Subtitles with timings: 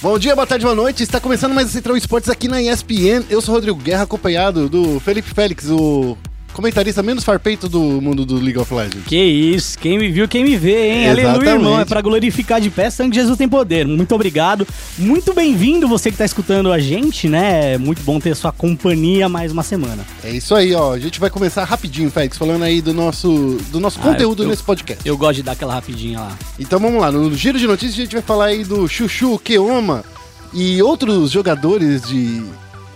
[0.00, 1.02] Bom dia, boa tarde, boa noite.
[1.02, 3.24] Está começando mais o Central Esportes aqui na ESPN.
[3.28, 6.16] Eu sou Rodrigo Guerra, acompanhado do Felipe Félix, o
[6.52, 9.04] comentarista menos farpeito do mundo do League of Legends.
[9.06, 11.04] Que isso, quem me viu, quem me vê, hein?
[11.04, 11.26] Exatamente.
[11.28, 11.80] Aleluia, irmão.
[11.80, 13.86] É pra glorificar de pé, sangue de Jesus tem poder.
[13.86, 14.66] Muito obrigado.
[14.98, 17.78] Muito bem-vindo você que tá escutando a gente, né?
[17.78, 20.04] Muito bom ter sua companhia mais uma semana.
[20.24, 20.92] É isso aí, ó.
[20.94, 24.48] A gente vai começar rapidinho, Félix, falando aí do nosso, do nosso Ah, conteúdo eu-
[24.48, 25.06] nesse podcast.
[25.06, 26.36] Eu gosto de dar aquela rapidinha lá.
[26.58, 30.04] Então vamos lá, no giro de notícias a gente vai falar aí do Chuchu, Keoma
[30.52, 32.42] e outros jogadores de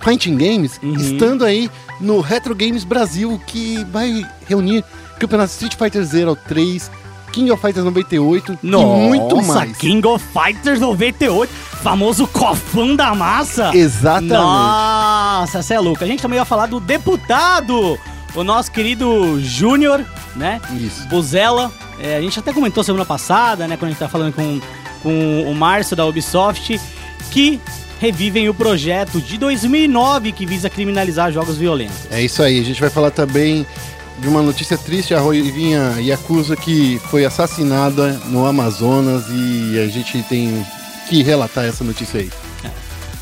[0.03, 0.95] Fighting Games Uhum.
[0.97, 1.71] estando aí
[2.01, 4.85] no Retro Games Brasil, que vai reunir
[5.19, 6.05] Campeonato Street Fighter
[6.37, 6.91] 03,
[7.33, 9.77] King of Fighters 98 e muito mais.
[9.77, 11.51] King of Fighters 98,
[11.83, 13.71] famoso cofão da massa.
[13.75, 14.33] Exatamente.
[14.33, 16.03] Nossa, você é louco.
[16.05, 17.99] A gente também vai falar do deputado,
[18.35, 20.05] o nosso querido Júnior,
[20.37, 20.61] né?
[20.79, 21.07] Isso.
[21.09, 21.71] Bozella.
[22.01, 23.77] É, a gente até comentou semana passada, né?
[23.77, 24.61] Quando a gente tá falando com,
[25.03, 26.81] com o Márcio da Ubisoft,
[27.31, 27.61] que
[28.03, 31.99] revivem o projeto de 2009 que visa criminalizar jogos violentos.
[32.11, 33.65] É isso aí, a gente vai falar também
[34.19, 40.21] de uma notícia triste, a Roivinha Yakuza que foi assassinada no Amazonas e a gente
[40.25, 40.67] tem
[41.09, 42.31] que relatar essa notícia aí.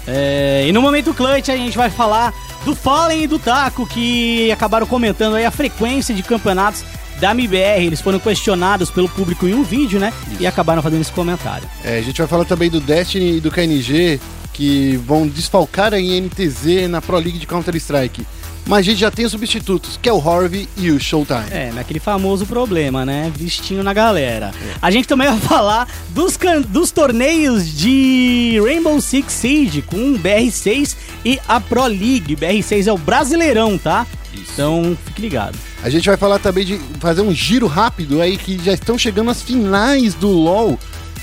[0.07, 2.33] É, e no momento clutch a gente vai falar
[2.65, 6.83] do Fallen e do Taco, que acabaram comentando aí a frequência de campeonatos
[7.21, 7.85] da MBR.
[7.85, 10.11] Eles foram questionados pelo público em um vídeo, né?
[10.41, 11.69] E acabaram fazendo esse comentário.
[11.85, 14.19] É, a gente vai falar também do Destiny e do KNG
[14.61, 18.27] que vão desfalcar a NTZ na Pro League de Counter-Strike.
[18.67, 21.47] Mas a gente já tem os substitutos, que é o Harvey e o Showtime.
[21.51, 23.33] É, naquele famoso problema, né?
[23.35, 24.53] Vistinho na galera.
[24.83, 26.39] A gente também vai falar dos,
[26.69, 30.95] dos torneios de Rainbow Six Siege com o BR6
[31.25, 32.37] e a Pro League.
[32.37, 34.07] BR6 é o Brasileirão, tá?
[34.35, 35.59] Então, fique ligado.
[35.83, 39.31] A gente vai falar também de fazer um giro rápido aí que já estão chegando
[39.31, 40.79] as finais do LoL.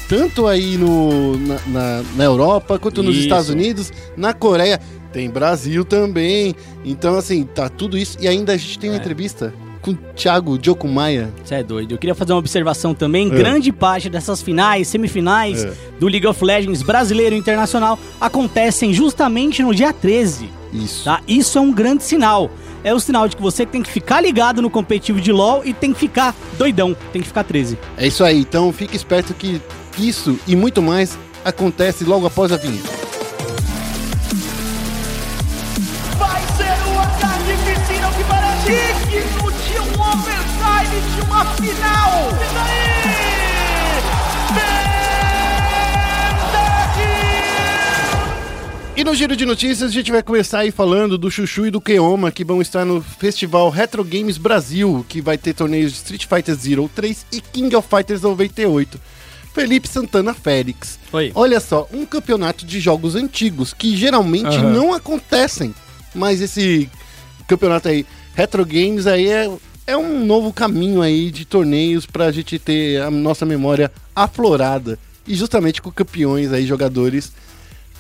[0.08, 3.26] Tanto aí no, na, na- na Europa, quanto nos Isso.
[3.26, 4.80] Estados Unidos, na Coreia.
[5.12, 6.54] Tem Brasil também.
[6.86, 8.18] Então, assim, tá tudo isso.
[8.20, 9.00] E ainda a gente tem uma É.
[9.00, 11.34] entrevista com o Thiago Jokumaia.
[11.44, 11.94] Você é doido.
[11.94, 13.28] Eu queria fazer uma observação também.
[13.28, 13.36] É.
[13.36, 15.74] Grande parte dessas finais, semifinais É.
[16.00, 20.50] do League of Legends brasileiro e internacional acontecem justamente no dia 13.
[20.74, 21.06] Isso.
[21.06, 21.22] Tá?
[21.28, 22.52] Isso é um grande sinal.
[22.84, 25.74] É o sinal de que você tem que ficar ligado no competitivo de LoL e
[25.74, 26.96] tem que ficar doidão.
[27.12, 27.78] Tem que ficar 13.
[27.98, 28.40] É isso aí.
[28.40, 29.62] Então, fique esperto que
[29.98, 32.90] isso e muito mais acontece logo após a vinheta.
[36.18, 38.70] Vai ser um ataque piscina que parece
[39.10, 42.30] digno de um overtime de uma final.
[42.32, 42.98] E daí?
[48.98, 51.80] E no giro de notícias a gente vai começar aí falando do Chuchu e do
[51.80, 56.26] Keoma que vão estar no Festival Retro Games Brasil, que vai ter torneios de Street
[56.26, 56.58] Fighter
[56.96, 59.00] 03 e King of Fighters 98.
[59.58, 61.00] Felipe Santana Félix.
[61.12, 61.32] Oi.
[61.34, 64.72] Olha só, um campeonato de jogos antigos que geralmente Aham.
[64.72, 65.74] não acontecem.
[66.14, 66.88] Mas esse
[67.48, 69.50] campeonato aí, Retro Games aí é,
[69.88, 75.00] é um novo caminho aí de torneios pra gente ter a nossa memória aflorada.
[75.28, 77.34] E justamente com campeões aí, jogadores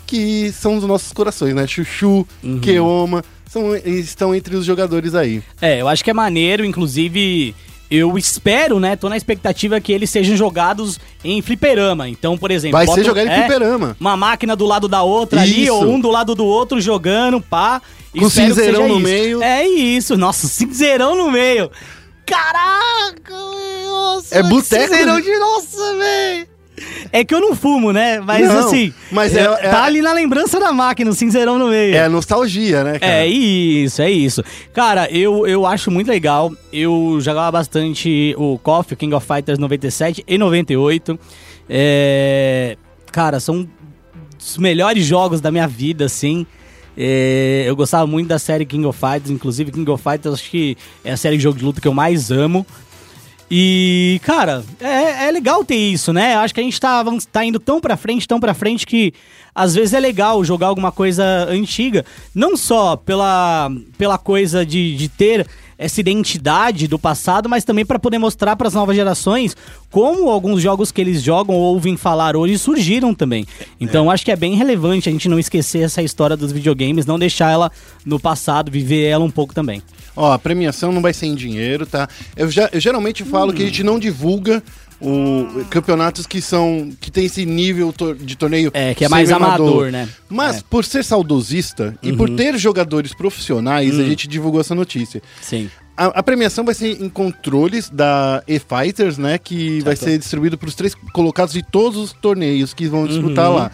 [0.05, 1.65] que são dos nossos corações, né?
[1.65, 2.59] Chuchu, Uhum.
[2.59, 5.41] Keoma, são, estão entre os jogadores aí.
[5.59, 7.55] É, eu acho que é maneiro, inclusive.
[7.89, 8.95] Eu espero, né?
[8.95, 12.09] Tô na expectativa que eles sejam jogados em fliperama.
[12.09, 12.77] Então, por exemplo.
[12.77, 13.95] Vai ser jogado em é, fliperama.
[13.99, 15.73] Uma máquina do lado da outra ali, Isso.
[15.73, 17.81] ou um do lado do outro jogando, pá.
[18.11, 19.03] Com Espero cinzeirão no isso.
[19.03, 19.43] meio.
[19.43, 21.69] É isso, nossa, cinzeirão no meio.
[22.25, 23.33] Caraca,
[23.85, 24.35] nossa.
[24.35, 25.21] É boteco, Cinzeirão né?
[25.21, 26.47] de nossa, velho.
[27.11, 28.19] É que eu não fumo, né?
[28.19, 31.69] Mas Não, assim, mas é- é- tá ali na lembrança da máquina, o cinzeirão no
[31.69, 31.95] meio.
[31.95, 33.13] É a nostalgia, né, cara?
[33.13, 34.43] É isso, é isso.
[34.73, 36.51] Cara, eu, eu acho muito legal.
[36.71, 41.19] Eu jogava bastante o KOF, King of Fighters 97 e 98.
[41.69, 42.77] É,
[43.11, 43.67] cara, são
[44.39, 46.45] os melhores jogos da minha vida, assim.
[46.99, 50.75] É, eu gostava muito da série King of Fighters, inclusive King of Fighters acho que
[51.03, 52.65] é a série de jogo de luta que eu mais amo.
[53.49, 56.35] E, cara, é, é legal ter isso, né?
[56.35, 59.13] Acho que a gente tá, tá indo tão pra frente, tão pra frente que
[59.55, 62.05] às vezes é legal jogar alguma coisa antiga.
[62.35, 65.47] Não só pela, pela coisa de, de ter
[65.77, 69.55] essa identidade do passado, mas também para poder mostrar para as novas gerações
[69.91, 73.45] como alguns jogos que eles jogam ou ouvem falar hoje surgiram também.
[73.79, 77.19] Então acho que é bem relevante a gente não esquecer essa história dos videogames, não
[77.19, 77.71] deixar ela
[78.05, 79.81] no passado, viver ela um pouco também.
[80.15, 82.09] Ó, a premiação não vai ser em dinheiro, tá?
[82.35, 84.63] Eu, já, eu geralmente falo que a gente não divulga
[84.99, 89.91] o, campeonatos que são que tem esse nível de torneio É, que é mais amador,
[89.91, 90.09] né?
[90.29, 90.61] Mas É.
[90.69, 95.21] por ser saudosista e por ter jogadores profissionais, a gente divulgou essa notícia.
[95.41, 95.69] Sim.
[95.95, 99.37] A, a premiação vai ser em controles da E-Fighters, né?
[99.37, 103.51] Que vai ser distribuído para os três colocados de todos os torneios que vão disputar
[103.51, 103.71] lá.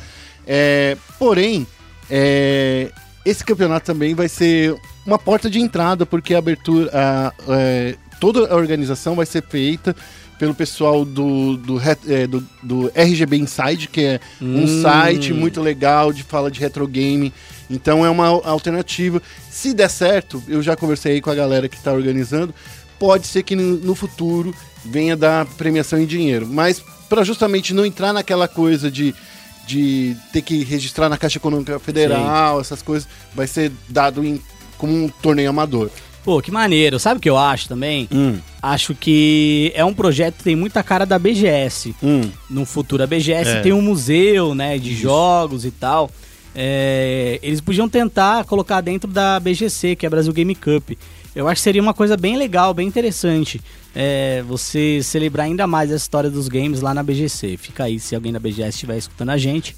[0.47, 1.65] É, porém,
[2.09, 2.89] é,
[3.25, 4.75] esse campeonato também vai ser
[5.05, 6.89] uma porta de entrada, porque a abertura.
[6.93, 9.93] a- é, toda a organização vai ser feita
[10.39, 14.81] pelo pessoal do, do, é, do- do RGB Inside, que é um Hum.
[14.81, 17.31] site muito legal de fala de retro game.
[17.69, 19.21] Então é uma alternativa.
[19.49, 22.53] Se der certo, eu já conversei aí com a galera que está organizando,
[22.99, 24.53] pode ser que no, futuro
[24.85, 26.47] venha dar premiação em dinheiro.
[26.47, 29.13] Mas para justamente não entrar naquela coisa de,
[29.67, 34.41] de ter que registrar na Caixa Econômica Federal, essas coisas, vai ser dado em,
[34.77, 35.89] como um torneio amador.
[36.23, 36.97] Pô, que maneiro.
[36.99, 38.07] Sabe o que eu acho também?
[38.61, 41.93] Acho que é um projeto que tem muita cara da BGS.
[42.01, 42.21] Hum.
[42.49, 43.61] No futuro, a BGS É.
[43.61, 46.09] tem um museu, né, de jogos e tal.
[46.55, 50.91] É, eles podiam tentar colocar dentro da BGC, que é a Brasil Game Cup.
[51.35, 53.59] Eu acho que seria uma coisa bem legal, bem interessante.
[53.95, 57.57] é, você celebrar ainda mais a história dos games lá na BGC.
[57.57, 59.75] Fica aí, se alguém da BGS estiver escutando a gente,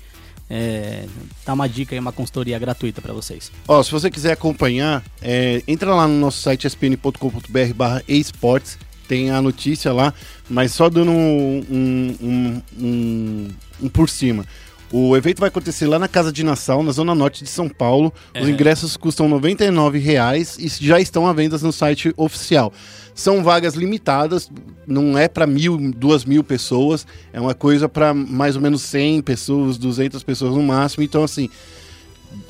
[0.50, 1.06] é,
[1.45, 3.51] dá uma dica aí, uma consultoria gratuita pra vocês.
[3.68, 8.77] Ó, se você quiser acompanhar, é, entra lá no nosso site spn.com.br barra esportes,
[9.07, 10.13] tem a notícia lá,
[10.50, 13.50] mas só dando um, um, um-
[13.81, 14.45] um- por cima.
[14.92, 18.13] O evento vai acontecer lá na Casa de Nassau, na zona norte de São Paulo.
[18.39, 18.51] Os É.
[18.51, 22.71] ingressos custam 99 reais e já estão à venda no site oficial.
[23.13, 24.50] São vagas limitadas,
[24.87, 29.21] não é para mil, duas mil pessoas, é uma coisa para mais ou menos 100
[29.21, 31.03] pessoas, 200 pessoas no máximo.
[31.03, 31.49] Então, assim,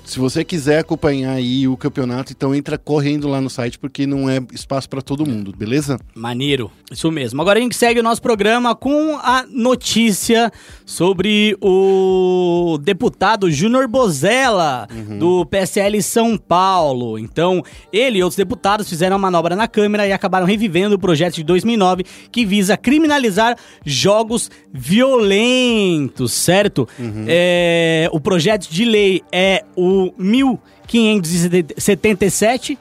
[0.05, 4.29] se você quiser acompanhar aí o campeonato, então entra correndo lá no site, porque não
[4.29, 5.99] é espaço para todo mundo, beleza?
[6.13, 7.41] Maneiro, isso mesmo.
[7.41, 10.51] Agora a gente segue o nosso programa com a notícia
[10.85, 14.87] sobre o deputado Júnior Bozella,
[15.17, 17.17] do PSL São Paulo.
[17.17, 21.35] Então, ele e outros deputados fizeram uma manobra na Câmara e acabaram revivendo o projeto
[21.35, 26.87] de 2009 que visa criminalizar jogos violentos, certo?
[27.27, 32.79] É, o projeto de lei é o 1577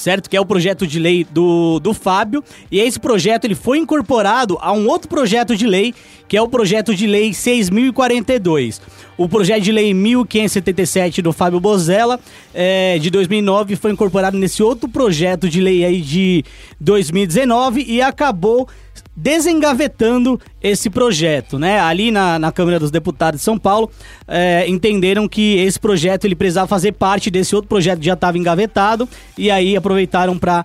[0.00, 0.30] certo?
[0.30, 2.42] Que é o projeto de lei do, do Fábio.
[2.70, 5.94] E esse projeto ele foi incorporado a um outro projeto de lei,
[6.26, 8.80] que é o projeto de lei 6042.
[9.16, 12.18] O projeto de lei 1577 do Fábio Bozella,
[12.54, 16.44] é, de 2009, foi incorporado nesse outro projeto de lei aí de
[16.80, 18.66] 2019 e acabou
[19.16, 21.80] desengavetando esse projeto, né?
[21.80, 23.90] Ali na, na Câmara dos Deputados de São Paulo,
[24.26, 28.38] é, entenderam que esse projeto ele precisava fazer parte desse outro projeto que já estava
[28.38, 30.64] engavetado e aí aproveitaram para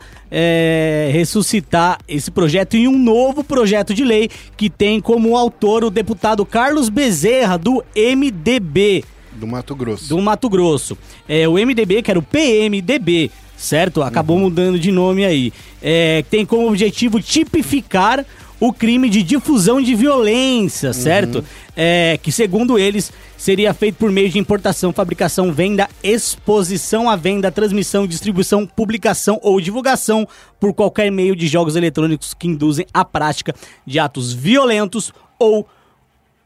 [1.13, 6.45] ressuscitar esse projeto em um novo projeto de lei que tem como autor o deputado
[6.45, 10.09] Carlos Bezerra do MDB Do Mato Grosso.
[10.09, 10.97] do Mato Grosso.
[11.27, 14.01] É, o MDB, que era o PMDB, certo?
[14.03, 15.53] Acabou mudando de nome aí.
[15.81, 18.25] É, tem como objetivo tipificar
[18.59, 21.43] o crime de difusão de violência, certo?
[21.75, 27.51] É, que segundo eles seria feito por meio de importação, fabricação, venda, exposição à venda,
[27.51, 30.27] transmissão, distribuição, publicação ou divulgação
[30.59, 33.53] por qualquer meio de jogos eletrônicos que induzem a prática
[33.85, 35.67] de atos violentos ou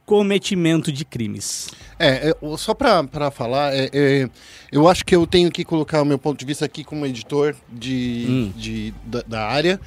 [0.10, 1.70] cometimento de crimes.
[2.00, 4.30] É, é, só pra falar, é, é,
[4.72, 7.56] eu acho que eu tenho que colocar o meu ponto de vista aqui como editor
[7.72, 8.52] de, Hum.
[8.58, 9.80] de- da, da área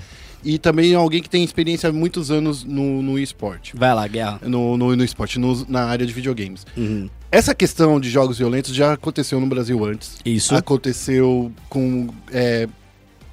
[0.45, 3.73] e também alguém que tem experiência há muitos anos no, no esporte.
[3.77, 4.39] Vai lá, Guerra.
[4.47, 6.65] No, no, no esporte, no- na área de videogames.
[6.77, 7.11] Uhum.
[7.31, 10.19] Essa questão de jogos violentos já aconteceu no Brasil antes.
[10.25, 10.55] Isso.
[10.55, 12.11] Aconteceu com.
[12.33, 12.69] é,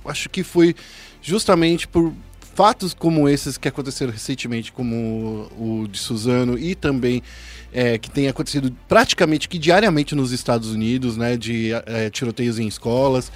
[0.05, 0.75] acho que foi
[1.21, 2.11] justamente por
[2.59, 7.23] fatos como esses que aconteceram recentemente, como o de Suzano e também
[7.71, 12.67] é, que tem acontecido praticamente que diariamente nos Estados Unidos, né, de é, tiroteios em
[12.67, 13.31] escolas.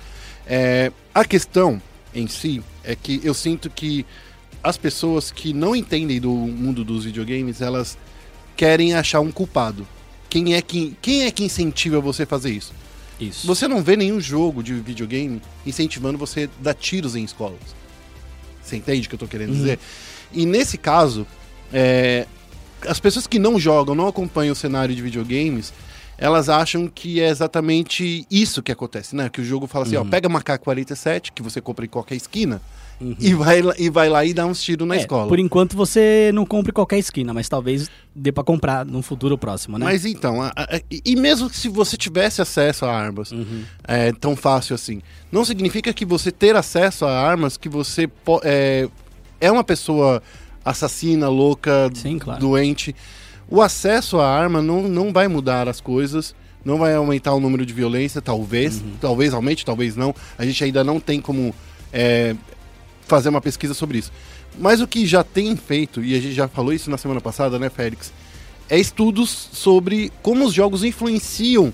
[0.46, 1.82] É, a questão
[2.14, 4.06] em si é que eu sinto que
[4.62, 7.98] as pessoas que não entendem do mundo dos videogames, elas
[8.58, 9.88] querem achar um culpado.
[10.30, 12.74] Quem é que, quem é que incentiva você a fazer isso?
[13.18, 13.48] Isso.
[13.48, 17.83] Você não vê nenhum jogo de videogame incentivando você a dar tiros em escolas.
[18.64, 19.56] Você entende o que eu tô querendo Uhum.
[19.56, 19.80] dizer?
[20.32, 21.28] E nesse caso,
[21.72, 22.26] é,
[22.88, 25.74] as pessoas que não jogam, não acompanham o cenário de videogames,
[26.18, 29.30] elas acham que é exatamente isso que acontece, né?
[29.30, 30.04] Que o jogo fala assim, Uhum.
[30.04, 32.62] ó, pega uma K-47, que você compra em qualquer esquina,
[33.20, 35.00] e, vai, lá- e vai lá e dá uns tiros na Uhum.
[35.00, 35.28] É, escola.
[35.28, 39.78] Por enquanto você não compre qualquer esquina, mas talvez dê pra comprar num futuro próximo,
[39.78, 39.86] né?
[39.86, 43.64] Mas então, a- a- e mesmo se você tivesse acesso a armas, Uhum.
[43.86, 48.10] é, tão fácil assim, não significa que você ter acesso a armas, que você
[48.44, 48.88] é,
[49.42, 50.22] é uma pessoa
[50.64, 52.40] assassina, louca, Sim, claro.
[52.40, 52.96] doente.
[53.50, 56.34] O acesso à arma não, não vai mudar as coisas,
[56.64, 58.92] não vai aumentar o número de violência, talvez, Uhum.
[59.02, 60.16] talvez aumente, talvez não.
[60.38, 61.54] A gente ainda não tem como
[61.92, 62.36] é,
[63.06, 64.12] fazer uma pesquisa sobre isso.
[64.60, 67.58] Mas o que já tem feito, e a gente já falou isso na semana passada,
[67.58, 68.12] né, Félix?
[68.70, 71.74] é estudos sobre como os jogos influenciam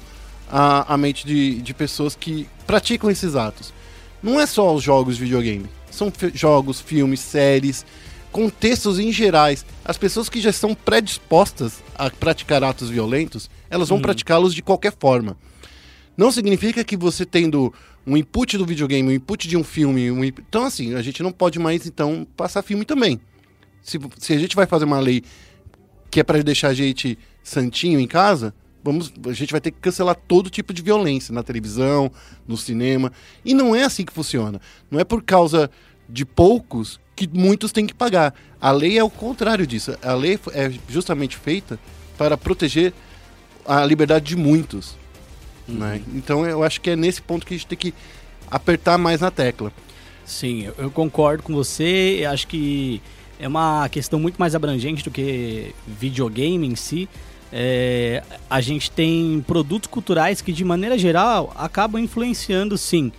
[0.49, 3.73] a, a mente de, de pessoas que praticam esses atos.
[4.21, 7.85] Não é só os jogos de videogame, são jogos, filmes, séries,
[8.31, 9.65] contextos em gerais.
[9.85, 14.93] As pessoas que já estão predispostas a praticar atos violentos, elas vão praticá-los de qualquer
[14.99, 15.37] forma.
[16.17, 17.73] Não significa que você tendo
[18.09, 21.31] um input do videogame, um input de um filme, um então assim, a gente não
[21.31, 23.19] pode mais então passar filme também.
[23.83, 25.23] Se, se a gente vai fazer uma lei
[26.09, 29.79] que é para deixar a gente santinho em casa, vamos, a gente vai ter que
[29.79, 32.11] cancelar todo tipo de violência na televisão,
[32.47, 33.11] no cinema.
[33.45, 34.59] E não é assim que funciona.
[34.89, 35.69] Não é por causa
[36.07, 38.33] de poucos que muitos têm que pagar.
[38.59, 39.95] A lei é o contrário disso.
[40.01, 41.79] A lei é justamente feita
[42.17, 42.91] para proteger
[43.65, 44.97] a liberdade de muitos.
[45.73, 46.01] Né?
[46.13, 47.93] Então eu acho que é nesse ponto que a gente tem que
[48.49, 49.71] apertar mais na tecla.
[50.25, 52.23] Sim, eu, concordo com você.
[52.29, 53.01] Acho que
[53.39, 57.09] é uma questão muito mais abrangente do que videogame em si.
[57.51, 63.11] É, a gente tem produtos culturais que, de maneira geral, acabam influenciando, sim.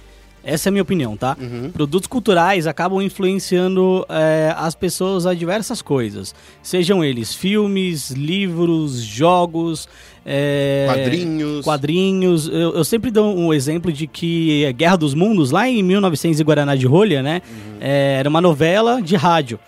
[0.43, 1.37] Essa é a minha opinião, tá?
[1.73, 6.35] Produtos culturais acabam influenciando é, as pessoas a diversas coisas.
[6.63, 9.89] Sejam eles filmes, livros, jogos,
[10.25, 11.65] é, Quadrinhos.
[11.65, 12.47] quadrinhos.
[12.49, 16.41] Eu, eu sempre dou um exemplo de que é Guerra dos Mundos, lá em 1900
[16.41, 17.43] e Guaraná de Rolha, né?
[17.81, 19.59] é, era uma novela de rádio.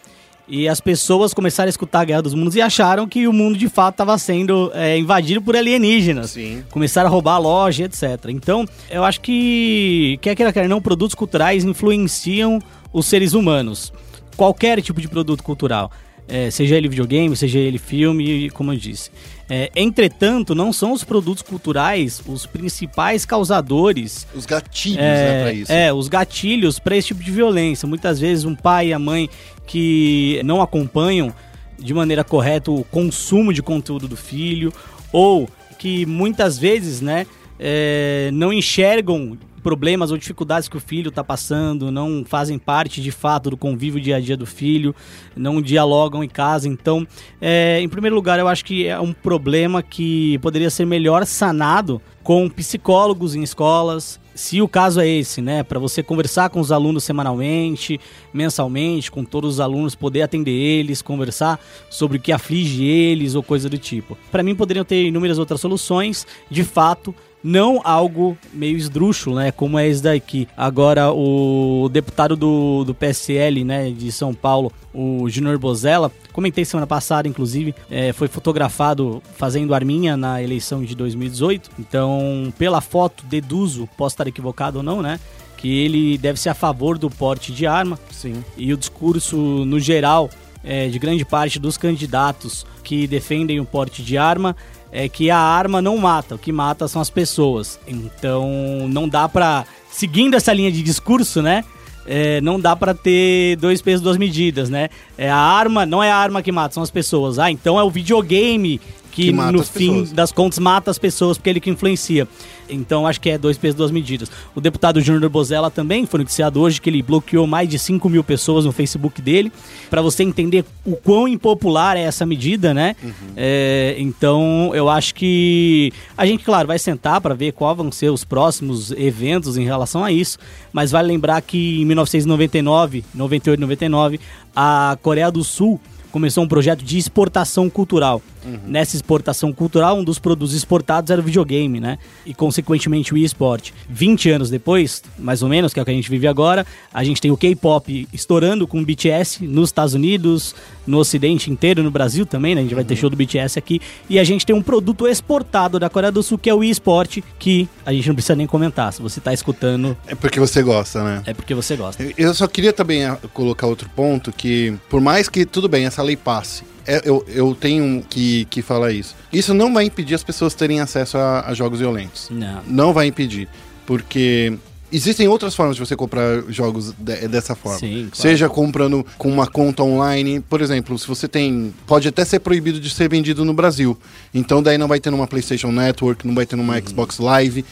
[0.54, 3.56] E as pessoas começaram a escutar a Guerra dos Mundos e acharam que o mundo
[3.56, 6.32] de fato estava sendo é, invadido por alienígenas.
[6.32, 6.62] Sim.
[6.70, 8.26] Começaram a roubar a loja, etc.
[8.28, 12.58] Então, eu acho que, quer queira, quer não, produtos culturais influenciam
[12.92, 13.94] os seres humanos.
[14.36, 15.90] Qualquer tipo de produto cultural.
[16.28, 19.10] É, seja ele videogame, seja ele filme, como eu disse.
[19.50, 25.52] É, entretanto, não são os produtos culturais os principais causadores Os gatilhos, né, é, pra
[25.52, 25.72] isso.
[25.72, 27.86] é, os gatilhos para esse tipo de violência.
[27.86, 29.28] Muitas vezes um pai e a mãe
[29.66, 31.32] que não acompanham
[31.78, 34.72] de maneira correta o consumo de conteúdo do filho,
[35.12, 37.26] ou que muitas vezes, né,
[37.58, 43.12] é, não enxergam problemas ou dificuldades que o filho está passando, não fazem parte de
[43.12, 44.94] fato do convívio dia a dia do filho,
[45.36, 46.68] não dialogam em casa.
[46.68, 47.06] Então,
[47.40, 52.02] é, em primeiro lugar, eu acho que é um problema que poderia ser melhor sanado
[52.22, 54.20] com psicólogos em escolas.
[54.34, 58.00] Se o caso é esse, né, para você conversar com os alunos semanalmente,
[58.32, 61.60] mensalmente, com todos os alunos, poder atender eles, conversar
[61.90, 64.16] sobre o que aflige eles ou coisa do tipo.
[64.30, 69.50] Para mim, poderiam ter inúmeras outras soluções, de fato, não algo meio esdrúxulo, né?
[69.50, 70.46] Como é esse daqui.
[70.56, 76.86] Agora, o deputado do, do PSL, né, de São Paulo, o Junior Bozella, comentei semana
[76.86, 81.70] passada, inclusive, é, foi fotografado fazendo arminha na eleição de 2018.
[81.78, 85.20] Então, pela foto, deduzo, posso estar equivocado ou não, né?
[85.56, 87.98] Que ele deve ser a favor do porte de arma.
[88.10, 88.42] Sim.
[88.56, 90.28] E o discurso, no geral,
[90.64, 94.56] é, de grande parte dos candidatos que defendem o porte de arma
[94.90, 97.80] é que a arma não mata, o que mata são as pessoas.
[97.86, 99.64] Então não dá pra.
[99.90, 101.64] Seguindo essa linha de discurso, né?
[102.06, 104.88] É, não dá pra ter dois pesos, duas medidas, né?
[105.16, 107.38] É a arma, não é a arma que mata, são as pessoas.
[107.38, 108.80] Ah, então é o videogame
[109.12, 110.12] que, Que no fim pessoas.
[110.12, 112.26] das contas mata as pessoas porque é ele que influencia.
[112.68, 114.30] Então acho que é dois pesos, duas medidas.
[114.54, 118.24] O deputado Júnior Bozella também foi noticiado hoje que ele bloqueou mais de 5 mil
[118.24, 119.52] pessoas no Facebook dele.
[119.90, 122.96] Pra você entender o quão impopular é essa medida, né?
[123.36, 128.10] É, então eu acho que a gente, claro, vai sentar pra ver qual vão ser
[128.10, 130.38] os próximos eventos em relação a isso.
[130.72, 134.20] Mas vale lembrar que em 1999, 98, 99,
[134.56, 135.78] a Coreia do Sul
[136.10, 138.22] começou um projeto de exportação cultural.
[138.66, 141.98] Nessa exportação cultural, um dos produtos exportados era o videogame, né?
[142.26, 143.70] E, consequentemente, o eSport.
[143.88, 147.04] 20 anos depois, mais ou menos, que é o que a gente vive agora, a
[147.04, 150.54] gente tem o K-pop estourando com o BTS nos Estados Unidos,
[150.86, 152.60] no Ocidente inteiro, no Brasil também, né?
[152.60, 153.80] A gente vai ter show do BTS aqui.
[154.08, 157.18] E a gente tem um produto exportado da Coreia do Sul, que é o eSport,
[157.38, 158.92] que a gente não precisa nem comentar.
[158.92, 161.22] Se você tá escutando, É porque você gosta, né?
[161.26, 162.02] é porque você gosta.
[162.16, 166.02] Eu só queria também ah, colocar outro ponto que, por mais que, tudo bem, essa
[166.02, 169.14] lei passe, é, eu, eu tenho que, que falar isso.
[169.32, 172.28] Isso não vai impedir as pessoas terem acesso a, a jogos violentos.
[172.30, 172.62] Não.
[172.66, 173.48] Não vai impedir.
[173.86, 174.52] Porque
[174.90, 177.78] existem outras formas de você comprar jogos de- dessa forma.
[177.78, 178.10] Sim, claro.
[178.14, 180.40] Seja comprando com uma conta online.
[180.40, 181.74] Por exemplo, se você tem.
[181.86, 183.98] Pode até ser proibido de ser vendido no Brasil.
[184.32, 187.64] Então daí não vai ter numa PlayStation Network, não vai ter numa Xbox Live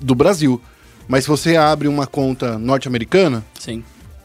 [0.00, 0.60] do Brasil.
[1.06, 3.84] Mas se você abre uma conta norte-americana, Sim.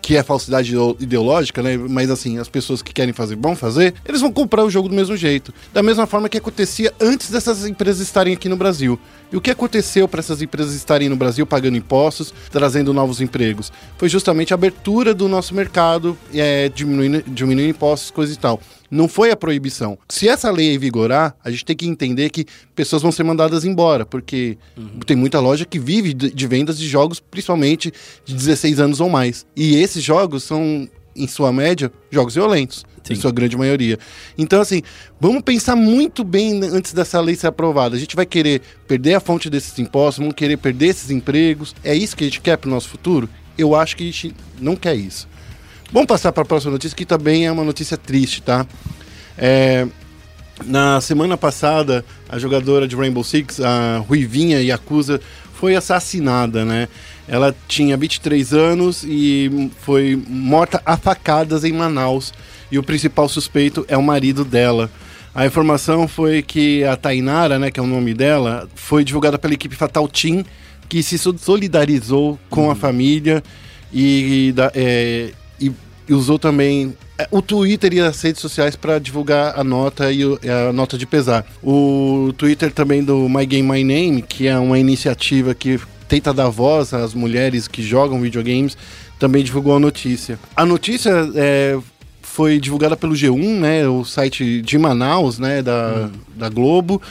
[0.09, 1.77] Que é falsidade ideo- ideológica, né?
[1.77, 4.95] Mas assim, as pessoas que querem fazer vão fazer, eles vão comprar o jogo do
[4.95, 5.53] mesmo jeito.
[5.71, 8.99] Da mesma forma que acontecia antes dessas empresas estarem aqui no Brasil.
[9.31, 13.71] E o que aconteceu para essas empresas estarem no Brasil pagando impostos, trazendo novos empregos?
[13.99, 18.59] Foi justamente a abertura do nosso mercado, é, diminuindo, diminuindo impostos, coisa e tal.
[18.89, 19.97] Não foi a proibição.
[20.07, 24.05] Se essa lei vigorar, a gente tem que entender que pessoas vão ser mandadas embora,
[24.05, 24.99] porque uhum.
[25.05, 27.93] tem muita loja que vive de, vendas de jogos, principalmente
[28.25, 29.45] de 16 anos ou mais.
[29.55, 33.13] E esses jogos são em sua média, jogos violentos, Sim.
[33.13, 33.99] em sua grande maioria.
[34.37, 34.81] Então, assim,
[35.19, 37.95] vamos pensar muito bem antes dessa lei ser aprovada.
[37.95, 41.75] A gente vai querer perder a fonte desses impostos, vamos querer perder esses empregos.
[41.83, 43.29] É isso que a gente quer para o nosso futuro?
[43.57, 45.27] Eu acho que a gente não quer isso.
[45.91, 48.65] Vamos passar para a próxima notícia, que também é uma notícia triste, tá?
[49.37, 49.87] É,
[50.65, 55.19] na semana passada, a jogadora de Rainbow Six, a Ruivinha Yakuza,
[55.53, 56.87] foi assassinada, né?
[57.27, 62.33] Ela tinha 23 anos e foi morta a facadas em Manaus.
[62.71, 64.89] E o principal suspeito é o marido dela.
[65.33, 69.53] A informação foi que a Tainara, né, que é o nome dela, foi divulgada pela
[69.53, 70.43] equipe Fatal Team,
[70.87, 72.71] que se solidarizou com uhum.
[72.71, 73.43] a família
[73.93, 75.31] e, é,
[76.09, 80.23] e, usou também é, o Twitter e as redes sociais para divulgar a nota e
[80.49, 81.45] a nota de pesar.
[81.63, 86.49] O Twitter também do My Game My Name, que é uma iniciativa que tenta dar
[86.49, 88.75] voz às mulheres que jogam videogames,
[89.19, 90.39] também divulgou a notícia.
[90.55, 91.77] A notícia é,
[92.21, 96.19] foi divulgada pelo G1, né, o site de Manaus, né, da, hum.
[96.35, 97.01] da Globo,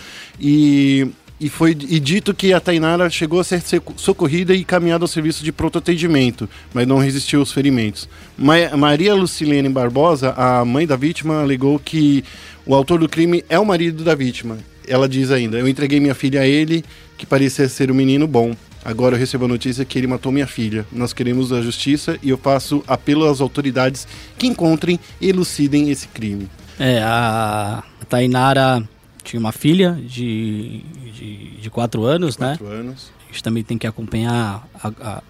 [0.41, 1.09] e
[1.41, 3.63] e foi e dito que a Tainara chegou a ser
[3.97, 8.09] socorrida e caminhada ao serviço de pronto atendimento, mas não resistiu aos ferimentos.
[8.37, 12.25] Ma Maria Lucilene Barbosa, a mãe da vítima, alegou que
[12.67, 14.59] o autor do crime é o marido da vítima.
[14.87, 16.85] Ela diz ainda: Eu entreguei minha filha a ele,
[17.17, 18.55] que parecia ser um menino bom.
[18.85, 20.87] Agora eu recebo a notícia que ele matou minha filha.
[20.91, 26.09] Nós queremos a justiça e eu faço apelo às autoridades que encontrem e elucidem esse
[26.09, 26.49] crime.
[26.79, 28.89] É, a Tainara
[29.29, 30.81] tinha uma filha de,
[31.13, 32.77] de, de quatro anos, de quatro né?
[32.77, 33.13] anos.
[33.25, 35.23] A gente também tem que acompanhar a, a,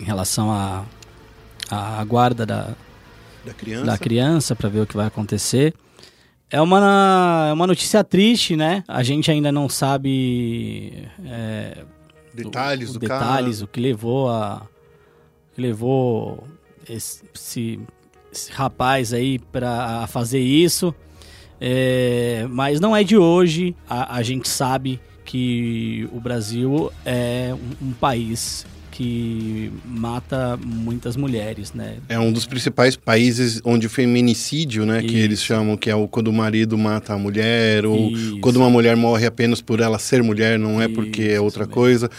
[0.00, 0.84] em relação à
[1.70, 2.74] a, a, guarda da,
[3.44, 5.72] da criança, da criança para ver o que vai acontecer.
[6.50, 8.82] É uma, é uma notícia triste, né?
[8.88, 11.84] A gente ainda não sabe é,
[12.34, 14.62] detalhes, do, do detalhes, o que levou a
[15.54, 16.42] que levou
[16.88, 17.80] esse, esse,
[18.32, 20.92] esse rapaz aí para fazer isso.
[21.60, 23.74] É, mas não é de hoje.
[23.88, 31.72] A, a, gente sabe que o Brasil é um, um, país que mata muitas mulheres,
[31.72, 31.98] né?
[32.08, 35.08] É um dos principais países onde o feminicídio, né, Isso.
[35.08, 38.40] que eles chamam, que é o, quando o marido mata a mulher ou Isso.
[38.40, 41.66] quando uma mulher morre apenas por ela ser mulher, não é Isso, porque é outra
[41.66, 42.10] coisa.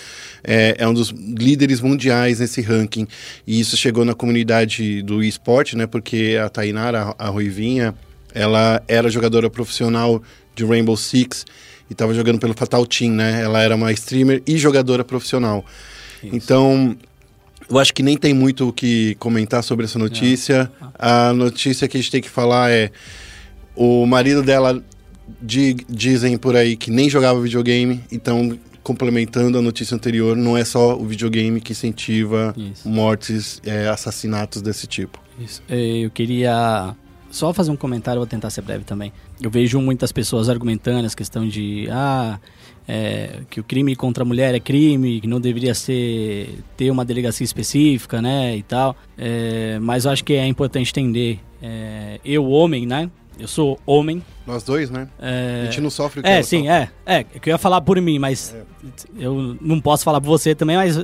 [0.41, 3.07] É, é, um dos líderes mundiais nesse ranking.
[3.45, 7.93] E isso chegou na comunidade do esporte, né, porque a Tainara, a Ruivinha,
[8.33, 10.21] ela era jogadora profissional
[10.55, 11.45] de Rainbow Six
[11.89, 13.41] e estava jogando pelo Fatal Team, né?
[13.41, 15.65] Ela era uma streamer e jogadora profissional.
[16.23, 16.35] Isso.
[16.35, 16.95] Então,
[17.69, 20.71] eu acho que nem tem muito o que comentar sobre essa notícia.
[20.97, 22.91] A notícia que a gente tem que falar é
[23.75, 24.83] o marido dela
[25.41, 30.65] de, dizem por aí que nem jogava videogame, então complementando a notícia anterior, não é
[30.65, 32.89] só o videogame que incentiva Isso.
[32.89, 35.19] mortes, é, assassinatos desse tipo.
[35.39, 35.61] Isso.
[35.69, 36.95] Eu queria
[37.29, 39.13] só fazer um comentário, vou tentar ser breve também.
[39.41, 42.39] Eu vejo muitas pessoas argumentando essa questão de ah,
[42.87, 47.05] é, que o crime contra a mulher é crime, que não deveria ser ter uma
[47.05, 48.95] delegacia específica, né, e tal.
[49.17, 51.39] É, mas eu acho que é importante entender.
[51.61, 53.09] É, eu, homem, né?
[53.37, 54.21] Eu sou homem.
[54.45, 55.07] Nós dois, né?
[55.17, 55.61] É...
[55.61, 56.89] A gente não sofre o que É, sim, sofre.
[57.05, 57.19] é.
[57.19, 58.63] É, que eu ia falar por mim, mas é.
[59.17, 61.01] eu não posso falar por você também, mas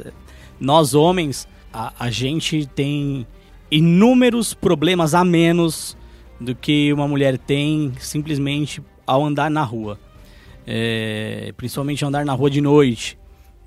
[0.60, 3.26] nós homens, a, a gente tem
[3.72, 5.96] inúmeros problemas a menos
[6.40, 10.00] do que uma mulher tem simplesmente ao andar na rua.
[10.68, 13.18] É, principalmente andar na rua de noite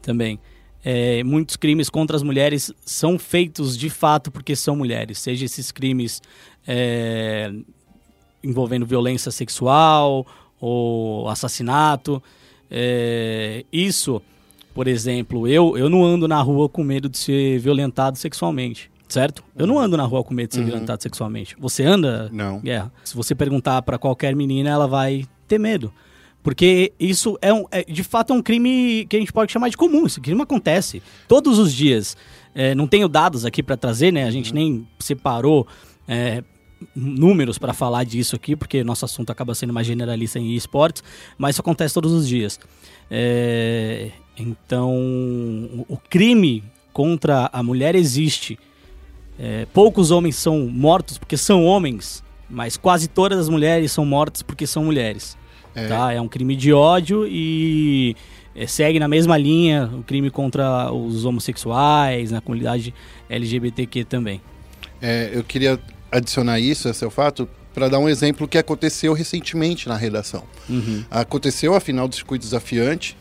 [0.03, 0.39] também.
[0.85, 5.71] É, muitos crimes contra as mulheres são feitos de fato porque são mulheres, seja esses
[5.73, 6.23] crimes
[6.67, 7.53] é,
[8.43, 10.27] envolvendo violência sexual
[10.61, 12.23] ou assassinato.
[12.71, 14.23] É, isso,
[14.75, 19.43] por exemplo, eu, eu não ando na rua com medo de ser violentado sexualmente certo?
[19.57, 20.67] Eu não ando na rua com medo de ser uhum.
[20.67, 21.57] violentado sexualmente.
[21.59, 22.29] Você anda?
[22.33, 22.61] Não.
[22.61, 22.93] Guerra.
[23.05, 25.93] Se você perguntar para qualquer menina, ela vai ter medo.
[26.43, 29.69] Porque isso é, um, é, de fato é um crime que a gente pode chamar
[29.69, 30.07] de comum.
[30.07, 32.17] Esse crime acontece todos os dias.
[32.55, 34.25] É, não tenho dados aqui para trazer, né?
[34.25, 34.57] A gente uhum.
[34.57, 35.67] nem separou
[36.07, 36.43] é,
[36.95, 41.03] números para falar disso aqui, porque nosso assunto acaba sendo mais generalista em esportes,
[41.37, 42.59] mas isso acontece todos os dias.
[43.11, 44.95] É, então,
[45.89, 48.59] o crime contra a mulher existe
[49.39, 54.43] é, poucos homens são mortos porque são homens, mas quase todas as mulheres são mortas
[54.43, 55.37] porque são mulheres.
[55.75, 56.13] É, tá?
[56.13, 58.17] é um crime de ódio e
[58.55, 62.93] é, segue na mesma linha o crime contra os homossexuais, na comunidade
[63.31, 64.41] LGBTQ também.
[65.01, 65.79] É, eu queria
[66.11, 70.43] adicionar isso, esse é o fato, para dar um exemplo que aconteceu recentemente na redação.
[70.69, 71.05] Uhum.
[71.09, 73.17] Aconteceu a final do circuito desafiante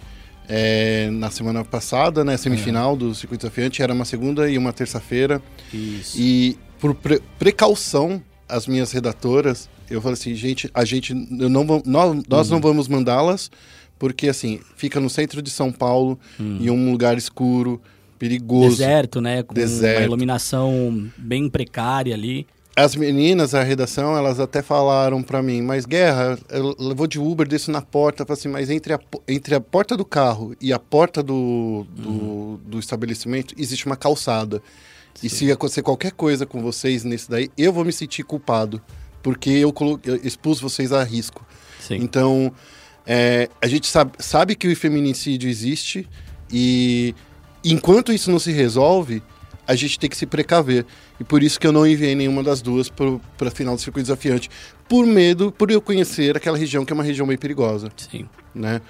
[0.47, 2.37] é, na semana passada, né?
[2.37, 5.41] Semifinal do circuito desafiante era uma segunda e uma terça-feira.
[5.73, 6.17] Isso.
[6.19, 11.65] E por pre- precaução, as minhas redatoras, eu falei assim, gente, a gente eu não
[11.65, 13.49] vamos, nós, nós não vamos mandá-las
[13.99, 17.81] porque assim fica no centro de São Paulo, em um lugar escuro,
[18.19, 18.77] perigoso.
[18.77, 19.43] Deserto, né?
[19.43, 19.99] Com Deserto.
[19.99, 22.45] uma iluminação bem precária ali.
[22.77, 27.47] As meninas, a redação, elas até falaram pra mim, mas Guerra, eu vou de Uber,
[27.47, 30.77] desço na porta, falei assim, mas entre a, entre a porta do carro e a
[30.77, 34.61] porta do, do, do estabelecimento existe uma calçada.
[35.23, 38.79] E se acontecer qualquer coisa com vocês nesse daí, eu vou me sentir culpado,
[39.23, 41.43] porque eu, eu expus vocês a risco.
[41.79, 41.95] Sim.
[41.95, 42.53] Então,
[43.07, 46.07] é, a gente sabe, sabe que o feminicídio existe
[46.53, 47.15] e
[47.63, 49.23] enquanto isso não se resolve,
[49.67, 50.85] a gente tem que se precaver.
[51.19, 54.05] E por isso que eu não enviei nenhuma das duas para a final do circuito
[54.05, 54.49] desafiante.
[54.87, 58.27] Por medo, por eu conhecer aquela região que é uma região bem perigosa, Sim.
[58.55, 58.81] né?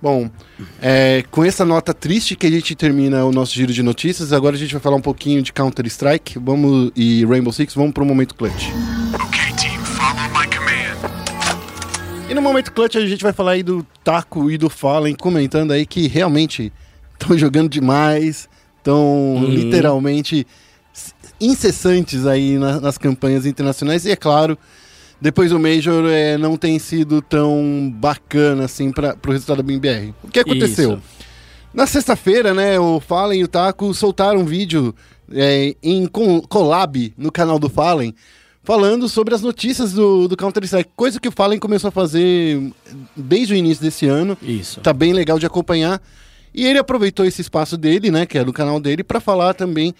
[0.00, 0.30] Bom,
[0.80, 4.54] é, com essa nota triste que a gente termina o nosso giro de notícias, agora
[4.54, 7.74] a gente vai falar um pouquinho de Counter-Strike vamos, e Rainbow Six.
[7.74, 8.68] Vamos para o Momento Clutch.
[9.14, 10.68] Okay, team, follow my command.
[12.30, 15.72] E no momento clutch a gente vai falar aí do Taco e do Fallen comentando
[15.72, 16.70] aí que realmente
[17.18, 18.48] estão jogando demais,
[18.88, 20.46] estão literalmente
[20.94, 24.56] s- incessantes aí na- nas campanhas internacionais e é claro,
[25.20, 30.14] depois do Major é, não tem sido tão bacana assim para o resultado da BBR.
[30.22, 30.92] O que aconteceu?
[30.92, 31.02] Isso.
[31.74, 34.94] Na sexta-feira, né, o Fallen e o Taco soltaram um vídeo
[35.30, 38.14] é, em collab no canal do Fallen,
[38.64, 42.72] falando sobre as notícias do, do Counter-Strike, coisa que o Fallen começou a fazer
[43.14, 44.36] desde o início desse ano.
[44.42, 44.80] Isso.
[44.80, 46.00] Tá bem legal de acompanhar.
[46.54, 49.94] E ele aproveitou esse espaço dele, né, que é do canal dele, para falar também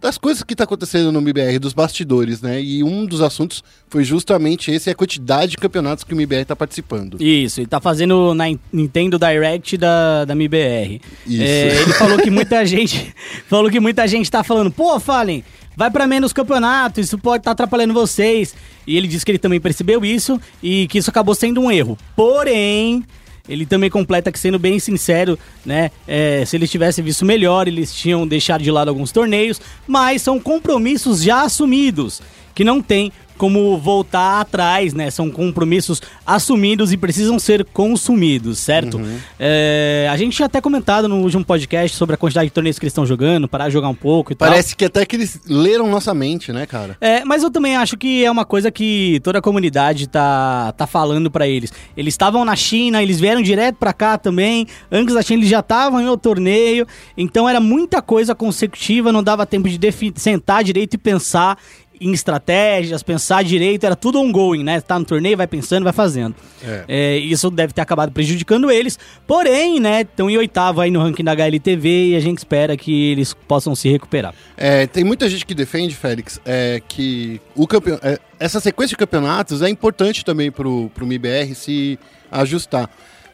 [0.00, 2.60] das coisas que tá acontecendo no MBR, dos bastidores, né?
[2.60, 6.56] E um dos assuntos foi justamente esse, a quantidade de campeonatos que o MBR tá
[6.56, 7.22] participando.
[7.22, 11.00] Isso, ele tá fazendo na In- Nintendo Direct da, da MIBR.
[11.24, 11.42] Isso.
[11.42, 13.14] É, ele falou que muita gente.
[13.46, 15.44] Falou que muita gente tá falando, pô, Fallen,
[15.76, 18.56] vai pra menos campeonatos, isso pode estar atrapalhando vocês.
[18.84, 21.96] E ele disse que ele também percebeu isso e que isso acabou sendo um erro.
[22.16, 23.04] Porém.
[23.48, 25.90] Ele também completa que, sendo bem sincero, né?
[26.06, 30.38] é, se eles tivessem visto melhor, eles tinham deixado de lado alguns torneios, mas são
[30.38, 32.22] compromissos já assumidos,
[32.54, 33.10] que não tem
[33.42, 35.10] como voltar atrás, né?
[35.10, 39.00] São compromissos assumidos e precisam ser consumidos, certo?
[39.36, 42.84] É, a gente tinha até comentado no último podcast sobre a quantidade de torneios que
[42.84, 44.48] eles estão jogando, parar de jogar um pouco e tal.
[44.48, 46.96] Parece que até que eles leram nossa mente, né, cara?
[47.00, 50.86] É, mas eu também acho que é uma coisa que toda a comunidade tá, tá
[50.86, 51.72] falando pra eles.
[51.96, 54.68] Eles estavam na China, eles vieram direto pra cá também.
[54.88, 56.86] Antes da China eles já estavam em outro torneio.
[57.16, 59.80] Então era muita coisa consecutiva, não dava tempo de
[60.14, 61.58] sentar direito e pensar
[62.02, 64.80] em estratégias, pensar direito, era tudo ongoing, né?
[64.80, 66.34] Tá no torneio, vai pensando, vai fazendo.
[66.62, 66.84] É.
[66.88, 68.98] É, isso deve ter acabado prejudicando eles.
[69.26, 73.10] Porém, né, estão em oitavo aí no ranking da HLTV e a gente espera que
[73.10, 74.34] eles possam se recuperar.
[74.56, 77.98] É, tem muita gente que defende, Félix, é, que o campeon...
[78.02, 81.98] é, essa sequência de campeonatos é importante também pro, pro MIBR se
[82.30, 82.90] ajustar.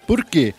[0.07, 0.55] Por quê?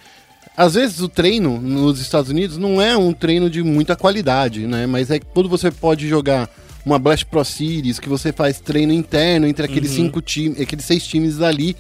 [0.60, 4.86] Às vezes o treino nos Estados Unidos não é um treino de muita qualidade, né?
[4.86, 6.50] Mas é quando você pode jogar
[6.86, 11.06] uma Blast Pro Series, que você faz treino interno entre aqueles cinco times, aqueles seis
[11.06, 11.76] times ali,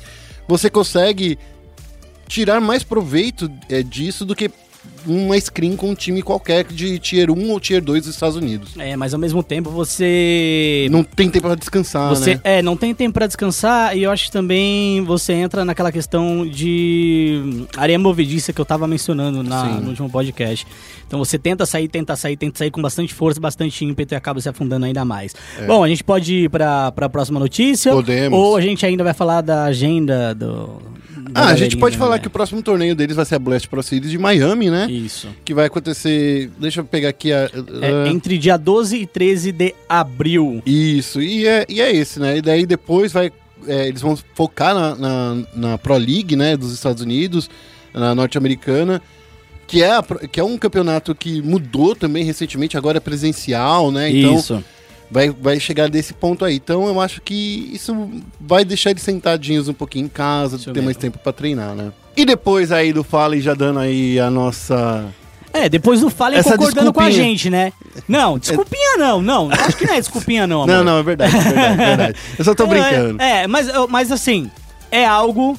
[0.47, 1.37] você consegue
[2.27, 4.51] tirar mais proveito é, disso do que
[5.05, 8.71] uma screen com um time qualquer de Tier 1 ou Tier 2 dos Estados Unidos.
[8.77, 12.41] É, mas ao mesmo tempo você Não tem tempo pra descansar, Você, né?
[12.43, 16.45] É, não tem tempo pra descansar e eu acho que também você entra naquela questão
[16.47, 19.81] de hum, areia movediça que eu tava mencionando na- Sim.
[19.81, 20.65] no último podcast.
[21.07, 24.39] Então você tenta sair, tenta sair, tenta sair com bastante força, bastante ímpeto e acaba
[24.41, 25.33] se afundando ainda mais.
[25.65, 27.89] Bom, a gente pode ir pra, pra próxima notícia.
[27.89, 27.93] É.
[27.93, 28.37] Podemos.
[28.37, 30.98] Ou a gente ainda vai falar da agenda do.
[31.33, 32.19] Ah, a gente pode falar né?
[32.21, 34.89] que o próximo torneio deles vai ser a Blast Pro Series de Miami, né?
[34.89, 35.27] Isso.
[35.45, 36.49] Que vai acontecer.
[36.59, 37.49] Deixa eu pegar aqui a.
[37.81, 40.61] É, a- entre dia 12 e 13 de abril.
[40.65, 42.37] Isso, e é, e é esse, né?
[42.37, 43.31] E daí depois vai.
[43.67, 46.55] é, eles vão focar na, na, na Pro League, né?
[46.57, 47.49] Dos Estados Unidos,
[47.93, 49.01] na norte-americana.
[49.67, 54.09] Que é, a que é um campeonato que mudou também recentemente, agora é presencial, né?
[54.09, 54.63] Então Isso.
[55.09, 56.55] Vai, vai chegar desse ponto aí.
[56.55, 60.81] Então eu acho que isso vai deixar eles sentadinhos um pouquinho em casa, Isso ter
[60.81, 61.91] mais tempo pra treinar, né?
[62.15, 65.05] E depois aí do Fallen já dando aí a nossa.
[65.51, 67.29] É, depois do Fallen Essa concordando com a desculpinha.
[67.31, 67.73] gente, né?
[68.07, 69.49] Não, desculpinha não, não.
[69.51, 70.75] Acho que não é desculpinha não, amor.
[70.75, 72.19] Não, não, é verdade, é verdade, é verdade.
[72.37, 73.21] Eu só tô brincando.
[73.21, 74.49] É, é, mas, mas assim,
[74.91, 75.57] é algo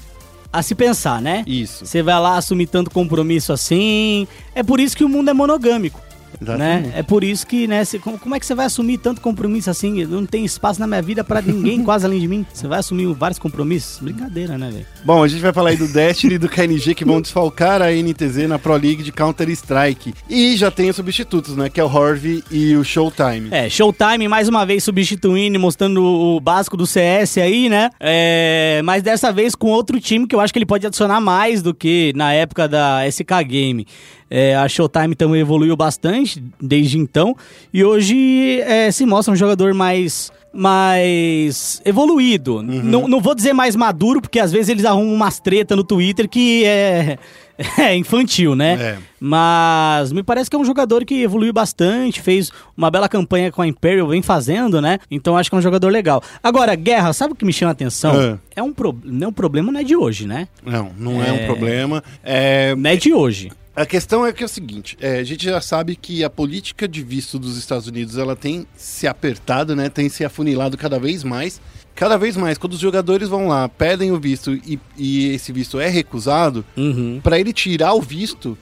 [0.52, 1.42] a se pensar, né?
[1.46, 1.86] Isso.
[1.86, 4.26] Você vai lá assumir tanto compromisso assim.
[4.54, 6.00] É por isso que o mundo é monogâmico.
[6.40, 6.88] Exatamente.
[6.88, 6.92] né?
[6.96, 9.70] É por isso que, né, cê- como, como é que você vai assumir tanto compromisso
[9.70, 10.04] assim?
[10.06, 12.46] Não tem espaço na minha vida pra ninguém quase além de mim.
[12.52, 14.00] Você vai assumir vários compromissos?
[14.00, 14.86] Brincadeira, né, velho?
[15.04, 17.90] Bom, a gente vai falar aí do Destiny e do KNG que vão desfalcar a
[17.92, 20.14] NTZ na Pro League de Counter-Strike.
[20.28, 21.68] E já tem os substitutos, né?
[21.68, 23.48] Que é o Harvey e o Showtime.
[23.50, 27.90] É, Showtime mais uma vez substituindo, mostrando o básico do CS aí, né?
[27.98, 31.62] É, mas dessa vez com outro time que eu acho que ele pode adicionar mais
[31.62, 33.86] do que na época da SK Game.
[34.30, 37.36] É, a Showtime também evoluiu bastante desde então
[37.74, 42.62] e hoje é, se mostra um jogador mais mais evoluído.
[42.62, 46.28] Não, não vou dizer mais maduro, porque às vezes eles arrumam umas treta no Twitter
[46.28, 47.18] que é,
[47.78, 48.72] é infantil, né?
[48.80, 48.98] É.
[49.20, 53.62] Mas me parece que é um jogador que evoluiu bastante, fez uma bela campanha com
[53.62, 54.98] a Imperial, vem fazendo, né?
[55.10, 56.22] Então acho que é um jogador legal.
[56.42, 58.12] Agora, Guerra, sabe o que me chama a atenção?
[58.18, 58.38] Ah.
[58.56, 58.96] É um pro...
[59.04, 60.48] não, o problema não é de hoje, né?
[60.64, 61.32] Não, não é, É.
[61.32, 62.02] um problema.
[62.24, 63.52] É, Não é de hoje.
[63.80, 66.86] A questão é que é o seguinte, é, a gente já sabe que a política
[66.86, 69.88] de visto dos Estados Unidos ela tem se apertado, né?
[69.88, 71.58] Tem se afunilado cada vez mais.
[71.94, 75.80] Cada vez mais, quando os jogadores vão lá, pedem o visto e, e esse visto
[75.80, 77.20] é recusado, Uhum.
[77.22, 78.56] para ele tirar o visto,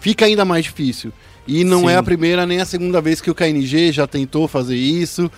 [0.00, 1.14] fica ainda mais difícil.
[1.46, 1.88] E não Sim.
[1.88, 5.30] é a primeira nem a segunda vez que o KNG já tentou fazer isso.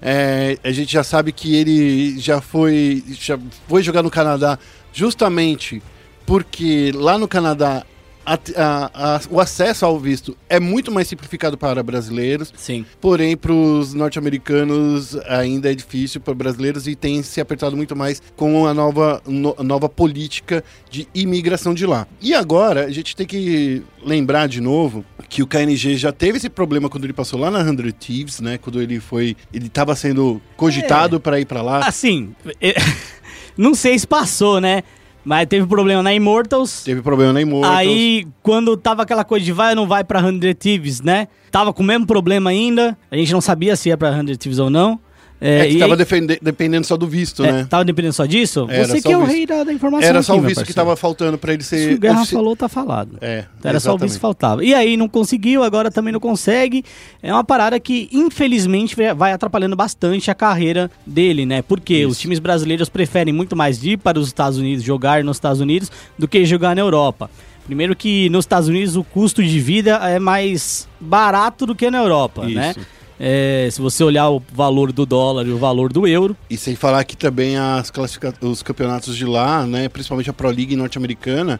[0.00, 4.60] É, a gente já sabe que ele já foi, já foi jogar no Canadá
[4.92, 5.82] justamente
[6.24, 7.84] porque lá no Canadá
[8.26, 12.52] a- a- a- o acesso ao visto é muito mais simplificado para brasileiros.
[12.56, 12.84] Sim.
[13.00, 18.20] Porém, para os norte-americanos ainda é difícil para brasileiros e tem se apertado muito mais
[18.36, 22.06] com a nova, no- nova política de imigração de lá.
[22.20, 26.48] E agora, a gente tem que lembrar de novo que o KNG já teve esse
[26.48, 28.58] problema quando ele passou lá na 100 Thieves, né?
[28.58, 29.36] Quando ele foi.
[29.52, 31.80] Ele estava sendo cogitado para ir para lá.
[31.86, 32.74] Assim, eh,
[33.56, 34.82] não sei se passou, né?
[35.26, 36.84] Mas teve problema na Immortals.
[36.84, 37.76] Teve problema na Immortals.
[37.76, 41.26] Aí, quando tava aquela coisa de vai ou não vai pra 100 Thieves, né?
[41.50, 42.96] Tava com o mesmo problema ainda.
[43.10, 45.00] A gente não sabia se ia pra 100 Thieves ou não.
[45.38, 47.66] É que e estava aí- dependendo só do visto, é, né?
[47.68, 48.66] Tava dependendo só disso?
[48.70, 50.42] Era Você só que é o o rei da, da informação Era só aqui, o
[50.42, 51.94] meu visto que estava faltando para ele Se ser.
[51.94, 53.18] o Guerra ofici- falou, tá falado.
[53.20, 54.12] É, Era só o visto exatamente.
[54.14, 54.64] que faltava.
[54.64, 56.82] E aí não conseguiu, agora também não consegue.
[57.22, 61.60] É uma parada que, infelizmente, vai- atrapalhando bastante a carreira dele, né?
[61.62, 62.08] Porque Isso.
[62.10, 65.90] os times brasileiros preferem muito mais ir para os Estados Unidos, jogar nos Estados Unidos,
[66.18, 67.30] do que jogar na Europa.
[67.66, 71.98] Primeiro que nos Estados Unidos o custo de vida é mais barato do que na
[71.98, 72.74] Europa, né?
[73.18, 76.74] É, se você olhar o valor do dólar e o valor do euro, E sem
[76.76, 78.34] falar que também as classifica...
[78.42, 81.58] os campeonatos de lá, né, principalmente a Pro League norte-americana,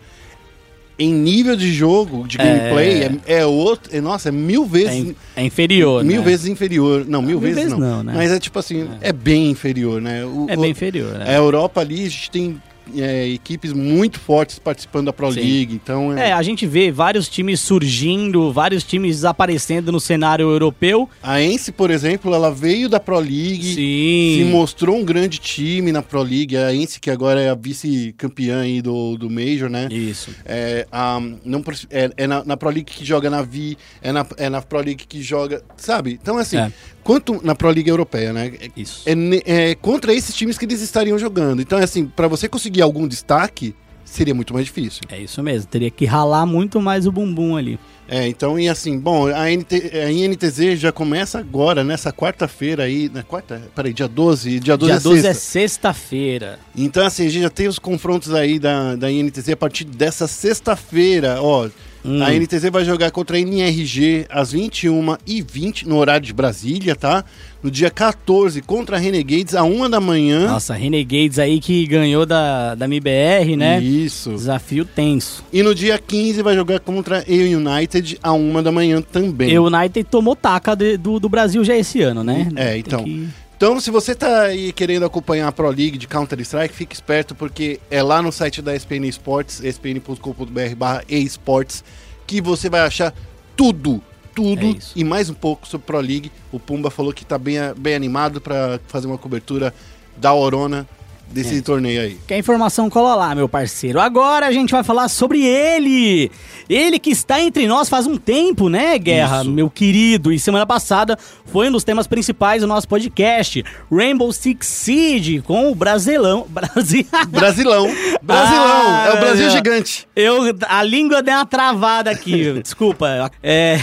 [0.98, 4.94] em nível de jogo, de gameplay, é, é outro, é, nossa, é mil é, vezes,
[4.96, 6.24] in- é inferior, mil né?
[6.24, 7.04] vezes inferior.
[7.06, 7.78] Não, mil, mil vezes, vezes não.
[7.78, 8.12] não, né?
[8.16, 10.24] Mas é tipo assim, é, bem inferior, né?
[10.24, 11.24] O- É bem inferior, né?
[11.28, 12.62] A Europa ali, a gente tem
[12.96, 15.40] é, equipes muito fortes participando da Pro Sim.
[15.40, 21.08] League, então É, a gente vê vários times surgindo, vários times aparecendo no cenário europeu.
[21.22, 24.50] A Ence, por exemplo, ela veio da Pro League, se Sim.
[24.50, 26.56] mostrou um grande time na Pro League.
[26.56, 29.88] A Ence, que agora é a vice-campeã aí do, do Major, né?
[29.90, 30.30] Isso.
[30.44, 34.26] É, a, não, é, é na, na Pro League que joga na Vi, é na,
[34.36, 35.62] é na Pro League que joga.
[35.76, 36.18] Sabe?
[36.20, 36.72] Então, assim, É.
[37.02, 38.52] quanto na Pro League europeia, né?
[38.60, 39.02] É, Isso.
[39.06, 41.60] é é contra esses times que eles estariam jogando.
[41.62, 45.02] Então, assim, pra você conseguir algum destaque, seria muito mais difícil.
[45.08, 45.68] É isso mesmo.
[45.68, 47.78] Teria que ralar muito mais o bumbum ali.
[48.08, 53.10] É, então, e assim, bom, a, NT, a INTZ já começa agora, nessa quarta-feira aí.
[53.12, 53.60] Na quarta?
[53.74, 54.60] Peraí, dia 12?
[54.60, 55.40] Dia 12 Dia é 12 é sexta.
[55.40, 56.58] sexta-feira.
[56.76, 60.28] Então, assim, a gente já tem os confrontos aí da, da INTZ a partir dessa
[60.28, 61.42] sexta-feira.
[61.42, 61.68] Ó,
[62.06, 62.22] Hum.
[62.22, 67.24] a INTZ vai jogar contra a NRG às 21h20 no horário de Brasília, tá?
[67.62, 70.46] No dia 14 contra a Renegades, a 1 da manhã.
[70.46, 73.80] Nossa, Renegades aí que ganhou da, da MBR, né?
[73.82, 74.30] Isso.
[74.30, 75.42] Desafio tenso.
[75.52, 79.50] E no dia 15 vai jogar contra a United a 1 da manhã também.
[79.50, 82.48] E o United tomou taca de- do, do Brasil já esse ano, né?
[82.54, 83.02] É, então.
[83.02, 87.34] que- Então, se você tá aí querendo acompanhar a Pro League de Counter-Strike, fique esperto,
[87.34, 91.82] porque é lá no site da SPN Esportes, spn.com.br barra esportes,
[92.26, 93.14] que você vai achar
[93.56, 94.02] tudo,
[94.34, 96.30] tudo É e mais um pouco sobre Pro League.
[96.52, 99.72] O Pumba falou que tá bem, bem animado para fazer uma cobertura
[100.18, 100.86] da Orona
[101.28, 101.60] desse É.
[101.60, 102.16] torneio aí.
[102.26, 104.00] Quer informação, cola lá, meu parceiro.
[104.00, 106.30] Agora a gente vai falar sobre ele.
[106.68, 109.50] Ele que está entre nós faz um tempo, né, Guerra, Isso.
[109.50, 110.32] meu querido?
[110.32, 115.70] E semana passada foi um dos temas principais do nosso podcast, Rainbow Six Siege, com
[115.70, 116.46] o Brasilão.
[116.50, 117.06] Brasil.
[117.28, 117.86] Brasilão!
[118.22, 118.86] Brasilão!
[118.88, 119.50] Ah, é o Brasil meu.
[119.50, 120.08] gigante!
[120.16, 123.30] Eu, a língua deu uma travada aqui, desculpa.
[123.42, 123.76] É,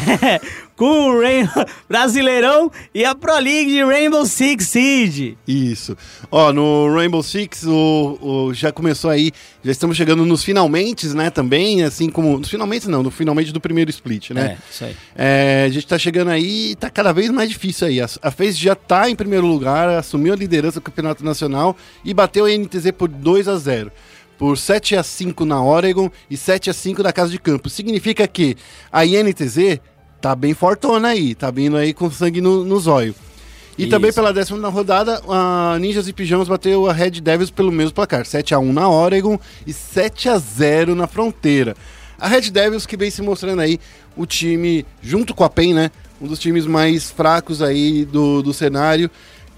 [0.84, 1.48] com o Rain-
[1.88, 5.38] Brasileirão e a Pro League de Rainbow Six Siege.
[5.48, 5.96] Isso.
[6.30, 9.32] Ó, no Rainbow Six, o, o- já começou aí,
[9.64, 12.38] já estamos chegando nos finalmente, né, também, assim como...
[12.38, 14.58] Nos finalmente não, no finalmente do primeiro split, né?
[14.58, 14.96] É, isso aí.
[15.16, 18.02] É, a gente tá chegando aí e tá cada vez mais difícil aí.
[18.02, 22.14] A, a FaZe já tá em primeiro lugar, assumiu a liderança do campeonato nacional e
[22.14, 23.90] bateu a NTZ por 2 a 0
[24.38, 27.70] Por 7 a 5 na Oregon e 7 a 5 na Casa de Campo.
[27.70, 28.58] Significa que
[28.92, 29.80] a INTZ
[30.24, 33.14] tá bem fortona aí, tá vindo aí com sangue no, no zóio.
[33.78, 33.92] E Isso.
[33.92, 38.26] também pela décima rodada, a Ninjas e Pijamas bateu a Red Devils pelo mesmo placar.
[38.26, 41.76] 7 a 1 na Oregon e 7 a 0 na Fronteira.
[42.18, 43.82] A Red Devils que vem se mostrando aí
[44.16, 45.92] o time, junto com a PEN, né?
[46.22, 49.12] Um dos times mais fracos aí do, do cenário,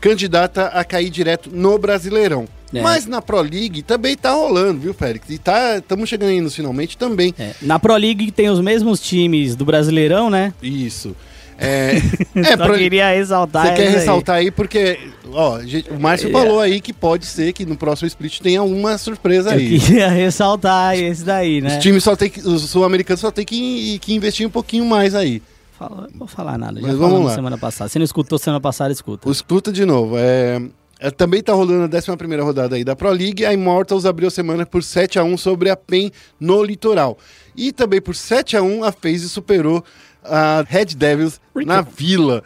[0.09, 2.45] candidata a cair direto no Brasileirão.
[2.73, 2.81] É.
[2.81, 5.29] Mas na Pro League também tá rolando, viu, Félix?
[5.29, 7.33] E tá, estamos chegando aí nos finalmente também.
[7.39, 10.53] É, Na Pro League tem os mesmos times do Brasileirão, né?
[10.61, 11.15] Isso.
[11.57, 11.93] É,
[12.35, 13.95] é Só Pro- queria ressaltar Você quer isso aí.
[13.99, 14.99] ressaltar aí porque,
[15.31, 16.31] ó, gente, o Márcio É.
[16.31, 19.79] falou aí que pode ser que no próximo split tenha uma surpresa Eu aí.
[19.79, 21.77] queria ressaltar esse daí, né?
[21.77, 25.15] Os times só tem que, os sul-americanos só tem que, que investir um pouquinho mais
[25.15, 25.41] aí.
[25.77, 27.35] Fala- não vou falar nada, já Mas falamos vamos lá.
[27.35, 27.89] semana passada.
[27.89, 29.29] Se não escutou semana passada, escuta.
[29.29, 30.15] Escuta de novo.
[30.17, 30.61] É,
[30.99, 33.45] é, também tá rolando a 11 primeira rodada aí da Pro League.
[33.45, 37.17] A Immortals abriu a semana por 7 a 1 sobre a PEN no litoral.
[37.55, 39.83] E também por 7 a 1 a FaZe superou
[40.23, 42.41] a Red Devils na Vila.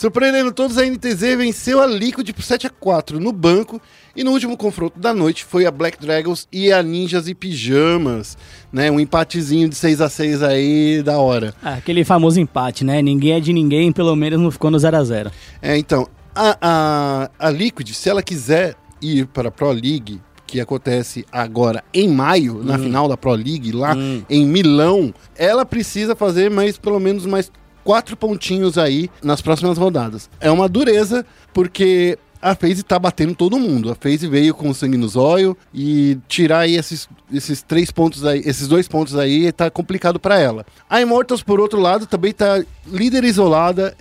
[0.00, 3.78] Surpreendendo todos, a NTZ venceu a Liquid por 7 a 4 no banco.
[4.16, 8.34] E no último confronto da noite foi a Black Dragons e a Ninjas e Pijamas.
[8.72, 8.90] Né?
[8.90, 11.52] Um empatezinho de 6 a 6 aí da hora.
[11.62, 13.02] Ah, aquele famoso empate, né?
[13.02, 15.30] Ninguém é de ninguém, pelo menos não ficou no 0x0.
[15.60, 20.62] É, então, a, a, a Liquid, se ela quiser ir para a Pro League, que
[20.62, 24.22] acontece agora em maio, na final da Pro League, lá Hum.
[24.30, 27.52] em Milão, ela precisa fazer mais pelo menos mais
[27.84, 30.28] quatro pontinhos aí nas próximas rodadas.
[30.40, 33.90] É uma dureza, porque a FaZe tá batendo todo mundo.
[33.90, 38.42] A FaZe veio com sangue no zóio e tirar aí esses, esses três pontos aí,
[38.44, 40.64] esses dois pontos aí, tá complicado para ela.
[40.88, 43.94] A Immortals, por outro lado, também tá líder isolada.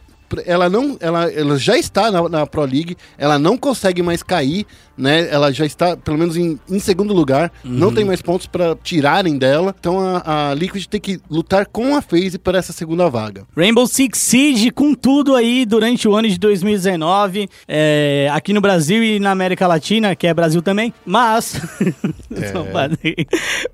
[0.46, 4.66] Ela não, ela, ela já está na, na Pro League, ela não consegue mais cair,
[4.98, 5.28] né?
[5.32, 9.38] Ela já está, pelo menos, em, em segundo lugar, não tem mais pontos para tirarem
[9.38, 9.76] dela.
[9.80, 13.46] Então a, a Liquid tem que lutar com a FaZe para essa segunda vaga.
[13.56, 19.04] Rainbow Six Siege com tudo aí durante o ano de 2019, é, aqui no Brasil
[19.04, 21.56] e na América Latina, que é Brasil também, mas
[22.72, 23.16] falei.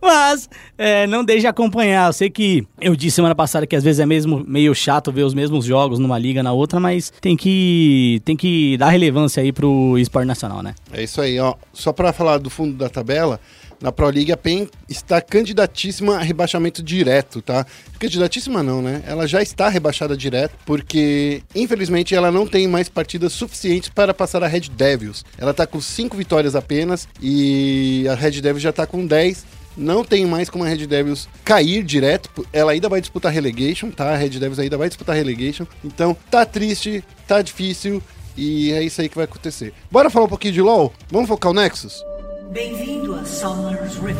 [0.01, 2.07] mas é, não deixe de acompanhar.
[2.07, 5.23] Eu sei que eu disse semana passada que às vezes é mesmo meio chato ver
[5.23, 9.51] os mesmos jogos numa liga na outra, mas tem que tem que dar relevância aí
[9.51, 10.73] pro esporte nacional, né?
[10.93, 11.55] É isso aí, ó.
[11.73, 13.39] Só para falar do fundo da tabela,
[13.81, 17.65] na Pro League a PEN está candidatíssima a rebaixamento direto, tá?
[17.99, 19.03] Candidatíssima não, né?
[19.05, 24.43] Ela já está rebaixada direto, porque infelizmente ela não tem mais partidas suficientes para passar
[24.43, 25.25] a Red Devils.
[25.37, 29.45] Ela tá com 5 vitórias apenas e a Red Devils já tá com 10.
[29.77, 32.29] Não tem mais como a Red Devils cair direto.
[32.53, 34.13] Ela ainda vai disputar relegation, tá?
[34.13, 35.65] A Red Devils ainda vai disputar relegation.
[35.83, 38.01] Então, tá triste, tá difícil
[38.37, 39.73] e é isso aí que vai acontecer.
[39.91, 40.93] Bora falar um pouquinho de LoL?
[41.09, 42.03] Vamos focar o Nexus?
[42.51, 44.19] Bem-vindo a Summer's Rift.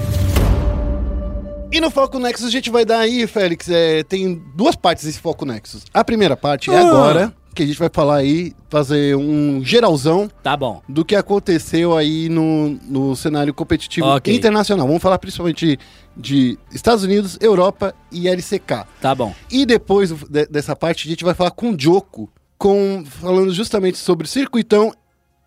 [1.71, 5.19] E no Foco Nexus a gente vai dar aí, Félix, é, tem duas partes desse
[5.19, 5.83] Foco Nexus.
[5.93, 6.81] A primeira parte é Ah.
[6.87, 10.81] agora, que a gente vai falar aí, fazer um geralzão Tá bom.
[10.87, 14.35] do que aconteceu aí no, no cenário competitivo Ok.
[14.35, 14.85] internacional.
[14.85, 15.79] Vamos falar principalmente
[16.15, 18.85] de Estados Unidos, Europa e LCK.
[19.01, 19.33] Tá bom.
[19.51, 23.97] E depois de- dessa parte a gente vai falar com o Joko, com, falando justamente
[23.97, 24.93] sobre circuitão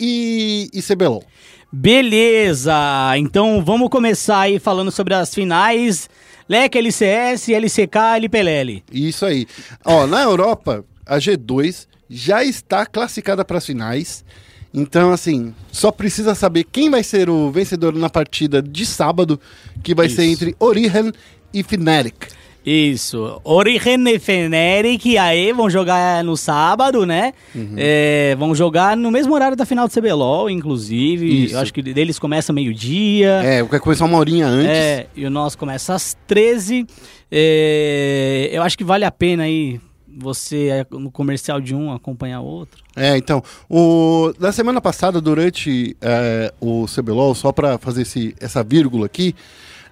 [0.01, 1.23] e, e CBLOL.
[1.71, 2.73] Beleza,
[3.16, 6.09] então vamos começar aí falando sobre as finais.
[6.49, 8.83] LEC, LCS, LCK, LPLL.
[8.92, 9.47] Isso aí.
[9.85, 14.25] Ó, na Europa, a G2 já está classificada para as finais.
[14.73, 19.40] Então, assim, só precisa saber quem vai ser o vencedor na partida de sábado,
[19.83, 20.44] que vai ser Isso.
[20.44, 21.12] entre Origen
[21.53, 22.29] e Fnatic.
[22.71, 23.40] Isso.
[23.44, 27.33] Origen e Feneric, aí vão jogar no sábado, né?
[27.55, 27.75] Uhum.
[27.79, 31.44] É, vão jogar no mesmo horário da final do CBLOL, inclusive.
[31.44, 31.55] Isso.
[31.55, 33.40] Eu acho que deles começa meio-dia.
[33.42, 34.68] É, vai começar uma horinha antes.
[34.68, 36.87] É, e o nosso começa às 13.
[37.33, 39.81] É, eu acho que vale a pena aí
[40.18, 42.83] você, no comercial de um, acompanhar outro.
[42.96, 48.62] É, então, o, na semana passada, durante é, o CBLOL, só para fazer esse, essa
[48.64, 49.35] vírgula aqui,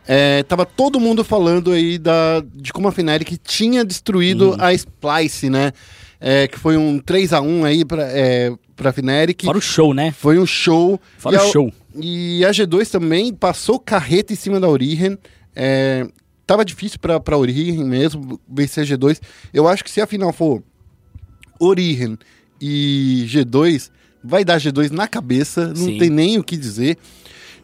[0.08, 4.56] é, tava todo mundo falando aí da, de como a Fnatic tinha destruído Hum.
[4.58, 5.72] a Splice, né?
[6.20, 9.44] É, que foi um 3 a 1 aí pra, é, pra Fnatic.
[9.44, 10.12] Fora o show, né?
[10.12, 10.98] Foi um show.
[11.18, 11.72] Fora E o a- show.
[11.98, 15.18] E a G2 também passou carreta em cima da Origen.
[15.54, 16.06] É,
[16.46, 19.20] tava difícil pra, pra Origen mesmo vencer a G2.
[19.52, 20.62] Eu acho que se a final for
[21.58, 22.18] Origen
[22.60, 23.90] e G2,
[24.22, 25.98] vai dar G2 na cabeça, não Sim.
[25.98, 26.96] tem nem o que dizer.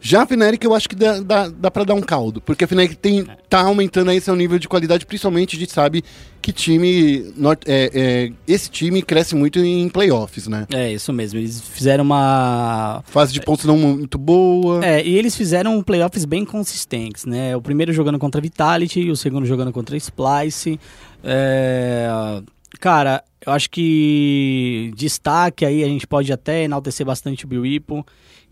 [0.05, 2.67] Já a Fnatic eu acho que dá, dá, dá pra dar um caldo, porque a
[2.67, 6.03] Fnatic tem, tá aumentando aí seu nível de qualidade, principalmente a gente sabe
[6.41, 10.67] que time, norte- é, é, esse time cresce muito em playoffs, né?
[10.73, 11.39] É, isso mesmo.
[11.39, 13.01] Eles fizeram uma.
[13.05, 14.85] Fase de pontos não muito boa.
[14.85, 17.55] É, e eles fizeram playoffs bem consistentes, né?
[17.55, 20.77] O primeiro jogando contra Vitality, o segundo jogando contra Splice.
[21.23, 22.41] É,
[22.79, 27.63] Cara, eu acho que destaque aí, a gente pode até enaltecer bastante o Bill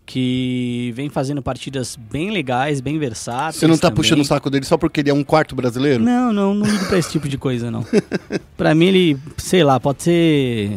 [0.04, 3.56] que vem fazendo partidas bem legais, bem versáteis.
[3.56, 3.96] Você não tá também.
[3.96, 6.02] puxando o saco dele só porque ele é um quarto brasileiro?
[6.02, 7.86] Não, não, não ligo pra esse tipo de coisa, não.
[8.56, 10.72] pra mim, ele, sei lá, pode ser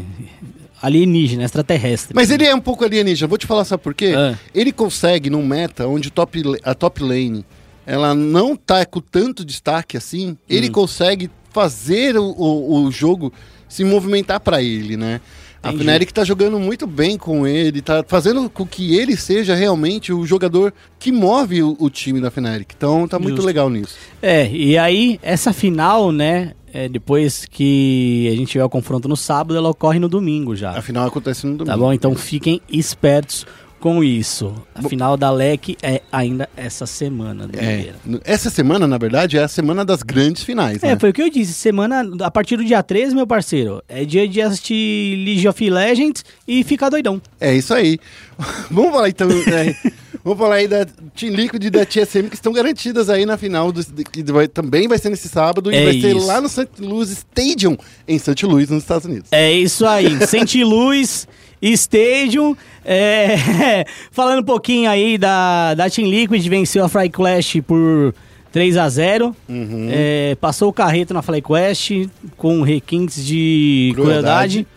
[0.82, 2.14] alienígena, extraterrestre.
[2.14, 4.14] Mas ele é um pouco alienígena, vou te falar sabe por quê?
[4.16, 4.36] Ah.
[4.54, 7.44] Ele consegue num meta onde top, a top lane
[7.86, 10.38] ela não tá com tanto destaque assim, Hum.
[10.50, 13.32] ele consegue fazer o, o, o jogo
[13.70, 15.22] se movimentar pra ele, né?
[15.66, 15.84] A Entendi.
[15.84, 20.24] Fnatic tá jogando muito bem com ele, tá fazendo com que ele seja realmente o
[20.24, 22.72] jogador que move o, o time da Fnatic.
[22.78, 23.48] Então tá muito Justo.
[23.48, 23.96] legal nisso.
[24.22, 29.18] É, e aí, essa final, né, é, depois que a gente tiver o confronto no
[29.18, 30.70] sábado, ela ocorre no domingo já.
[30.70, 31.66] Afinal acontece no domingo.
[31.66, 31.92] Tá bom?
[31.92, 33.44] Então fiquem espertos
[33.86, 34.52] com isso.
[34.74, 37.96] A final da LEC é ainda essa semana, É, domingueira.
[38.04, 41.00] n- essa semana, na verdade, é a semana das grandes finais, É, né?
[41.00, 41.54] foi o que eu disse.
[41.54, 46.26] Semana, a partir do dia 13, meu parceiro, é dia de assistir League of Legends
[46.48, 47.22] e ficar doidão.
[47.40, 48.00] É isso aí.
[48.72, 49.30] Vamos falar então.
[49.30, 49.76] é,
[50.24, 50.84] vamos falar aí da
[51.16, 54.88] Team Liquid e da TSM que estão garantidas aí na final, do, que vai- também
[54.88, 56.26] vai ser nesse sábado e É vai ser isso.
[56.26, 56.68] lá no St.
[56.80, 57.78] Louis Stadium,
[58.08, 58.44] em St.
[58.48, 59.28] Louis, nos Estados Unidos.
[59.32, 60.26] É isso aí.
[60.26, 61.28] Sente Luz,
[61.74, 62.56] Stadium.
[62.84, 68.14] é, falando um pouquinho aí da, da Team Liquid, venceu a Fly Clash por
[68.52, 69.90] 3 a 0 Uhum.
[69.92, 71.92] É, passou o carreto na Fly Quest
[72.38, 74.66] com requintes de Crueldade.
[74.66, 74.68] crueldade.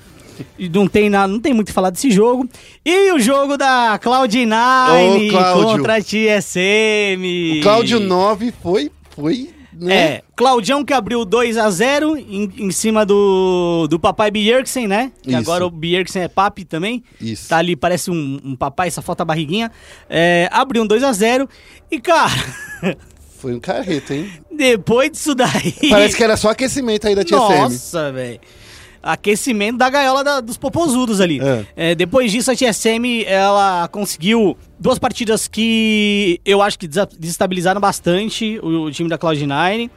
[0.73, 2.49] Não tem, nada, não tem muito o que falar desse jogo.
[2.85, 5.65] E o jogo da Cloud9 Ô, Cláudio.
[5.65, 7.59] contra a TSM.
[7.59, 8.91] O Cláudio 9 foi.
[9.11, 9.95] foi né?
[9.95, 15.13] É, Claudião que abriu 2 a 0 em, em cima do, do papai Bjergsen, né?
[15.23, 15.39] Que Isso.
[15.39, 17.03] agora o Bjergsen é papi também.
[17.21, 17.49] Isso.
[17.49, 19.71] Tá ali, parece um, um papai, só falta a barriguinha.
[20.09, 21.49] É, abriu um 2 a 0
[21.91, 22.33] E, cara,
[23.39, 24.29] Foi um carreto, hein?
[24.51, 25.73] depois disso daí...
[25.89, 27.37] Parece que era só aquecimento aí da TSM.
[27.37, 28.41] Nossa, velho.
[29.03, 31.41] Aquecimento da gaiola da- dos popozudos ali.
[31.41, 31.65] É.
[31.77, 38.59] É, depois disso, a TSM ela conseguiu duas partidas que eu acho que desestabilizaram bastante
[38.63, 39.91] o, o time da Cloud9.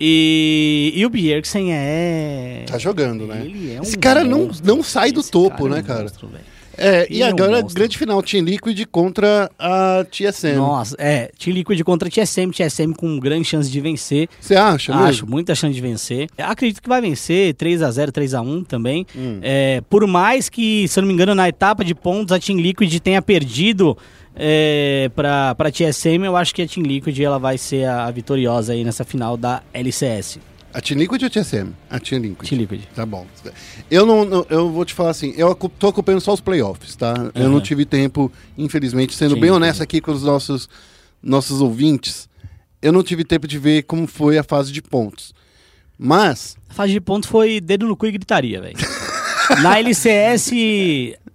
[0.00, 2.64] E, e o Bjergsen é.
[2.66, 3.42] Tá jogando, né?
[3.44, 4.66] Ele é um Esse cara não, monstro.
[4.76, 6.02] não sai do topo, é né, cara?
[6.02, 6.28] monstro.
[6.76, 7.74] É, Ele e é agora, monstro.
[7.74, 10.56] grande final, Team Liquid contra a TSM.
[10.56, 11.30] Nossa, é.
[11.38, 12.50] Team Liquid contra TSM.
[12.50, 14.28] TSM com grande chance de vencer.
[14.40, 15.06] Você acha mesmo?
[15.08, 16.28] Acho, muita chance de vencer.
[16.38, 19.06] Acredito que vai vencer 3x0, 3x1 também.
[19.16, 19.38] Hum.
[19.42, 22.58] É, por mais que, se eu não me engano, na etapa de pontos a Team
[22.58, 23.96] Liquid tenha perdido
[24.36, 28.10] é, pra, pra TSM, eu acho que a Team Liquid ela vai ser a, a
[28.10, 30.38] vitoriosa aí nessa final da LCS.
[30.74, 31.68] A Team Liquid ou a TSM?
[31.88, 32.48] A Team Liquid.
[32.48, 32.82] Team Liquid.
[32.94, 33.24] Tá bom.
[33.88, 37.14] Eu não, não- eu vou te falar assim, eu tô acompanhando só os playoffs, tá?
[37.34, 37.50] Eu Aham.
[37.52, 40.68] não tive tempo, infelizmente, sendo Sim, bem honesto aqui com os nossos,
[41.22, 42.28] nossos ouvintes,
[42.82, 45.32] eu não tive tempo de ver como foi a fase de pontos.
[45.96, 48.74] Mas, A fase de pontos foi dedo no cu e gritaria, velho.
[49.62, 50.52] na LCS.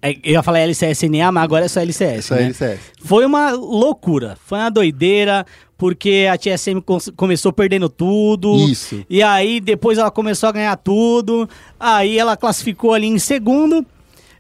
[0.01, 2.17] é, Eu ia falar LCS-NA, mas agora é só LCS.
[2.19, 2.43] essa né?
[2.45, 2.79] LCS.
[3.03, 5.45] Foi uma loucura, foi uma doideira,
[5.77, 6.81] porque a TSM
[7.15, 8.55] começou perdendo tudo.
[8.69, 9.03] Isso.
[9.09, 11.49] E aí depois ela começou a ganhar tudo.
[11.79, 13.85] Aí ela classificou ali em segundo.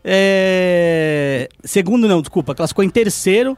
[0.03, 3.57] é, Segundo não, desculpa, classificou em terceiro,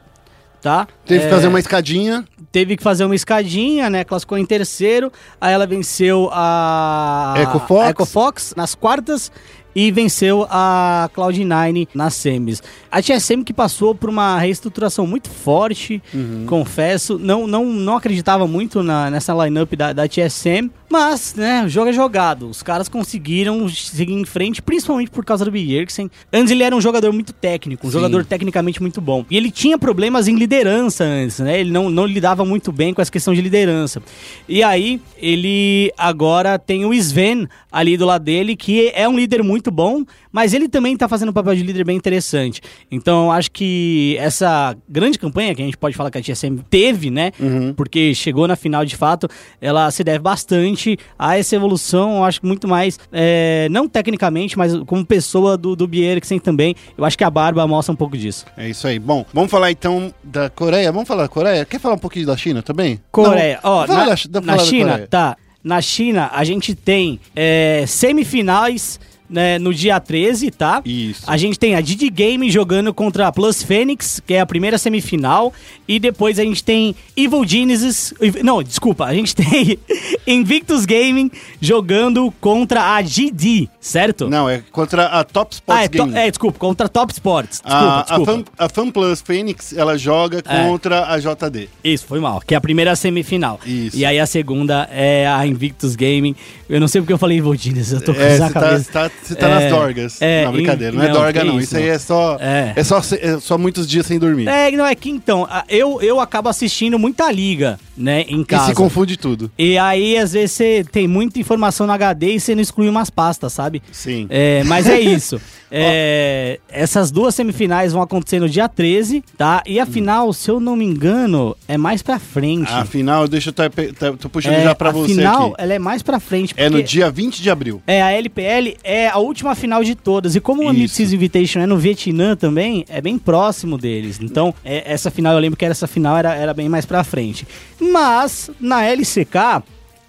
[0.60, 0.86] tá?
[1.04, 2.24] Teve que É, fazer uma escadinha.
[2.52, 4.04] Teve que fazer uma escadinha, né?
[4.04, 5.10] Classificou em terceiro.
[5.40, 7.82] Aí ela venceu a Echo Fox.
[7.86, 9.32] a Echo Fox nas quartas
[9.74, 12.62] e venceu a Cloud9 nas semis.
[12.90, 16.44] A TSM que passou por uma reestruturação muito forte, Uhum.
[16.46, 17.18] confesso.
[17.18, 21.88] Não, não, não acreditava muito na, nessa lineup da, da TSM, mas, né, o jogo
[21.88, 22.50] é jogado.
[22.50, 26.10] Os caras conseguiram seguir em frente, principalmente por causa do Bjergsen.
[26.30, 27.94] Antes ele era um jogador muito técnico, um Sim.
[27.94, 29.24] jogador tecnicamente muito bom.
[29.30, 31.58] E ele tinha problemas em liderança antes, né?
[31.60, 34.02] Ele não, não lidava muito bem com essa questão de liderança.
[34.46, 39.42] E aí, ele agora tem o Sven ali do lado dele, que é um líder
[39.42, 42.60] muito bom, mas ele também tá fazendo um papel de líder bem interessante.
[42.90, 46.58] Então, eu acho que essa grande campanha que a gente pode falar que a TSM
[46.70, 47.30] teve, né?
[47.76, 49.28] Porque chegou na final de fato,
[49.60, 54.56] ela se deve bastante a essa evolução, eu acho que muito mais, é, não tecnicamente,
[54.56, 56.74] mas como pessoa do, do Bjergsen também.
[56.96, 58.46] Eu acho que a Barba mostra um pouco disso.
[58.56, 58.98] É isso aí.
[58.98, 60.90] Bom, vamos falar então da Coreia.
[60.90, 61.64] Vamos falar da Coreia?
[61.64, 62.98] Quer falar um pouquinho da China também?
[63.10, 65.36] Coreia, Não, ó, fala na, da, da- na China, tá.
[65.62, 68.98] Na China, a gente tem é, semifinais
[69.32, 70.82] né, no dia 13, tá?
[70.84, 71.22] Isso.
[71.26, 74.78] A gente tem a Didi Game jogando contra a Plus Fênix, que é a primeira
[74.78, 75.52] semifinal.
[75.88, 78.14] E depois a gente tem Evil Genesis.
[78.42, 79.04] Não, desculpa.
[79.04, 79.78] A gente tem
[80.26, 81.30] Invictus Gaming
[81.60, 84.28] jogando contra a GD, certo?
[84.28, 87.60] Não, é contra a Top Sports ah, é, to- é, desculpa, contra a Top Sports.
[87.64, 88.32] Desculpa, a, a, desculpa.
[88.32, 90.66] Fan, a Fan Plus Phoenix, ela joga É.
[90.66, 91.68] contra a JD.
[91.84, 92.40] Isso, foi mal.
[92.40, 93.60] Que é a primeira semifinal.
[93.66, 93.96] Isso.
[93.96, 96.34] E aí a segunda é a Invictus Gaming.
[96.68, 98.82] Eu não sei porque eu falei Evil Genesis, eu tô com É, você tá, cabeça.
[98.84, 100.20] você tá, você tá É, nas dorgas.
[100.20, 100.94] é, não, brincadeira.
[100.94, 101.54] em- Não é não, dorga, que não.
[101.58, 102.36] isso, Isso aí é só.
[102.40, 102.72] É.
[102.76, 104.48] É, só, é só muitos dias sem dormir.
[104.48, 108.66] É, não, é que então, eu, eu acabo assistindo muita liga, né, em e casa.
[108.66, 109.50] se confunde tudo.
[109.58, 113.10] E aí, às vezes, você tem muita informação no HD e você não exclui umas
[113.10, 113.82] pastas, sabe?
[113.92, 114.26] Sim.
[114.30, 115.40] É, mas é isso.
[115.74, 119.62] É, essas duas semifinais vão acontecer no dia 13, tá?
[119.66, 122.70] E a final, se eu não me engano, é mais pra frente.
[122.72, 125.54] Afinal, deixa eu tá, tá, tô puxando é, já pra a você final, aqui.
[125.62, 126.54] ela é mais pra frente.
[126.56, 127.82] É no dia 20 de abril.
[127.86, 130.34] É, a LPL é a última final de todas.
[130.36, 130.72] E como o.
[130.72, 134.18] Mid-Season Invitation é no Vietnã também, é bem próximo deles.
[134.20, 137.46] Então, é- essa final, eu lembro que essa final era, era bem mais pra frente.
[137.80, 139.62] Mas, na LCK,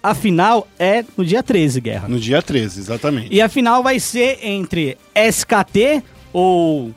[0.04, 2.08] a final é no dia 13, Guerra.
[2.08, 3.34] No dia 13, exatamente.
[3.34, 6.90] E a final vai ser entre SKT ou,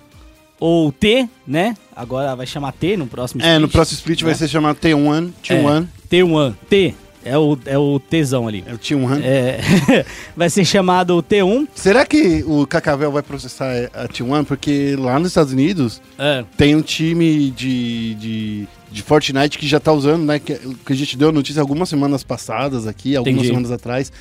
[0.60, 1.74] ou T, né?
[1.96, 4.38] Agora vai chamar T no próximo É, no split, próximo split vai né?
[4.38, 5.84] ser chamado T1, T1.
[5.84, 6.56] É, T1.
[6.70, 8.64] T é o, é oTzão ali.
[8.68, 9.22] É o T1.
[9.24, 9.60] É,
[10.36, 11.68] vai ser chamado T1.
[11.76, 14.46] Será que o Cacavel vai processar a T1?
[14.46, 19.80] Porque lá nos Estados Unidos É, tem um time de, de, de Fortnite que já
[19.80, 20.40] tá usando, né?
[20.40, 23.48] Que, que a gente deu notícia algumas semanas passadas aqui, algumas Entendi.
[23.50, 24.12] semanas atrás,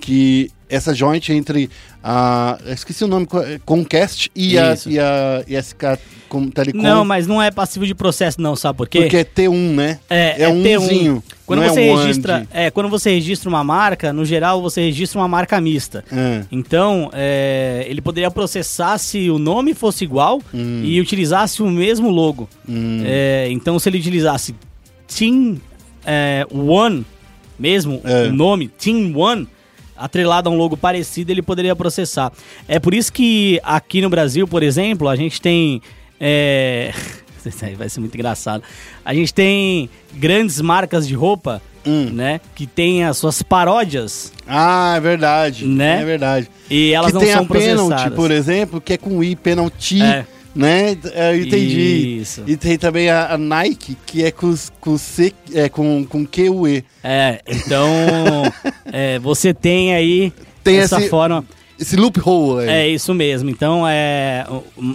[0.00, 1.70] que essa joint entre
[2.02, 2.58] a.
[2.66, 6.82] Esqueci o nome, co- é, Comcast e a, e a e a SK com Telecom.
[6.82, 9.02] Não, mas não é passivo de processo, não, sabe por quê?
[9.02, 10.00] Porque é T1, né?
[10.10, 10.78] é, é T1.
[10.80, 12.46] umzinho, Quando não é você um registra, and.
[12.52, 16.04] é, quando você registra uma marca, no geral você registra uma marca mista.
[16.12, 16.42] É.
[16.50, 20.80] Então, é, ele poderia processar se o nome fosse igual Hum.
[20.84, 22.48] e utilizasse o mesmo logo.
[22.68, 23.02] Hum.
[23.04, 24.52] É, então, se ele utilizasse
[25.06, 25.58] Team
[26.04, 27.06] é, One,
[27.56, 28.26] mesmo É.
[28.26, 29.46] o nome, Team One,
[29.96, 32.32] atrelado a um logo parecido, ele poderia processar.
[32.68, 35.80] É por isso que aqui no Brasil, por exemplo, a gente tem.
[36.20, 36.92] É...
[37.78, 38.62] Vai ser muito engraçado.
[39.04, 42.10] A gente tem grandes marcas de roupa, Hum.
[42.12, 42.40] né?
[42.56, 45.64] Que tem as suas paródias Ah, é verdade.
[45.64, 46.02] Né?
[46.02, 46.50] É verdade.
[46.68, 48.16] e elas que não tem são a penalty, processadas.
[48.16, 50.26] por exemplo, que é com I, penalty, É.
[50.56, 50.96] né?
[51.12, 52.18] É, Eu entendi.
[52.20, 52.42] Isso.
[52.46, 56.84] E tem também a, a Nike, que é com, com C, é com, com QE.
[57.04, 57.86] É, então
[58.90, 60.32] é, você tem aí
[60.64, 61.44] Tem essa esse- forma.
[61.78, 62.68] Esse loophole aí.
[62.68, 63.50] É isso mesmo.
[63.50, 64.46] Então é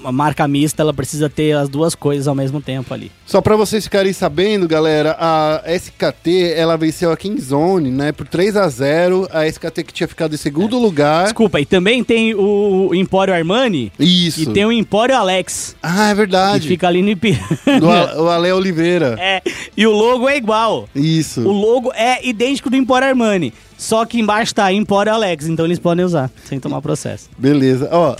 [0.03, 3.11] a marca mista, ela precisa ter as duas coisas ao mesmo tempo ali.
[3.25, 8.57] Só pra vocês ficarem sabendo, galera, a SKT, ela venceu a Kingzone, né, por 3
[8.57, 11.23] a 0 A SKT que tinha ficado em segundo lugar.
[11.25, 14.41] Desculpa, e também tem o Empório Armani Isso.
[14.41, 16.67] e tem o Empório Alex, Ah, é que verdade.
[16.67, 17.47] fica ali no Ipiranga.
[18.21, 19.15] O Ale Oliveira.
[19.19, 19.41] É,
[19.75, 20.87] e o logo é igual.
[20.95, 21.41] Isso.
[21.41, 23.53] O logo é idêntico do Empório Armani.
[23.81, 27.27] Só que embaixo tá Empório Alex, então eles podem usar, sem tomar processo.
[27.35, 27.89] Beleza.
[27.91, 28.15] Ó,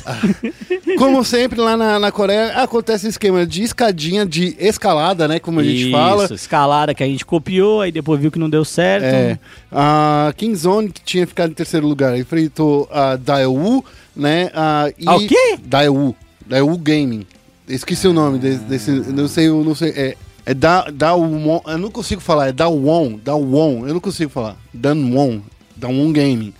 [0.98, 5.38] como sempre lá na, na Coreia, acontece esquema de escadinha de escalada, né?
[5.40, 6.26] Como a gente Isso, fala.
[6.34, 9.04] escalada que a gente copiou, aí depois viu que não deu certo.
[9.06, 9.38] É,
[9.72, 13.86] a Kingzone, que tinha ficado em terceiro lugar, enfrentou a Daewoo,
[14.16, 14.50] né?
[14.56, 15.60] A, e A o quê?
[15.64, 16.16] Daewoo.
[16.44, 17.24] Daewoo Gaming.
[17.70, 20.18] Esqueci o nome desse, desse- não sei, não sei, é,
[20.52, 25.40] é da, Daewon, eu não consigo falar, é Daewon, Daewon, eu não consigo falar, Danwon,
[25.76, 26.54] Danwon Gaming,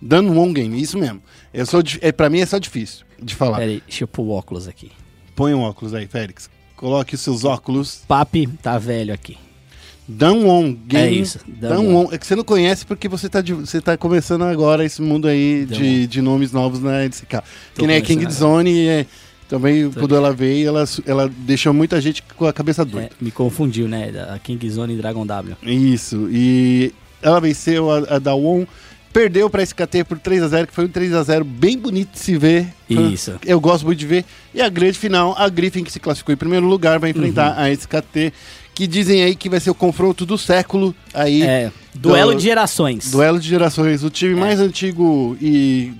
[0.00, 1.22] Danwon Gaming, isso mesmo,
[1.52, 3.58] eu sou, é, pra mim é só difícil de falar.
[3.58, 4.90] Pera aí, deixa eu pôr o óculos aqui.
[5.36, 9.36] Põe um óculos aí, Félix, coloque os seus óculos, Papi tá velho aqui.
[10.06, 11.06] Danwon Gaming.
[11.06, 11.76] É isso, Danwon.
[11.84, 12.08] Danwon.
[12.12, 15.26] É que você não conhece porque você tá, de- você tá começando agora esse mundo
[15.26, 17.36] aí de, de nomes novos na LCK.
[17.74, 19.06] Tô que nem King Zone, é,
[19.48, 23.10] também Tô quando ela veio, ela, ela deixou muita gente com a cabeça É, doida.
[23.20, 24.10] me confundiu, né?
[24.10, 25.56] Da King Zone e Dragon W.
[25.62, 26.28] Isso.
[26.30, 26.92] E
[27.22, 28.64] ela venceu a, a Dawon,
[29.12, 32.12] perdeu pra SKT por 3 a 0 que foi um 3 a 0 bem bonito
[32.12, 32.66] de se ver.
[32.90, 33.34] Isso.
[33.46, 34.24] Eu gosto muito de ver.
[34.52, 37.62] E a grande final, a Griffin, que se classificou em primeiro lugar, vai enfrentar Uhum.
[37.62, 38.32] a SKT,
[38.74, 41.42] que dizem aí que vai ser o confronto do século aí.
[41.42, 43.10] É, duelo do- de gerações.
[43.10, 44.02] Duelo de gerações.
[44.02, 44.10] O É.
[44.10, 45.92] time mais antigo e.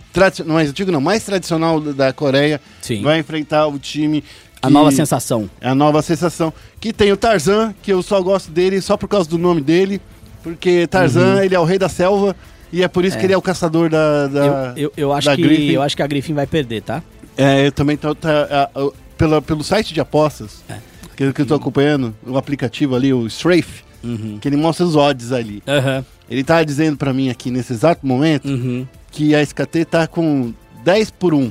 [0.45, 3.03] Não, mais antigo não, mais tradicional da- Coreia Sim.
[3.03, 4.25] vai enfrentar o time.
[4.61, 5.49] A nova sensação.
[5.61, 6.53] É a nova sensação.
[6.81, 10.01] Que tem o Tarzan, que eu só gosto dele só por causa do nome dele.
[10.43, 11.43] Porque Tarzan, Uhum.
[11.43, 12.35] ele é o rei da selva.
[12.73, 14.27] E é por isso que ele é o caçador da.
[14.27, 15.71] da- eu, eu, eu acho da que, Griffin.
[15.71, 17.03] eu acho que a Griffin vai perder, tá?
[17.37, 18.15] É, eu também tô.
[18.15, 18.31] Tá,
[18.75, 20.75] a- a- pela, pelo site de apostas, É.
[21.17, 24.39] que, que eu tô acompanhando, o aplicativo ali, o Strafe, Uhum.
[24.39, 25.63] que ele mostra os odds ali.
[25.67, 26.05] Aham.
[26.29, 28.87] Ele tá dizendo pra mim aqui nesse exato momento Uhum.
[29.11, 30.53] que a SKT tá com
[30.85, 31.51] 10 por 1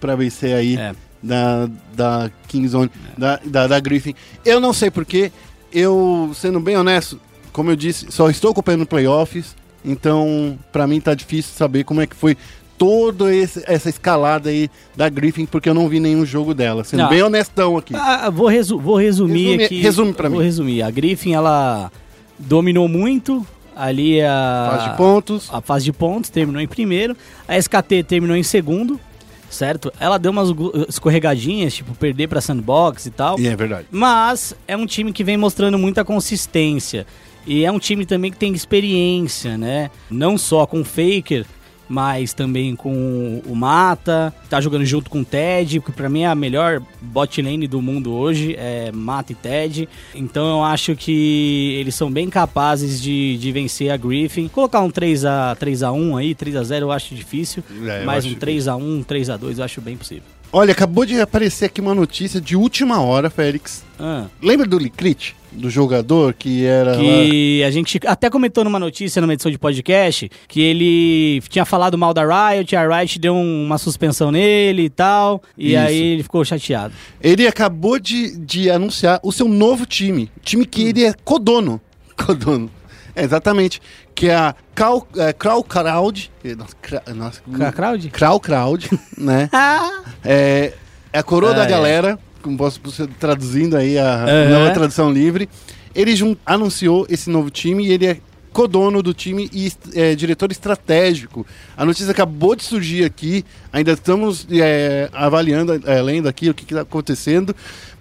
[0.00, 0.92] pra vencer aí É.
[1.22, 4.14] da, da Kingzone, da, da, da Griffin.
[4.44, 5.32] Eu não sei porquê,
[5.72, 7.18] eu, sendo bem honesto,
[7.52, 9.54] como eu disse, só estou acompanhando playoffs,
[9.84, 12.36] então pra mim tá difícil saber como é que foi
[12.78, 17.08] toda essa escalada aí da Griffin, porque eu não vi nenhum jogo dela, sendo Não.
[17.08, 17.94] bem honestão aqui.
[17.96, 19.80] Ah, vou, resu- vou resumir Resume- aqui.
[19.80, 20.44] resume pra vou mim.
[20.44, 20.82] resumir.
[20.82, 21.90] A Griffin, ela
[22.38, 23.46] dominou muito
[23.76, 25.48] ali a Faz de pontos.
[25.52, 27.16] a fase de pontos, terminou em primeiro.
[27.46, 28.98] A SKT terminou em segundo,
[29.50, 29.92] certo?
[30.00, 30.48] Ela deu umas
[30.88, 33.38] escorregadinhas, tipo perder pra Sandbox e tal.
[33.38, 33.86] E é verdade.
[33.90, 37.06] Mas é um time que vem mostrando muita consistência.
[37.46, 39.90] E é um time também que tem experiência, né?
[40.10, 41.44] Não só com o Faker,
[41.88, 44.32] mas também com o Mata.
[44.48, 47.80] Tá jogando junto com o Ted, que pra mim é a melhor bot lane do
[47.80, 49.88] mundo hoje, é Mata e Ted.
[50.14, 54.48] Então eu acho que eles são bem capazes de, de vencer a Griffin.
[54.48, 57.62] Colocar um 3x, 3x1 aí, 3x0 eu acho difícil.
[57.86, 60.33] É, eu mas acho um 3x1, 3x2 eu acho bem possível.
[60.56, 63.82] Olha, acabou de aparecer aqui uma notícia de última hora, Félix.
[63.98, 64.26] Ah.
[64.40, 65.34] Lembra do Licrit?
[65.50, 66.92] Do jogador que era.
[66.92, 71.64] lá- Que a gente até comentou numa notícia, numa edição de podcast, que ele tinha
[71.64, 75.78] falado mal da Riot, a Riot deu um- uma suspensão nele e tal, e Isso.
[75.82, 76.94] aí ele ficou chateado.
[77.20, 80.30] Ele acabou de, de anunciar o seu novo time.
[80.42, 81.80] Time que ele é codono.
[82.16, 82.70] Codono.
[83.14, 83.80] É, exatamente.
[84.14, 86.30] Que é a Cal, é, Crow Crowd.
[87.14, 87.40] Nossa,
[87.72, 88.10] Crowd?
[88.10, 89.48] Crow Crowd, né?
[89.54, 90.02] Ah!
[90.24, 90.72] É,
[91.12, 91.68] é a coroa Ah, da é.
[91.68, 92.80] galera, como posso
[93.18, 94.48] traduzindo aí a Aham.
[94.50, 95.48] nova tradução livre.
[95.94, 96.12] Ele
[96.44, 98.16] anunciou esse novo time e ele é
[98.52, 101.44] codono do time e é, diretor estratégico.
[101.76, 106.62] A notícia acabou de surgir aqui, ainda estamos é, avaliando, é, lendo aqui o que
[106.64, 107.54] está acontecendo,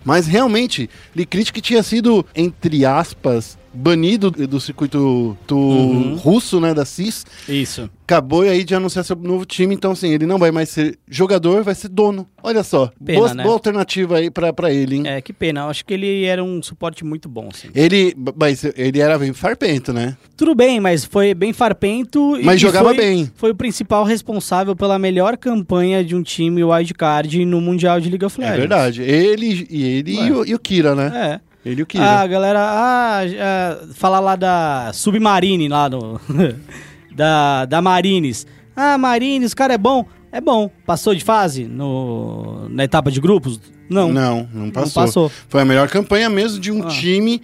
[0.05, 6.15] mas realmente, Licrit que tinha sido, entre aspas, banido do circuito do Uhum.
[6.15, 7.89] russo, né, da CIS, Isso.
[8.03, 11.63] acabou aí de anunciar seu novo time, então assim, ele não vai mais ser jogador,
[11.63, 12.27] vai ser dono.
[12.41, 13.43] Olha só, Pena, boa, né?
[13.43, 15.03] boa alternativa aí pra, pra ele, hein?
[15.07, 15.61] É, que pena.
[15.61, 17.69] Eu acho que ele era um suporte muito bom, assim.
[17.73, 20.15] Ele, mas ele era bem farpento, né?
[20.37, 22.37] Tudo bem, mas foi bem farpento.
[22.37, 23.31] e- Mas jogava foi- bem.
[23.35, 28.25] Foi o principal responsável pela melhor campanha de um time wildcard no Mundial de League
[28.25, 28.59] of É Legends.
[28.59, 29.01] verdade.
[29.01, 31.39] Ele e ele e o, e o Kira, né?
[31.39, 31.52] É.
[31.65, 32.03] Ele e o Kira.
[32.03, 36.19] Ah, galera, ah, ah, falar lá da Submarine, lá no.
[37.15, 38.45] da, da Marines.
[38.75, 40.05] Ah, Marines, o cara é bom.
[40.33, 40.67] É bom.
[40.83, 43.61] Passou de fase no, na etapa de grupos?
[43.87, 44.11] Não.
[44.11, 45.03] não, não passou.
[45.03, 45.31] passou.
[45.47, 46.87] Foi a melhor campanha mesmo de um Ah.
[46.87, 47.39] time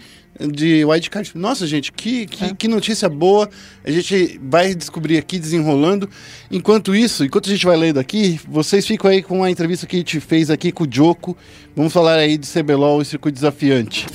[0.51, 1.31] de wildcard.
[1.35, 2.53] Nossa, gente, que, que, É.
[2.55, 3.47] que notícia boa.
[3.85, 6.09] A gente vai descobrir aqui desenrolando.
[6.49, 9.97] Enquanto isso, enquanto a gente vai lendo aqui, vocês ficam aí com a entrevista que
[9.97, 11.37] a gente fez aqui com o Joko.
[11.75, 14.07] Vamos falar aí de CBLOL e circuito desafiante.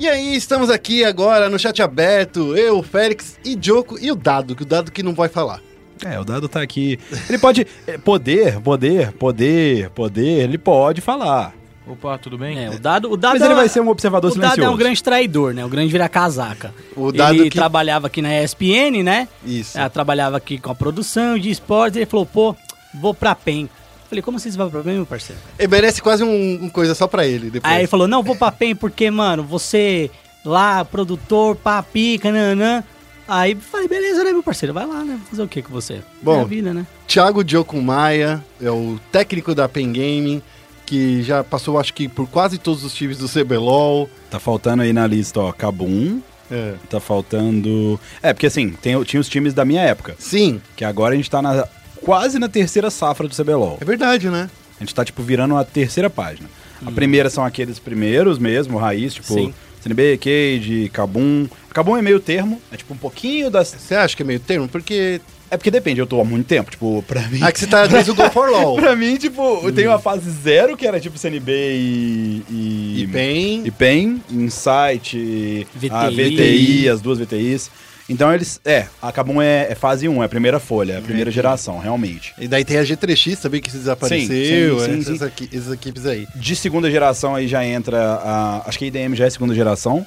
[0.00, 4.16] E aí, estamos aqui agora no chat aberto, eu, o Félix e Joko e o
[4.16, 5.60] Dado, que o Dado que não vai falar.
[6.04, 6.98] É, o dado tá aqui.
[7.28, 7.66] Ele pode.
[7.86, 11.52] é, Poder, poder, poder, poder, ele pode falar.
[11.86, 12.58] Opa, tudo bem?
[12.64, 14.70] É, o dado, o dado Mas ele é- vai ser um observador O Dado silencioso.
[14.70, 15.64] é um grande traidor, né?
[15.64, 16.72] O grande vira-casaca.
[16.96, 19.28] O Dado ele que- trabalhava aqui na ESPN, né?
[19.44, 19.76] Isso.
[19.78, 21.96] Ela trabalhava aqui com a produção de esportes.
[21.98, 22.56] Ele falou, pô,
[22.94, 23.68] vou pra PEN.
[24.08, 25.40] Falei, como assim você vai pra PEN, meu parceiro?
[25.58, 27.70] Ele merece quase um, um coisa só pra ele depois.
[27.70, 30.10] Aí ele falou, não, vou pra PEN porque, mano, você
[30.42, 32.82] lá, produtor, papica, nanã.
[33.26, 34.74] Aí falei, beleza, né, meu parceiro?
[34.74, 35.18] Vai lá, né?
[35.30, 36.02] Fazer o que com você?
[36.22, 36.38] Bom.
[36.38, 36.86] É a vida, né?
[37.06, 40.42] Thiago Dioco Maia é o técnico da Pen Gaming,
[40.84, 44.08] que já passou, acho que, por quase todos os times do CBLOL.
[44.30, 46.20] Tá faltando aí na lista, ó, Kabum.
[46.50, 46.74] É.
[46.90, 47.98] Tá faltando.
[48.22, 50.14] É, porque assim, tem, tinha os times da minha época.
[50.18, 51.66] Sim, Que agora a gente tá na,
[52.02, 53.78] quase na terceira safra do CBLOL.
[53.80, 54.50] é verdade, né?
[54.78, 56.48] A gente tá, tipo, virando a terceira página.
[56.84, 59.54] A primeira são aqueles primeiros mesmo, raiz, tipo, Sim.
[59.80, 61.46] CNB, Cage, Kabum.
[61.74, 63.68] Kabum é meio termo, é tipo um pouquinho das.
[63.68, 64.66] Você acha que é meio termo?
[64.68, 65.20] Porque.
[65.50, 67.38] É porque depende, eu tô há muito tempo, tipo, pra mim.
[67.42, 68.76] Ah, que você tá desde o Go for LOL.
[68.76, 72.42] pra mim, tipo, eu tenho uma fase zero que era tipo CNB e.
[72.50, 73.62] E, E PEN.
[73.66, 76.30] E PEN, Insight, a VTI.
[76.36, 77.70] VTI, as duas VTIs.
[78.08, 78.60] Então eles.
[78.64, 81.78] É, a Kabum é, é fase 1, é a primeira folha, é a primeira geração,
[81.78, 82.34] realmente.
[82.38, 84.78] E daí tem a G3X também que se desapareceu.
[84.80, 85.24] Sim, sim, essas, sim.
[85.24, 86.26] aqui- essas equipes aí.
[86.36, 88.62] De segunda geração aí já entra a.
[88.68, 90.04] Acho que a IDM já é segunda geração.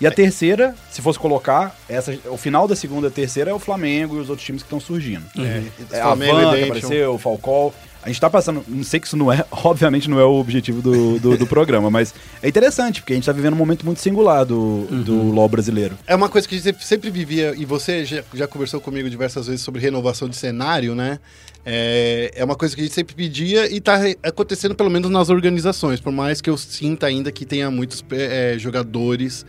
[0.00, 3.58] E a terceira, se fosse colocar, essa, o final da segunda e terceira é o
[3.58, 5.24] Flamengo e os outros times que estão surgindo.
[5.36, 7.74] É, a Flamengo, Van que apareceu, o Falcol.
[8.00, 8.64] A gente tá passando.
[8.68, 11.90] Não sei que isso não é, obviamente, não é o objetivo do, do, do programa,
[11.90, 15.48] mas é interessante, porque a gente tá vivendo um momento muito singular do, do LOL
[15.48, 15.98] brasileiro.
[16.06, 19.46] É uma coisa que a gente sempre- vivia, e você já, já conversou comigo diversas
[19.48, 21.18] vezes sobre renovação de cenário, né?
[21.66, 25.28] É, é uma coisa que a gente sempre pedia e tá acontecendo pelo menos nas
[25.28, 29.44] organizações, por mais que eu sinta ainda que tenha muitos é, jogadores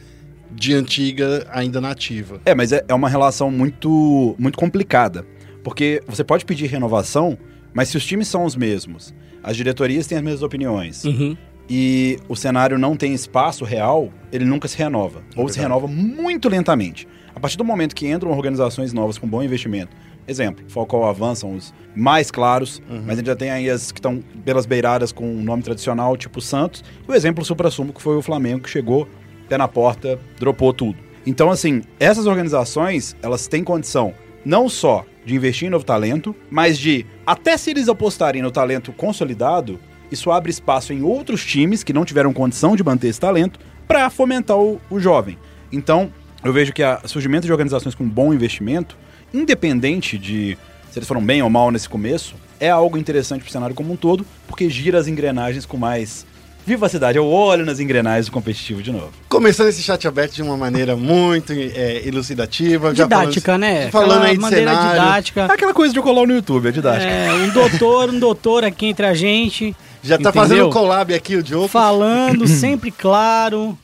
[0.51, 2.41] de antiga ainda na ativa.
[2.45, 5.25] É, mas é, é uma relação muito, muito complicada.
[5.63, 7.37] Porque você pode pedir renovação,
[7.73, 11.35] mas se os times são os mesmos, as diretorias têm as mesmas opiniões, Uhum.
[11.69, 15.21] e o cenário não tem espaço real, ele nunca se renova.
[15.35, 17.07] Ou se renova muito lentamente.
[17.35, 19.95] A partir do momento que entram organizações novas com bom investimento,
[20.27, 24.21] exemplo, Falcão avançam os mais claros, mas a gente já tem aí as que estão
[24.43, 28.21] pelas beiradas com um nome tradicional, tipo Santos, e o exemplo supra-sumo que foi o
[28.21, 29.07] Flamengo, que chegou,
[29.49, 30.97] pé na porta, dropou tudo.
[31.25, 34.13] Então, assim, essas organizações, elas têm condição
[34.45, 38.93] não só de investir em novo talento, mas de, até se eles apostarem no talento
[38.93, 39.79] consolidado,
[40.11, 44.09] isso abre espaço em outros times que não tiveram condição de manter esse talento para
[44.09, 45.37] fomentar o, o jovem.
[45.71, 46.11] Então,
[46.43, 48.97] eu vejo que o surgimento de organizações com bom investimento,
[49.33, 50.57] independente de
[50.89, 53.93] se eles foram bem ou mal nesse começo, é algo interessante para o cenário como
[53.93, 56.25] um todo, porque gira as engrenagens com mais
[56.65, 57.17] vivacidade.
[57.17, 59.09] Eu olho nas engrenagens do competitivo de novo.
[59.27, 62.93] Começando esse chat aberto de uma maneira muito é, elucidativa.
[62.93, 63.89] já Didática, falando- né?
[63.91, 64.91] Falando Aquela aí de maneira cenário.
[65.01, 65.41] didática.
[65.41, 67.09] É aquela coisa de eu colar no YouTube, é didática.
[67.11, 69.75] É, um doutor, um doutor aqui entre a gente.
[70.03, 70.41] Já tá entendeu?
[70.41, 71.67] fazendo collab aqui o Diogo.
[71.67, 73.77] Falando, sempre claro.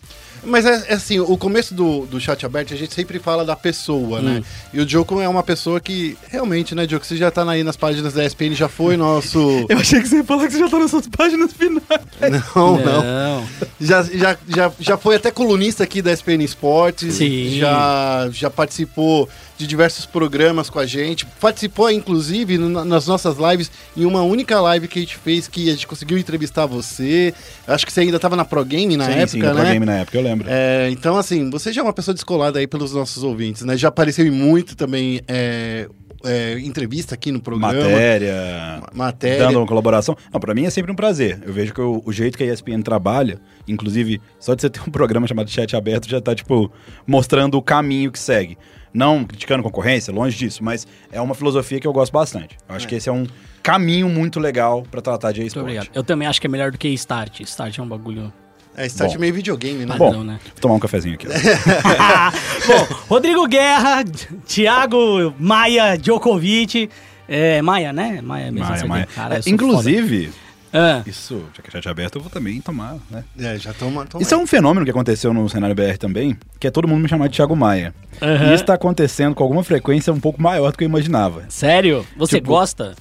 [0.46, 3.56] Mas é, é assim, o começo do, do chat aberto a gente sempre fala da
[3.56, 4.40] pessoa, né?
[4.40, 4.44] Hum.
[4.74, 7.76] E o Diogo é uma pessoa que, realmente, né, Diogo, você já tá aí nas
[7.76, 9.66] páginas da ESPN, já foi nosso...
[9.70, 11.84] Eu achei que você ia falar que você já tá nas suas páginas finais.
[12.56, 13.48] não, não.
[13.80, 17.16] Já, já, já, já foi até colunista aqui da SPN Esportes.
[17.16, 17.58] Sim.
[17.58, 19.28] Já, já participou
[19.58, 21.26] de diversos programas com a gente.
[21.40, 25.70] Participou, inclusive, no- nas nossas lives, em uma única live que a gente fez, que
[25.70, 27.34] a gente conseguiu entrevistar você.
[27.68, 29.72] Acho que você ainda estava na Pro Game na sim, época, sim, né?
[29.74, 30.48] Game na época, eu lembro.
[30.50, 33.78] É, então, assim, você já é uma pessoa descolada aí pelos nossos ouvintes, né?
[33.78, 35.88] Já apareceu em muito também é,
[36.24, 37.74] é, entrevista aqui no programa.
[37.74, 39.40] Matéria, Matéria.
[39.46, 40.18] dando uma colaboração.
[40.34, 41.40] Não, pra mim é sempre um prazer.
[41.46, 44.82] Eu vejo que o, o jeito que a ESPN trabalha, inclusive, só de você ter
[44.82, 46.70] um programa chamado Chat Aberto já tá, tipo,
[47.08, 48.58] mostrando o caminho que segue.
[48.96, 52.56] Não criticando concorrência, longe disso, mas é uma filosofia que eu gosto bastante.
[52.70, 53.28] Eu acho que esse é um
[53.62, 55.64] caminho muito legal pra tratar de Muito esporte.
[55.66, 55.90] obrigado.
[55.94, 57.42] Eu também acho que é melhor do que Start.
[57.42, 58.32] Start é um bagulho
[58.78, 59.20] É, start Bom.
[59.20, 59.98] meio videogame, né?
[59.98, 60.40] padrão, Bom, né?
[60.44, 61.28] vou tomar um cafezinho aqui.
[61.28, 61.32] ó.
[62.68, 64.04] Bom, Rodrigo Guerra,
[64.48, 66.90] Thiago Maia Djokovic.
[67.28, 68.22] É, Maia, né?
[68.22, 68.70] Maia mesmo.
[68.70, 68.86] Maia.
[68.86, 69.08] Maia.
[69.14, 70.45] Cara, É, inclusive, foda.
[70.74, 73.24] Ah, isso, já que é chat aberto, eu vou também tomar, né?
[73.40, 74.06] É, já toma.
[74.06, 77.02] toma Isso é um fenômeno que aconteceu no cenário BR também, que é todo mundo
[77.02, 77.94] me chamar de Thiago Maia.
[78.22, 78.52] Aham.
[78.52, 81.44] E isso tá acontecendo com alguma frequência um pouco maior do que eu imaginava.
[81.50, 82.06] sério?
[82.18, 82.94] Você Tipo, gosta?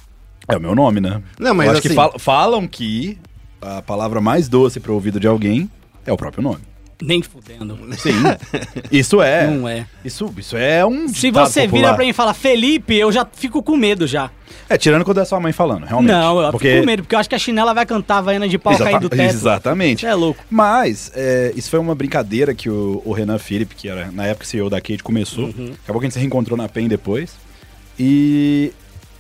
[0.47, 1.21] É o meu nome, né?
[1.39, 3.19] Não, mas eu acho assim- que fal- falam que
[3.61, 5.69] a palavra mais doce para o ouvido de alguém
[6.07, 6.61] é o próprio nome.
[7.03, 7.79] Nem fudendo.
[7.99, 8.13] Sim.
[8.91, 9.47] isso é.
[9.47, 9.87] Não é.
[10.05, 11.09] Isso, isso é um.
[11.09, 11.81] Se você popular.
[11.81, 14.31] vira pra mim e fala Felipe, eu já fico com medo já.
[14.69, 16.13] É, tirando quando é sua mãe falando, realmente.
[16.13, 16.69] Não, eu porque...
[16.69, 18.73] fico com medo, porque eu acho que a chinela vai cantar a Havaiana de pau
[18.73, 19.35] Exata- cair do teto.
[19.35, 20.01] Exatamente.
[20.01, 20.43] Você é louco.
[20.49, 24.47] Mas, é, isso foi uma brincadeira que o, o Renan Felipe, que era na época
[24.47, 25.47] CEO da Cade, começou.
[25.47, 25.73] Uhum.
[25.83, 27.33] Acabou que a gente se reencontrou na PEN depois.
[27.99, 28.73] E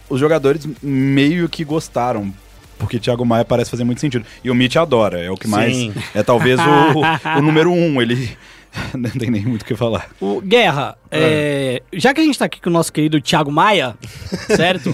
[0.09, 2.33] os jogadores meio que gostaram.
[2.79, 4.25] Porque Thiago Maia parece fazer muito sentido.
[4.43, 5.75] E o Mitch adora, é o que mais.
[5.75, 5.95] Sim.
[6.14, 7.01] É talvez o,
[7.39, 8.01] o número um.
[8.03, 8.31] Ele.
[8.93, 10.11] Não tem nem muito o que falar.
[10.20, 13.97] O Guerra, é, já que a gente tá aqui com o nosso querido Thiago Maia,
[14.57, 14.93] certo?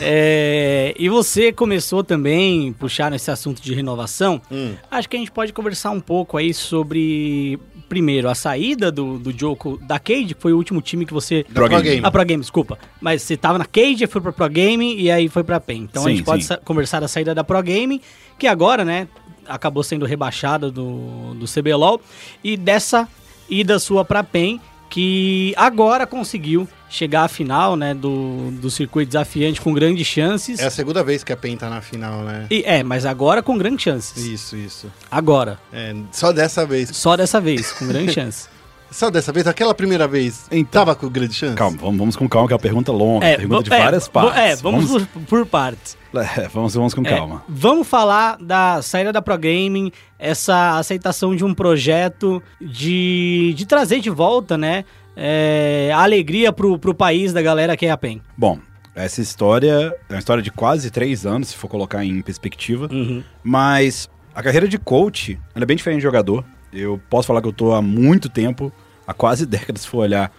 [0.00, 4.74] É, e você começou também a puxar nesse assunto de renovação, Hum.
[4.88, 7.58] acho que a gente pode conversar um pouco aí sobre,
[7.88, 11.44] primeiro, a saída do, do Joko da Cade, que foi o último time que você...
[11.48, 12.04] Da Pro Game.
[12.04, 12.78] A Pro Game, desculpa.
[13.00, 15.88] Mas você tava na Cade, foi pra Pro Game e aí foi pra PEN.
[15.90, 18.00] Então a Sim, gente pode conversar da saída da Pro Game,
[18.38, 19.08] que agora, né,
[19.46, 22.00] acabou sendo rebaixada do, do CBLOL,
[22.44, 23.08] e dessa
[23.48, 24.60] ida sua pra PEN,
[24.90, 30.58] que agora conseguiu chegar à final, né, do, do circuito desafiante com grandes chances.
[30.60, 32.46] É a segunda vez que a PEN tá na final, né?
[32.50, 34.16] E, é, mas agora com grandes chances.
[34.24, 34.86] Isso, isso.
[35.10, 35.58] Agora.
[35.72, 36.90] É, só dessa vez.
[36.96, 38.48] Só dessa vez, com grandes chances.
[38.90, 40.80] Só dessa vez, aquela primeira vez, Então.
[40.80, 41.54] tava com grande chance?
[41.54, 43.36] Calma, vamos, vamos com calma, que é uma pergunta longa.
[43.36, 44.40] pergunta de é, várias va- partes.
[44.40, 45.98] É, vamos, Por, por partes.
[46.38, 47.44] É, vamos, vamos com É, calma.
[47.46, 54.00] vamos falar da saída da Pro Gaming, essa aceitação de um projeto de, de trazer
[54.00, 54.86] de volta, né?
[55.20, 58.20] É, a alegria pro, pro país da galera que é a PEN.
[58.36, 58.60] Bom,
[58.94, 62.88] essa história é uma história de quase três anos, se for colocar em perspectiva.
[62.92, 63.22] Uhum.
[63.42, 66.44] Mas a carreira de coach é bem diferente de jogador.
[66.72, 68.72] Eu posso falar que eu tô há muito tempo,
[69.06, 70.30] há quase décadas, se for olhar,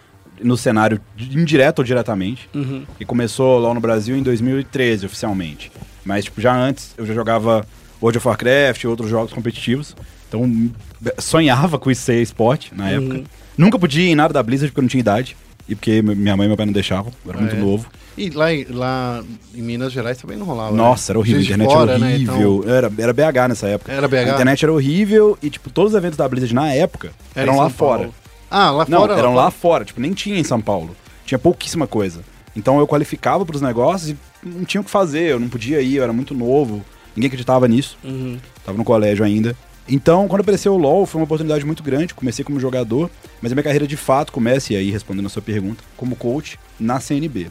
[0.41, 2.49] no cenário indireto ou diretamente.
[2.55, 2.86] Uhum.
[2.99, 5.69] E começou lá no Brasil em 2013, oficialmente.
[6.05, 7.65] Mas, tipo, já antes eu já jogava
[8.01, 9.93] World of Warcraft e outros jogos competitivos.
[10.30, 10.71] Então, m-
[11.17, 12.89] sonhava com isso ser esporte na Uhum.
[13.13, 13.30] época.
[13.60, 15.36] Nunca podia ir em nada da Blizzard porque eu não tinha idade.
[15.68, 17.12] E porque minha mãe e meu pai não deixavam.
[17.24, 17.60] Eu era Ah, muito é?
[17.60, 17.86] novo.
[18.18, 20.76] E lá, em- lá em Minas Gerais também não rolava.
[20.76, 21.14] Nossa, né?
[21.14, 21.39] era horrível.
[21.41, 22.07] A internet fora, era né?
[22.16, 22.60] horrível.
[22.64, 23.91] Então, Era, era BH nessa época.
[23.91, 24.16] Era BH?
[24.16, 27.53] A internet era horrível e, tipo, todos os eventos da Blizzard na época era eram
[27.53, 27.97] em lá São fora.
[27.99, 28.16] Paulo.
[28.49, 29.14] Ah, lá Não, fora?
[29.16, 29.86] eram lá fora.
[29.86, 30.95] Tipo, nem tinha em São Paulo.
[31.26, 32.22] Tinha pouquíssima coisa.
[32.55, 35.97] Então eu qualificava pros negócios e não tinha o que fazer, eu não podia ir,
[35.97, 36.84] eu era muito novo,
[37.16, 37.95] ninguém acreditava nisso.
[38.03, 38.38] Uhum.
[38.66, 39.55] Tava no colégio ainda.
[39.89, 42.13] Então, quando apareceu o LoL, foi uma oportunidade muito grande.
[42.13, 43.09] Comecei como jogador,
[43.41, 46.59] mas a minha carreira de fato começa, e aí respondendo a sua pergunta, como coach
[46.79, 47.49] na CNB.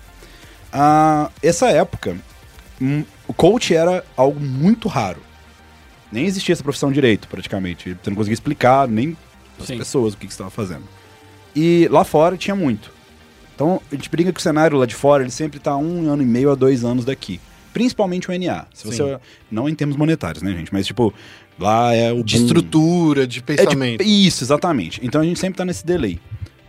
[0.73, 2.17] Ah, essa época,
[2.81, 5.21] hum, o coach era algo muito raro.
[6.13, 7.97] Nem existia essa profissão direito, praticamente.
[8.03, 9.17] Você não conseguia explicar nem
[9.59, 10.85] as pessoas o que, que você estava fazendo.
[11.57, 12.93] E lá fora tinha muito.
[13.55, 16.23] Então, a gente brinca que o cenário lá de fora, ele sempre tá um ano
[16.23, 17.41] e meio a dois anos daqui.
[17.73, 18.67] Principalmente o NA.
[18.73, 19.19] Se você, Sim.
[19.51, 20.73] não em termos monetários, né, gente?
[20.73, 21.13] Mas, tipo,
[21.59, 22.45] lá é o De boom.
[22.47, 23.99] estrutura, de É, pensamento.
[23.99, 25.01] tipo, isso, exatamente.
[25.03, 26.19] Então a gente sempre tá nesse delay.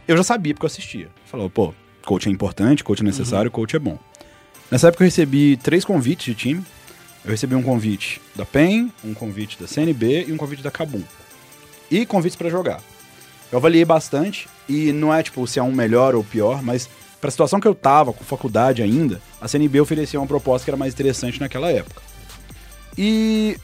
[0.08, 1.08] Eu já sabia porque eu assistia.
[1.26, 1.74] Falava, pô,
[2.06, 3.98] coach é importante, coach é necessário, coach é bom.
[4.72, 6.64] Nessa época eu recebi três convites de time.
[7.24, 11.04] Eu recebi um convite da PEN, um convite da CNB e um convite da Kabum.
[11.92, 12.82] E convites pra jogar.
[13.52, 16.88] Eu avaliei bastante e não é tipo se é um melhor ou pior, mas
[17.20, 20.78] pra situação que eu tava, com faculdade ainda, a CNB oferecia uma proposta que era
[20.78, 22.02] mais interessante naquela época.
[22.98, 23.58] E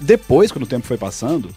[0.00, 1.50] depois, quando o tempo foi passando,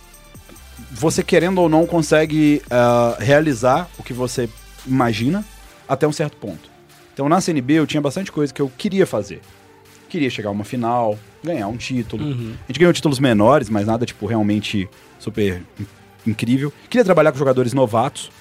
[0.91, 4.49] você querendo ou não consegue ah, realizar o que você
[4.85, 5.43] imagina
[5.87, 6.69] até um certo ponto.
[7.13, 9.41] Então na CNB eu tinha bastante coisa que eu queria fazer.
[10.09, 12.23] Queria chegar a uma final, ganhar um título.
[12.23, 12.53] Uhum.
[12.63, 14.89] A gente ganhou títulos menores, mas nada tipo realmente
[15.19, 15.85] super in-
[16.27, 16.71] incrível.
[16.89, 18.31] Queria trabalhar com jogadores novatos,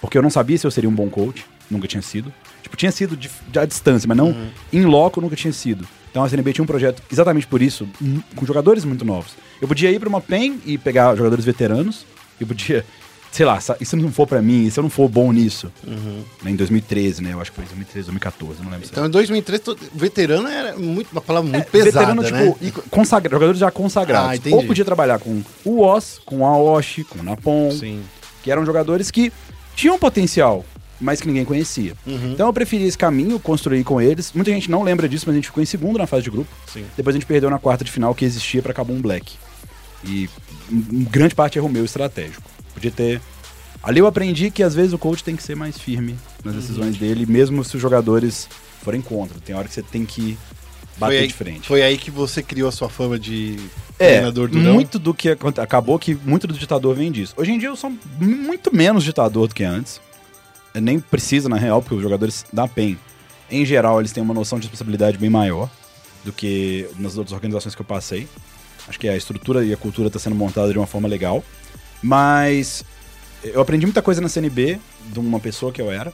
[0.00, 2.32] porque eu não sabia se eu seria um bom coach, nunca tinha sido.
[2.62, 4.34] Tipo, tinha sido de, de à distância, mas não
[4.72, 5.86] em loco nunca tinha sido.
[6.12, 7.88] Então a CNB tinha um projeto exatamente por isso,
[8.36, 9.32] com jogadores muito novos.
[9.60, 12.04] Eu podia ir pra uma PEN e pegar jogadores veteranos,
[12.38, 12.84] eu podia,
[13.30, 15.72] sei lá, e se não for pra mim, e se eu não for bom nisso,
[16.42, 17.32] né, em 2013, né?
[17.32, 18.86] Eu acho que foi 2013, 2014, não lembro.
[18.92, 22.54] Então, em 2003, to- veterano era muito, uma palavra muito É, pesada, veterano, né?
[22.62, 24.38] tipo, consagra- jogadores já consagrados.
[24.44, 24.54] Ah.
[24.54, 28.02] Ou podia trabalhar com o Oz, com o Aoshi, com o Napon, Sim.
[28.42, 29.32] que eram jogadores que
[29.74, 30.62] tinham potencial,
[31.02, 31.94] mas que ninguém conhecia.
[32.06, 32.32] Uhum.
[32.32, 34.32] Então eu preferi esse caminho, construir com eles.
[34.32, 36.48] Muita gente não lembra disso, mas a gente ficou em segundo na fase de grupo.
[36.72, 36.84] Sim.
[36.96, 39.34] Depois a gente perdeu na quarta de final que existia pra Cabum Black.
[40.04, 40.28] E
[40.70, 42.42] um- um grande parte erro meu estratégico.
[42.74, 43.20] Podia ter.
[43.82, 46.96] Ali eu aprendi que às vezes o coach tem que ser mais firme nas decisões
[46.96, 48.48] dele, mesmo se os jogadores
[48.82, 49.38] forem contra.
[49.40, 50.38] Tem hora que você tem que
[50.98, 51.68] bater foi aí, de frente.
[51.68, 53.56] Foi aí que você criou a sua fama de
[53.98, 54.74] É, treinador durão?
[54.74, 57.34] muito do que acabou que muito do ditador vem disso.
[57.36, 60.00] Hoje em dia eu sou muito menos ditador do que antes.
[60.74, 62.98] Nem precisa, na real, porque os jogadores da PEN,
[63.50, 65.68] em geral, eles têm uma noção de responsabilidade bem maior
[66.24, 68.28] do que nas outras organizações que eu passei.
[68.88, 71.44] Acho que a estrutura e a cultura está sendo montada de uma forma legal.
[72.02, 72.84] Mas
[73.44, 74.78] eu aprendi muita coisa na CNB,
[75.12, 76.12] de uma pessoa que eu era.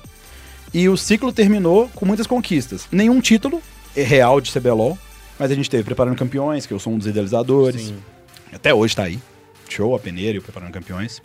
[0.72, 2.86] E o ciclo terminou com muitas conquistas.
[2.90, 3.62] Nenhum título
[3.96, 4.98] é real de CBLOL,
[5.38, 7.82] mas a gente teve Preparando Campeões, que eu sou um dos idealizadores.
[7.82, 7.98] Sim.
[8.52, 9.18] Até hoje tá aí.
[9.68, 11.22] Show, a Peneira e o Preparando Campeões.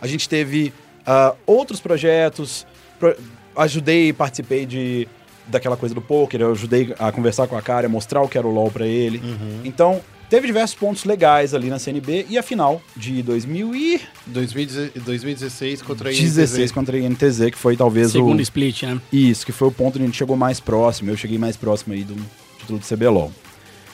[0.00, 0.72] A gente teve
[1.10, 2.66] ah, outros projetos.
[3.00, 3.16] pro-
[3.56, 5.08] ajudei e participei de
[5.46, 6.40] daquela coisa do poker.
[6.42, 9.20] Eu ajudei a conversar com a cara, mostrar o que era o LoL pra ele.
[9.64, 12.26] Então, teve diversos pontos legais ali na CNB.
[12.28, 16.70] E a final de 2016 2016 2016 contra a INTZ.
[16.72, 18.42] contra a INTZ, que foi talvez Segundo o...
[18.42, 19.00] split, né?
[19.12, 21.10] Isso, que foi o ponto onde a gente chegou mais próximo.
[21.10, 22.14] Eu cheguei mais próximo aí do
[22.58, 23.32] título do CBLOL.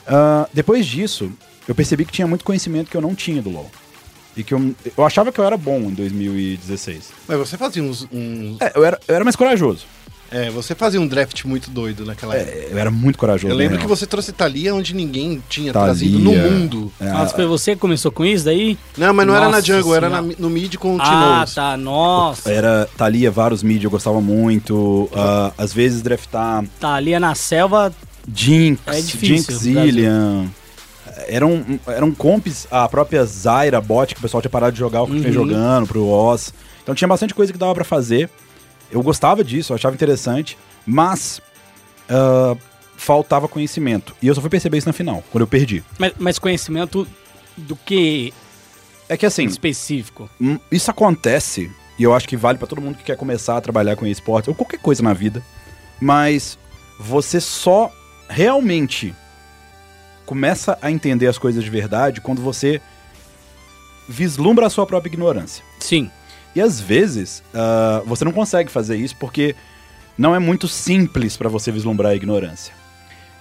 [0.06, 1.30] Ah, depois disso,
[1.68, 3.70] eu percebi que tinha muito conhecimento que eu não tinha do LoL.
[4.36, 7.10] E que eu, eu achava que eu era bom em 2016.
[7.28, 8.06] Mas você fazia uns...
[8.12, 9.84] uns- É, eu era, eu era mais corajoso.
[10.30, 12.50] É, você fazia um draft muito doido naquela época.
[12.58, 13.52] É, eu era muito corajoso.
[13.52, 15.86] Eu lembro que você trouxe Thalia onde ninguém tinha Thalia.
[15.86, 16.92] trazido no mundo.
[17.00, 18.76] É, Nossa, foi você que começou com isso daí?
[18.96, 20.26] Não, mas não era na Nossa jungle, era Senhora.
[20.26, 21.54] na- no mid com o Ah, Tinoz.
[21.54, 21.76] tá.
[21.76, 22.50] Nossa.
[22.50, 25.08] Era Thalia, vários mídias, eu gostava muito.
[25.14, 27.94] ah, às vezes draftar Tá ali na selva.
[28.34, 29.82] Jinx, É difícil, Jinx Brasil.
[29.84, 30.46] Zillion.
[31.28, 35.06] Eram, eram comps, a própria Zaira bot, que o pessoal tinha parado de jogar, eu
[35.06, 35.32] continuei Uhum.
[35.32, 36.52] jogando pro Oz.
[36.82, 38.28] Então tinha bastante coisa que dava pra fazer.
[38.90, 41.40] Eu gostava disso, eu achava interessante, mas
[42.08, 42.56] ah,
[42.96, 44.14] faltava conhecimento.
[44.22, 45.82] E eu só fui perceber isso na final, quando eu perdi.
[45.98, 47.06] Mas, mas conhecimento
[47.56, 48.32] do que
[49.08, 50.28] É que assim, específico?
[50.40, 53.60] Hum, Isso acontece, e eu acho que vale pra todo mundo que quer começar a
[53.60, 55.42] trabalhar com esportes, ou qualquer coisa na vida,
[56.00, 56.58] mas
[56.98, 57.90] você só
[58.28, 59.14] realmente
[60.26, 62.80] começa a entender as coisas de verdade quando você
[64.08, 65.64] vislumbra a sua própria ignorância.
[65.78, 66.10] Sim.
[66.54, 69.54] E às vezes, ah, você não consegue fazer isso porque
[70.16, 72.72] não é muito simples pra você vislumbrar a ignorância.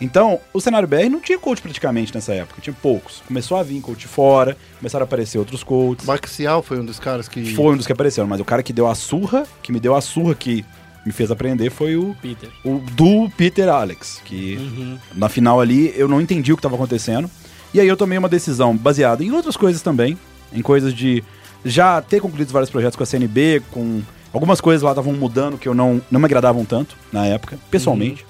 [0.02, 3.22] Então, o cenário BR não tinha coach praticamente nessa época, tinha poucos.
[3.26, 6.06] Começou a vir coach fora, começaram a aparecer outros coaches.
[6.06, 7.54] Baxial foi um dos caras que...
[7.54, 9.96] Foi um dos que apareceram, mas o cara que deu a surra, que me deu
[9.96, 10.66] a surra que
[11.06, 12.49] me fez aprender foi o, Peter.
[12.64, 14.97] o do Peter Alex, que Uhum.
[15.16, 17.30] na final ali eu não entendi o que estava acontecendo.
[17.74, 20.18] E aí eu tomei uma decisão baseada em outras coisas também,
[20.54, 21.24] em coisas de
[21.66, 24.01] já ter concluído vários projetos com a CNB, com
[24.34, 28.26] Algumas coisas lá estavam mudando que eu não, não me agradavam tanto na época, pessoalmente.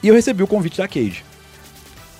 [0.00, 1.24] E eu recebi o convite da Cade.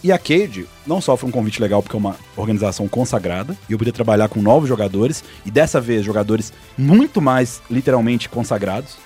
[0.03, 3.73] E a Cade não só foi um convite legal porque é uma organização consagrada e
[3.73, 8.97] eu podia trabalhar com novos jogadores e dessa vez jogadores muito mais literalmente consagrados.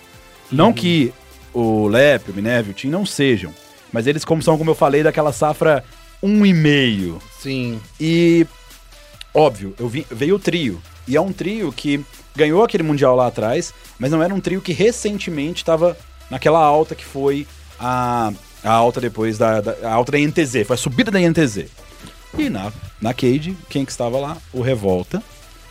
[0.51, 1.13] Não que
[1.53, 3.53] o Lep, o Minerva e o Tim não sejam,
[3.93, 5.85] mas eles como são, como eu falei, daquela safra
[6.23, 7.21] um e meio.
[7.41, 7.81] Sim.
[8.01, 8.47] E
[9.35, 10.81] óbvio, eu vi, veio o trio.
[11.09, 14.61] E é um trio que ganhou aquele mundial lá atrás, mas não era um trio
[14.61, 15.97] que recentemente estava
[16.31, 17.47] naquela alta que foi
[17.79, 18.33] a,
[18.63, 21.67] a alta depois da, da a alta da INTZ, foi a subida da INTZ.
[22.37, 24.37] E na, na Cade, quem que estava lá?
[24.53, 25.23] O Revolta,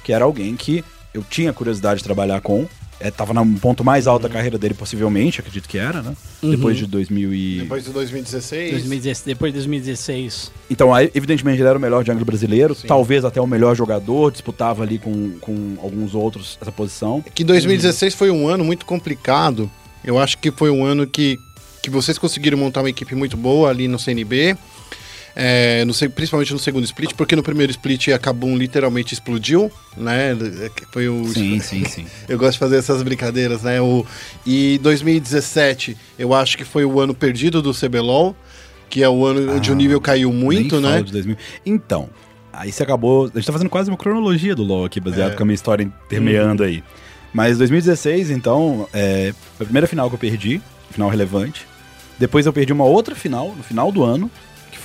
[0.03, 2.67] que era alguém que eu tinha curiosidade de trabalhar com.
[2.99, 6.15] É, tava no ponto mais alto da carreira dele, possivelmente, acredito que era, né?
[6.41, 7.59] Depois de 2000 e...
[7.59, 8.71] Depois de 2016.
[8.71, 10.51] 2016, depois de 2016.
[10.69, 14.83] Então, aí, evidentemente, ele era o melhor jungle brasileiro, talvez até o melhor jogador, disputava
[14.83, 17.23] ali com, com alguns outros essa posição.
[17.33, 19.69] Que 2016 foi um ano muito complicado.
[20.03, 21.37] Eu acho que foi um ano que,
[21.81, 24.55] que vocês conseguiram montar uma equipe muito boa ali no CNB.
[25.35, 30.35] É, no principalmente no segundo split, porque no primeiro split a Kabum literalmente explodiu, né?
[30.91, 31.27] Foi o.
[31.27, 32.05] Sim, sim, sim.
[32.29, 33.81] Eu gosto de fazer essas brincadeiras, né?
[33.81, 34.05] O,
[34.45, 38.35] e 2017, eu acho que foi o ano perdido do CBLOL,
[38.89, 41.01] que é o ano onde o nível caiu muito, Ah, né?
[41.01, 41.35] de 2000.
[41.65, 42.09] Então,
[42.53, 43.25] aí você acabou.
[43.25, 45.35] A gente tá fazendo quase uma cronologia do LoL aqui, baseado É.
[45.35, 46.81] com a minha história intermeando aí.
[47.33, 50.61] Mas 2016, então, é, foi a primeira final que eu perdi,
[50.91, 51.67] final relevante.
[52.17, 54.31] Depois eu perdi uma outra final, no final do ano,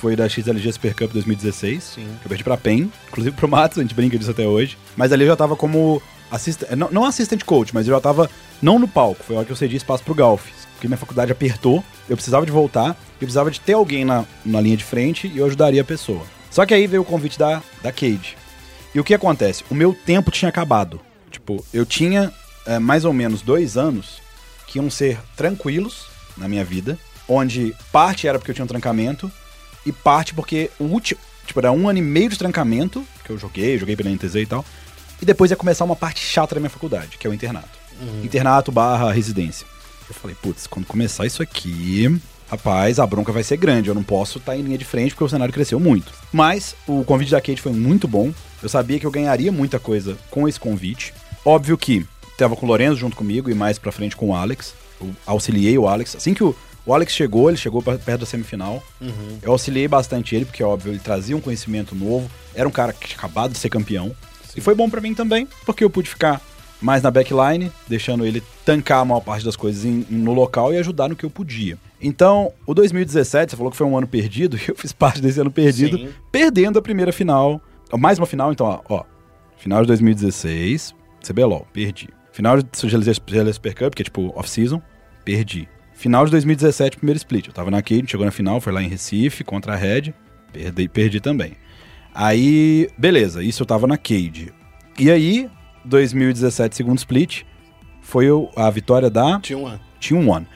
[0.01, 1.83] foi da XLG Super Cup 2016.
[1.83, 2.07] Sim.
[2.19, 4.75] Que eu perdi pra PEN, inclusive pro Matos, a gente brinca disso até hoje.
[4.97, 8.27] Mas ali eu já tava como assistente, não, não assistente coach, mas eu já tava
[8.61, 10.47] não no palco, foi a hora que eu cedi espaço pro Golf.
[10.73, 14.59] Porque minha faculdade apertou, eu precisava de voltar, eu precisava de ter alguém na, na
[14.59, 16.23] linha de frente e eu ajudaria a pessoa.
[16.49, 18.35] Só que aí veio o convite da, da Cade.
[18.95, 19.63] E o que acontece?
[19.69, 20.99] O meu tempo tinha acabado.
[21.29, 22.33] Tipo, eu tinha
[22.65, 24.19] é, mais ou menos dois anos
[24.65, 26.97] que iam ser tranquilos na minha vida,
[27.27, 29.31] onde parte era porque eu tinha um trancamento
[29.85, 33.37] e parte porque o último, tipo, era um ano e meio de trancamento que eu
[33.37, 34.65] joguei, joguei pela NTZ e tal,
[35.21, 37.79] e depois ia começar uma parte chata da minha faculdade, que é o internato.
[38.23, 39.65] Internato barra residência.
[40.09, 42.19] Eu falei, putz, quando começar isso aqui,
[42.49, 43.89] rapaz, a bronca vai ser grande.
[43.89, 46.11] Eu não posso estar em linha de frente porque o cenário cresceu muito.
[46.33, 48.33] Mas o convite da Kate foi muito bom.
[48.61, 51.13] Eu sabia que eu ganharia muita coisa com esse convite.
[51.45, 52.05] Óbvio que
[52.37, 54.73] tava com o Lorenzo junto comigo e mais pra frente com o Alex.
[54.99, 56.15] Eu auxiliei o Alex.
[56.15, 56.55] Assim que o,
[56.85, 58.81] o Alex chegou, ele chegou perto da semifinal.
[59.41, 62.29] Eu auxiliei bastante ele, porque, óbvio, ele trazia um conhecimento novo.
[62.55, 64.15] Era um cara que tinha acabado de ser campeão.
[64.55, 66.41] E foi bom pra mim também, porque eu pude ficar
[66.81, 70.77] mais na backline, deixando ele tancar a maior parte das coisas em- no local e
[70.77, 71.77] ajudar no que eu podia.
[72.01, 75.39] Então, o 2017, você falou que foi um ano perdido, e eu fiz parte desse
[75.39, 76.09] ano perdido, Sim.
[76.31, 77.61] perdendo a primeira final.
[77.97, 78.81] Mais uma final, então, ó.
[78.89, 79.03] ó
[79.57, 82.09] final de 2016, CBLOL, perdi.
[82.31, 82.67] Final de
[83.53, 84.81] Super Cup, que é tipo off-season,
[85.23, 85.67] perdi.
[86.01, 87.45] Final de 2017, primeiro split.
[87.45, 90.15] Eu tava na Cade, chegou na final, foi lá em Recife, contra a Red,
[90.51, 91.51] perdi, perdi também.
[92.11, 94.51] Aí, beleza, isso eu tava na Cade.
[94.97, 95.47] E aí,
[95.85, 97.43] 2017, segundo split,
[98.01, 98.25] foi
[98.55, 99.79] a vitória da um ano.
[99.99, 100.47] Team One.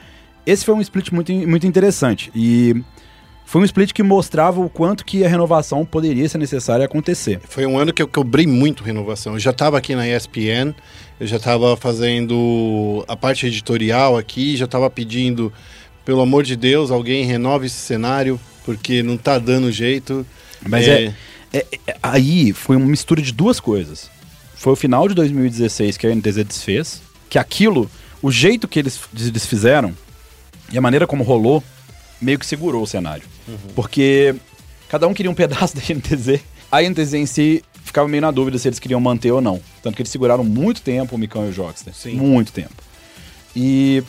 [0.44, 2.82] Esse foi um split muito, muito interessante e
[3.44, 7.40] foi um split que mostrava o quanto que a renovação poderia ser necessária acontecer.
[7.44, 9.34] Foi um ano que eu cobrei muito renovação.
[9.34, 10.74] Eu já estava aqui na ESPN,
[11.20, 15.52] eu já estava fazendo a parte editorial aqui, já estava pedindo,
[16.04, 20.26] pelo amor de Deus, alguém renove esse cenário, porque não tá dando jeito.
[20.68, 21.14] Mas é,
[21.52, 24.10] é- é- aí foi uma mistura de duas coisas.
[24.54, 27.90] Foi o final de 2016 que a NTZ desfez, que aquilo,
[28.22, 29.94] o jeito que eles des- desfizeram
[30.72, 31.62] e a maneira como rolou,
[32.20, 33.22] meio que segurou o cenário.
[33.74, 34.34] Porque
[34.88, 36.40] cada um queria um pedaço da NTZ.
[36.70, 39.60] A NTZ em si ficava meio na dúvida se eles queriam manter ou não.
[39.82, 41.94] Tanto que eles seguraram muito tempo o Micão e o Joxter.
[41.94, 42.14] Sim.
[42.14, 42.82] Muito tempo.
[43.54, 44.02] E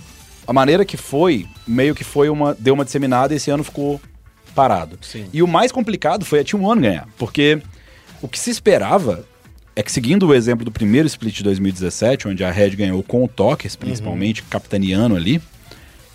[0.45, 2.53] a maneira que foi, meio que foi uma.
[2.53, 4.01] deu uma disseminada e esse ano ficou
[4.53, 4.97] parado.
[5.01, 5.28] Sim.
[5.32, 7.07] E o mais complicado foi a Team One ganhar.
[7.17, 7.61] Porque
[8.21, 9.25] o que se esperava
[9.75, 13.23] é que, seguindo o exemplo do primeiro split de 2017, onde a Red ganhou com
[13.23, 15.39] o Tokers, principalmente, capitaneando ali,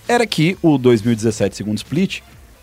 [0.08, 2.20] era que o 2017 segundo split,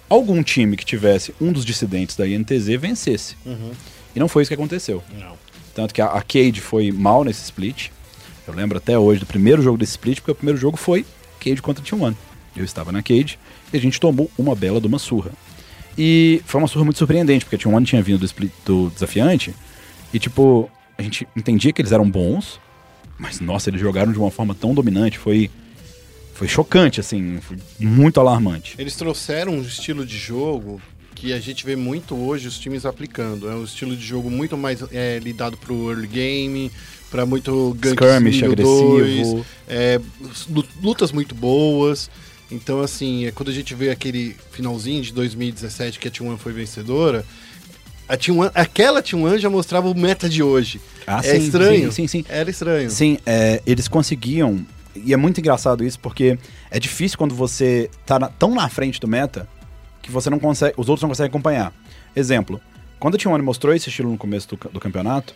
[0.10, 3.38] algum time que tivesse um dos dissidentes da INTZ vencesse.
[4.16, 5.04] E não foi isso que aconteceu.
[5.18, 5.38] Não.
[5.74, 7.90] Tanto que a, a Cade foi mal nesse split.
[8.48, 11.06] Eu lembro até hoje do primeiro jogo desse split, porque o primeiro jogo foi
[11.40, 12.18] Cade contra Team One.
[12.56, 13.40] Eu estava na Cade
[13.72, 15.32] e a gente tomou uma bela de uma surra.
[15.98, 19.54] E foi uma surra muito surpreendente, porque Team One tinha vindo do, split, do desafiante
[20.14, 22.60] e, tipo, a gente entendia que eles eram bons,
[23.18, 25.50] mas, nossa, eles jogaram de uma forma tão dominante, foi,
[26.34, 28.76] foi chocante, assim, foi muito alarmante.
[28.78, 30.82] Eles trouxeram um estilo de jogo
[31.20, 33.50] que a gente vê muito hoje os times aplicando.
[33.50, 36.72] É um estilo de jogo muito mais é, lidado pro early game,
[37.12, 39.36] pra muito Skirmish agressivo.
[39.36, 40.00] 2, é,
[40.50, 42.10] lu- lutas muito boas.
[42.52, 46.54] Então, assim, é, quando a gente vê aquele finalzinho de 2017 que a T1 foi
[46.54, 47.24] vencedora,
[48.08, 50.80] a T1, aquela T1 já mostrava o meta de hoje.
[51.06, 51.92] Ah, é sim, estranho.
[51.92, 52.26] sim, sim, sim.
[52.30, 52.90] Era estranho.
[52.90, 54.66] Sim, é, eles conseguiam.
[54.96, 56.38] E é muito engraçado isso, porque
[56.72, 59.48] é difícil quando você tá na- tão na frente do meta
[60.02, 60.74] que você não consegue.
[60.78, 61.74] Os outros não conseguem acompanhar.
[62.16, 62.60] Exemplo,
[63.00, 65.34] quando a T1 mostrou esse estilo no começo do, do campeonato,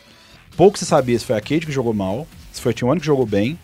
[0.58, 3.06] pouco se sabia se foi a Cade que jogou mal, se foi a T1 que
[3.06, 3.58] jogou bem,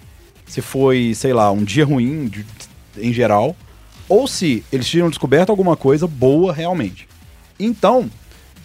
[0.46, 2.46] se foi, sei lá, um dia ruim de-
[2.98, 3.56] em geral,
[4.08, 7.08] ou se eles tinham descoberto alguma coisa boa realmente.
[7.60, 8.10] Então,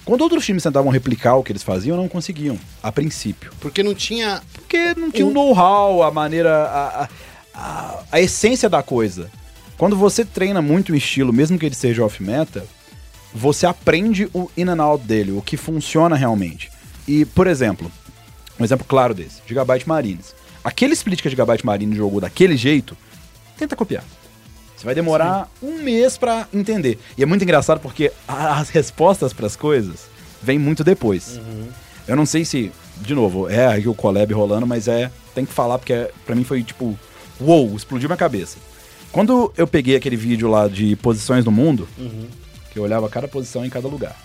[0.05, 3.53] quando outros times tentavam replicar o que eles faziam, não conseguiam, a princípio.
[3.61, 4.43] Porque não tinha.
[4.53, 7.09] Porque não tinha o know-how, a maneira, a, a,
[7.55, 9.31] a, a essência da coisa.
[9.77, 12.65] Quando você treina muito um estilo, mesmo que ele seja off-meta,
[13.35, 16.71] você aprende o in and out dele, o que funciona realmente.
[17.07, 17.91] E, por exemplo,
[18.59, 20.35] um exemplo claro desse, Gigabyte Marines.
[20.63, 22.97] Aquele split que a Gigabyte Marines jogou daquele jeito,
[23.59, 24.05] tenta copiar.
[24.77, 26.99] Você vai demorar um mês pra entender.
[27.19, 30.07] E é muito engraçado porque a- as respostas pras coisas
[30.43, 31.41] vêm muito depois.
[32.07, 32.71] Eu não sei se,
[33.01, 35.11] de novo, é o collab rolando, mas é.
[35.35, 36.97] Tem que falar porque é, pra mim foi tipo.
[37.41, 38.59] Uou, explodiu minha cabeça.
[39.15, 41.87] Quando eu peguei aquele vídeo lá de posições no mundo,
[42.73, 44.17] que eu olhava cada posição em cada lugar.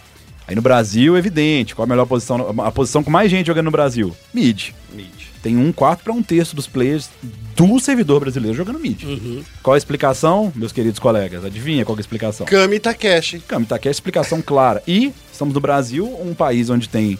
[0.47, 3.71] Aí no Brasil, evidente, qual a melhor posição, a posição com mais gente jogando no
[3.71, 4.17] Brasil?
[4.33, 4.69] Mid.
[5.43, 7.07] Tem um quarto para um terço dos players
[7.55, 9.03] do servidor brasileiro jogando mid.
[9.61, 11.45] Qual a explicação, meus queridos colegas?
[11.45, 12.47] Adivinha qual é a explicação?
[12.47, 13.43] Kami Takeshi.
[13.69, 14.81] Aqui a explicação clara.
[14.87, 17.19] E estamos no Brasil, um país onde tem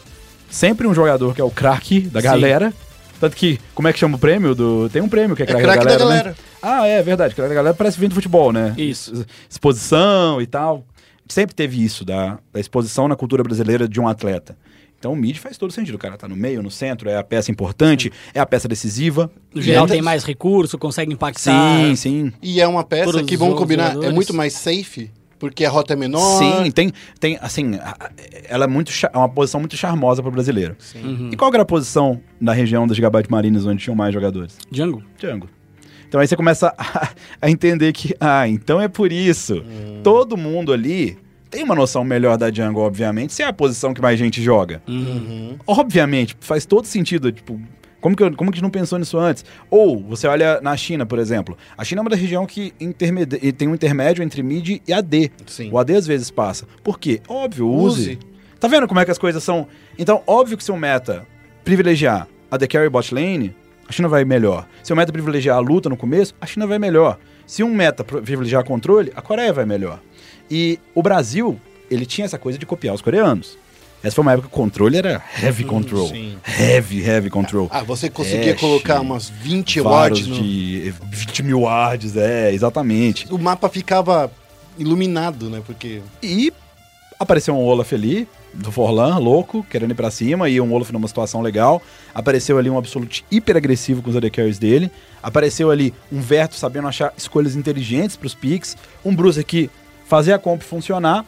[0.50, 2.74] sempre um jogador que é o craque da galera.
[3.20, 4.56] Tanto que, como é que chama o prêmio?
[4.56, 6.16] do Tem um prêmio que é craque da craque da galera.
[6.16, 6.24] né?
[6.24, 6.38] galera.
[6.62, 7.36] Ah, é verdade.
[7.36, 8.74] Craque da galera parece vir do futebol, né?
[8.78, 9.26] Isso.
[9.50, 10.86] Exposição e tal.
[11.28, 14.58] Sempre teve isso, da, da exposição na cultura brasileira de um atleta.
[14.98, 15.96] Então o mid faz todo sentido.
[15.96, 19.32] O cara tá no meio, no centro, é a peça importante, é a peça decisiva.
[19.54, 21.78] No geral tem mais recurso, consegue impactar.
[21.78, 22.34] Sim, sim.
[22.42, 25.10] E é uma peça que, os vamos combinar, é muito mais safe,
[25.40, 26.38] porque a rota é menor.
[26.38, 27.80] Sim, tem, tem assim,
[28.48, 30.76] ela é muito é uma posição muito charmosa pro brasileiro.
[31.32, 34.58] E qual era a posição na região das Gigabyte Marines onde tinham mais jogadores?
[34.70, 35.02] Django.
[35.18, 35.50] Django.
[36.08, 37.10] Então aí você começa a,
[37.42, 39.64] a entender que, ah, então é por isso.
[40.04, 41.18] Todo mundo ali
[41.50, 44.82] tem uma noção melhor da Django, obviamente, se é a posição que mais gente joga.
[45.66, 47.60] Obviamente, faz todo sentido, tipo,
[48.02, 49.44] como que, como que a gente não pensou nisso antes?
[49.70, 51.58] Ou, você olha na China, por exemplo.
[51.78, 52.74] A China é uma da região que
[53.58, 55.32] tem um intermédio entre mid e AD.
[55.46, 55.70] Sim.
[55.72, 56.66] O AD às vezes passa.
[56.84, 57.22] Por quê?
[57.28, 58.02] Óbvio, use.
[58.02, 58.20] Use.
[58.60, 59.68] Tá vendo como é que as coisas são?
[59.98, 61.26] Então, óbvio que se o meta
[61.64, 63.56] privilegiar a The Carry Bot Lane,
[63.88, 64.68] a China vai melhor.
[64.84, 67.18] Se o meta privilegiar a luta no começo, a China vai melhor.
[67.48, 70.00] Se um meta privilegiar controle, a Coreia vai melhor.
[70.52, 73.58] E o Brasil, ele tinha essa coisa de copiar os coreanos.
[74.04, 76.08] Essa foi uma época que o controle era heavy control.
[76.08, 76.38] sim.
[76.58, 77.68] Heavy, heavy control.
[77.70, 80.44] Ah, você conseguia colocar umas 20 Vários watts no...
[80.44, 83.28] de 20 mil wards, é, exatamente.
[83.30, 84.32] O mapa ficava
[84.78, 85.62] iluminado, né?
[85.66, 86.02] Porque...
[86.24, 86.54] E
[87.20, 91.08] apareceu um Olaf ali, do Forlan, louco, querendo ir pra cima, e um Olaf numa
[91.08, 91.82] situação legal.
[92.16, 94.90] Apareceu ali um Absolute hiper agressivo com os AD Carries dele.
[95.22, 98.78] Apareceu ali um Verto sabendo achar escolhas inteligentes pros picks.
[99.04, 99.70] Um Bruiser que
[100.08, 101.26] fazia a comp funcionar.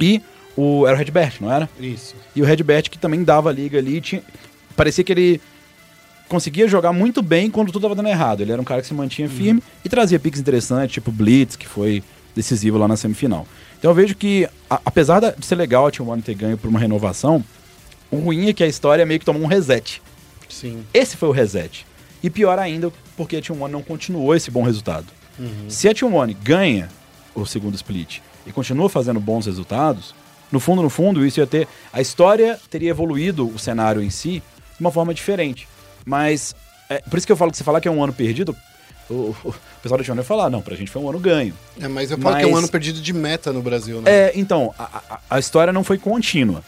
[0.00, 0.22] E
[0.60, 1.68] o, era o Redbert, não era?
[1.80, 2.14] Isso.
[2.34, 4.00] E o Redbert que também dava liga ali.
[4.00, 4.22] Tinha,
[4.76, 5.40] parecia que ele
[6.28, 8.40] conseguia jogar muito bem quando tudo estava dando errado.
[8.42, 11.66] Ele era um cara que se mantinha firme e trazia picks interessantes, tipo Blitz, que
[11.66, 12.02] foi
[12.34, 13.46] decisivo lá na semifinal.
[13.78, 16.78] Então eu vejo que, a- apesar de ser legal a T1 ter ganho por uma
[16.78, 17.42] renovação,
[18.10, 20.02] o ruim é que a história meio que tomou um reset.
[20.48, 20.82] Sim.
[20.92, 21.86] Esse foi o reset.
[22.22, 25.06] E pior ainda, porque a T1 não continuou esse bom resultado.
[25.68, 26.88] Se a T1 ganha
[27.34, 30.14] o segundo split e continua fazendo bons resultados,
[30.52, 31.66] no fundo, no fundo, isso ia ter.
[31.92, 34.42] A história teria evoluído o cenário em si
[34.76, 35.68] de uma forma diferente.
[36.04, 36.54] Mas,
[36.88, 38.56] é, por isso que eu falo que você falar que é um ano perdido,
[39.10, 39.34] o,
[39.82, 41.54] pessoal da T1 ia falar, não, pra gente foi um ano ganho.
[41.80, 44.10] É, mas eu falo que é um Mas- ano perdido de meta no Brasil, né?
[44.10, 46.62] É, então, a, a- a história não foi contínua.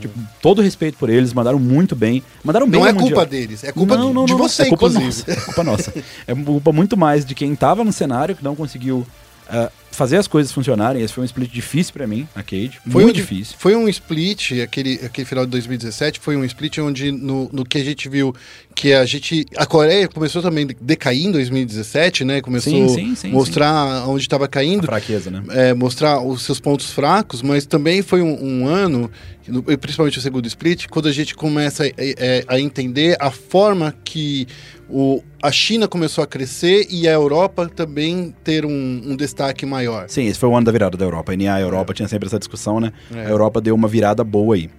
[0.00, 2.22] Tipo, todo respeito por eles, mandaram muito bem.
[2.42, 3.08] Mandaram bem Não é Mundial.
[3.10, 5.04] culpa deles, é culpa Não, de- não, de não, você, é culpa inclusive.
[5.04, 5.94] Nossa, é culpa nossa.
[6.26, 9.06] É culpa muito mais de quem tava no cenário, que não conseguiu
[9.48, 11.02] ah, fazer as coisas funcionarem.
[11.02, 12.78] Esse foi um split difícil pra mim, a Cade.
[12.90, 13.56] Foi muito um, difícil.
[13.58, 17.78] Foi um split, aquele, aquele final de 2017, foi um split onde no, no que
[17.78, 18.34] a gente viu
[18.74, 19.46] que a gente.
[19.56, 22.40] A Coreia começou também a decair em 2017, né?
[22.42, 24.84] Começou Sim, sim, sim, a mostrar onde estava A caindo.
[24.86, 25.42] fraqueza, né?
[25.48, 29.10] é, mostrar os seus pontos fracos, mas também foi um, um ano,
[29.48, 33.94] no- principalmente o segundo split, quando a gente começa a, é, a entender a forma
[34.04, 34.46] que
[34.88, 40.08] o, a China começou a crescer e a Europa também ter um, um destaque maior.
[40.08, 41.32] Sim, esse foi o ano da virada da Europa.
[41.32, 42.92] A NA a Europa tinha sempre essa discussão, né?
[43.14, 43.26] É.
[43.26, 44.70] A Europa deu uma virada boa aí.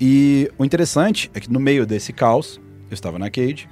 [0.00, 2.60] E o interessante é que no meio desse caos,
[2.90, 3.68] eu estava na Cade,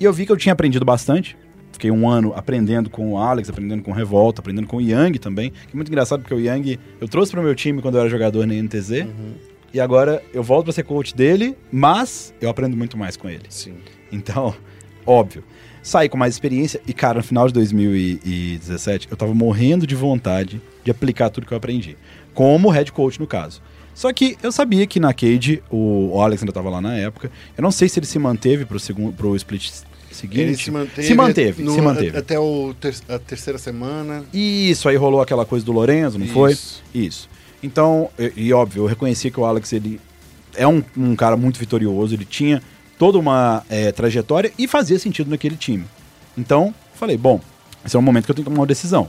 [0.00, 1.36] e eu vi que eu tinha aprendido bastante.
[1.72, 5.20] Fiquei um ano aprendendo com o Alex, aprendendo com o Revolta, aprendendo com o Yang
[5.20, 5.50] também.
[5.50, 8.00] Que é muito engraçado porque o Yang eu trouxe para o meu time quando eu
[8.00, 9.06] era jogador na NTZ.
[9.72, 13.44] E agora eu volto para ser coach dele, mas eu aprendo muito mais com ele.
[13.48, 13.74] Sim.
[14.10, 14.54] Então,
[15.10, 15.42] óbvio.
[15.82, 20.60] Saí com mais experiência e, cara, no final de 2017, eu tava morrendo de vontade
[20.84, 21.96] de aplicar tudo que eu aprendi.
[22.34, 23.62] Como head coach, no caso.
[23.94, 27.30] Só que eu sabia que na Cade, o, o Alex ainda tava lá na época.
[27.56, 29.70] Eu não sei se ele se manteve pro, segundo, pro split
[30.12, 30.40] seguinte.
[30.40, 31.06] Ele se manteve.
[31.08, 32.16] Se manteve, no- se manteve.
[32.16, 34.24] Até o ter- a terceira semana.
[34.32, 36.52] Isso, aí rolou aquela coisa do Lorenzo, não foi?
[36.52, 36.82] Isso.
[36.94, 37.28] Isso.
[37.62, 40.00] Então, e, e óbvio, eu reconheci que o Alex, ele
[40.54, 42.62] é um, um cara muito vitorioso, ele tinha
[42.98, 45.84] toda uma é, trajetória e fazia sentido naquele time.
[46.36, 47.40] Então, falei, bom,
[47.84, 49.08] esse é um momento que eu tenho que tomar uma decisão.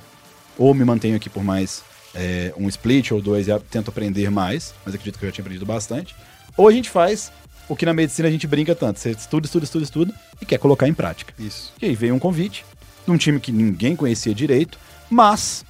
[0.57, 1.83] Ou me mantenho aqui por mais
[2.13, 5.43] é, um split ou dois e tento aprender mais, mas acredito que eu já tinha
[5.43, 6.15] aprendido bastante.
[6.55, 7.31] Ou a gente faz
[7.67, 10.57] o que na medicina a gente brinca tanto, você estuda, estuda, estuda, estuda e quer
[10.57, 11.33] colocar em prática.
[11.37, 11.71] Isso.
[11.81, 12.65] E aí veio um convite
[13.05, 14.77] de um time que ninguém conhecia direito,
[15.09, 15.63] mas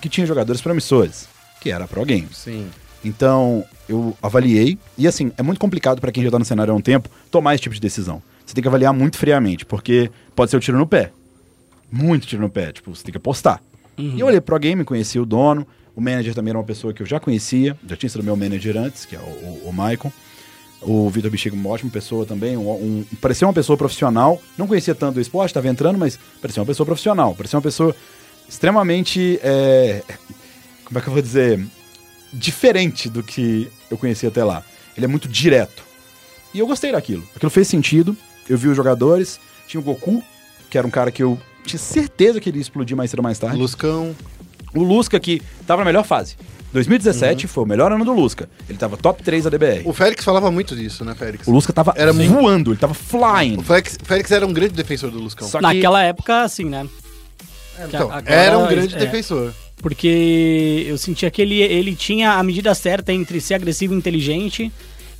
[0.00, 1.26] que tinha jogadores promissores,
[1.60, 2.36] que era a Pro Games.
[2.36, 2.68] Sim.
[3.04, 6.76] Então, eu avaliei, e assim, é muito complicado pra quem já tá no cenário há
[6.76, 8.22] um tempo tomar esse tipo de decisão.
[8.44, 11.12] Você tem que avaliar muito friamente, porque pode ser o tiro no pé.
[11.90, 13.62] Muito tiro no pé, tipo, você tem que apostar.
[14.16, 17.02] E eu olhei pro game, conheci o dono, o manager também era uma pessoa que
[17.02, 20.12] eu já conhecia, já tinha sido meu manager antes, que é o, o, o Michael.
[20.80, 24.94] O Vitor Bexiga, uma ótima pessoa também, um, um- parecia uma pessoa profissional, não conhecia
[24.94, 27.94] tanto o esporte, estava entrando, mas parecia uma pessoa profissional, parecia uma pessoa
[28.48, 30.02] extremamente, é,
[30.84, 31.66] como é que eu vou dizer,
[32.32, 34.62] diferente do que eu conhecia até lá.
[34.96, 35.82] Ele é muito direto.
[36.52, 37.22] E eu gostei daquilo.
[37.36, 38.16] Aquilo fez sentido.
[38.48, 39.38] Eu vi os jogadores.
[39.66, 40.22] Tinha o Goku,
[40.70, 43.24] que era um cara que eu tinha certeza que ele ia explodir mais cedo ou
[43.24, 43.56] mais tarde.
[43.56, 44.16] Luscão.
[44.74, 46.36] O Lusca, que tava na melhor fase.
[46.72, 48.48] 2017 foi o melhor ano do Lusca.
[48.68, 49.82] Ele tava top 3 da DBR.
[49.86, 51.46] O Félix falava muito disso, né, Félix?
[51.46, 53.56] O Lusca tava Era voando, ele tava flying.
[53.58, 55.48] O Félix, Félix era um grande defensor do Luscão.
[55.48, 56.86] Só que Naquela época, assim, né?
[57.86, 58.98] Então, agora- era um grande é.
[58.98, 59.52] defensor.
[59.80, 64.72] Porque eu sentia que ele, ele tinha a medida certa entre ser agressivo e inteligente,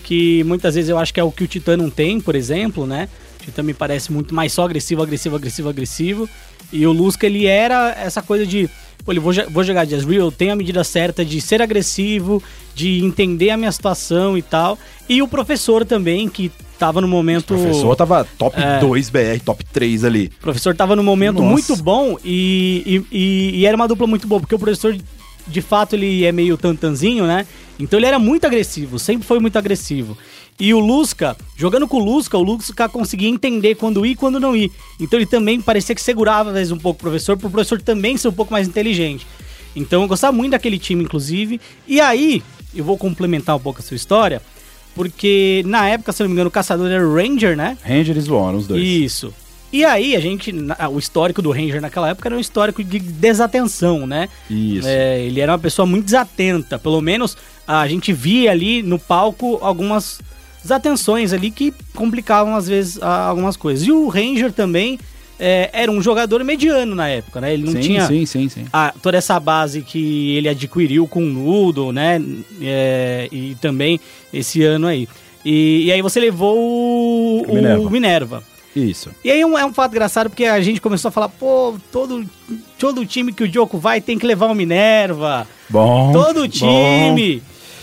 [0.02, 2.86] que muitas vezes eu acho que é o que o Titã não tem, por exemplo,
[2.86, 3.08] né?
[3.40, 6.28] O Titã me parece muito mais só agressivo, agressivo, agressivo, agressivo.
[6.72, 8.68] E o Lusca, ele era essa coisa de,
[9.12, 12.42] ele vou, vou jogar Jazz Real, eu tenho a medida certa de ser agressivo,
[12.74, 14.78] de entender a minha situação e tal.
[15.08, 17.54] E o professor também, que tava no momento...
[17.54, 18.78] o professor tava top É.
[18.78, 20.30] 2 BR, top 3 ali.
[20.38, 21.48] O professor tava num momento Nossa.
[21.50, 24.96] muito bom e, e, e- e era uma dupla muito boa, porque o professor,
[25.46, 27.46] de fato, ele é meio tantanzinho, né?
[27.80, 30.16] Então ele era muito agressivo, sempre foi muito agressivo.
[30.60, 34.40] E o Lusca, jogando com o Lusca, o Lusca conseguia entender quando ir e quando
[34.40, 34.72] não ir.
[34.98, 38.16] Então ele também parecia que segurava às vezes um pouco o professor, pro professor também
[38.16, 39.24] ser um pouco mais inteligente.
[39.76, 41.60] Então eu gostava muito daquele time, inclusive.
[41.86, 42.42] E aí,
[42.74, 44.42] eu vou complementar um pouco a sua história,
[44.96, 47.78] porque na época, se não me engano, o caçador era o Ranger, né?
[47.84, 48.82] Ranger e os dois.
[48.82, 49.32] Isso.
[49.72, 50.52] E aí, a gente.
[50.90, 54.28] O histórico do Ranger naquela época era um histórico de desatenção, né?
[54.50, 54.88] Isso.
[54.88, 56.78] É, ele era uma pessoa muito desatenta.
[56.78, 57.36] Pelo menos
[57.66, 60.20] a gente via ali no palco algumas
[60.68, 63.86] desatenções ali que complicavam às vezes algumas coisas.
[63.86, 64.98] E o Ranger também
[65.40, 67.54] é, era um jogador mediano na época, né?
[67.54, 68.64] Ele não sim, tinha sim, sim, sim.
[68.72, 72.20] a- toda essa base que ele adquiriu com o Nudo, né?
[72.60, 73.98] É, e também
[74.32, 75.08] esse ano aí.
[75.44, 77.80] E, e aí você levou o, O Minerva.
[77.82, 78.42] o Minerva.
[78.76, 79.10] Isso.
[79.24, 82.24] E aí um- é um fato engraçado porque a gente começou a falar, pô, todo,
[82.78, 85.46] todo time que o Diogo vai tem que levar o Minerva.
[85.70, 86.12] Bom.
[86.12, 86.48] Todo bom.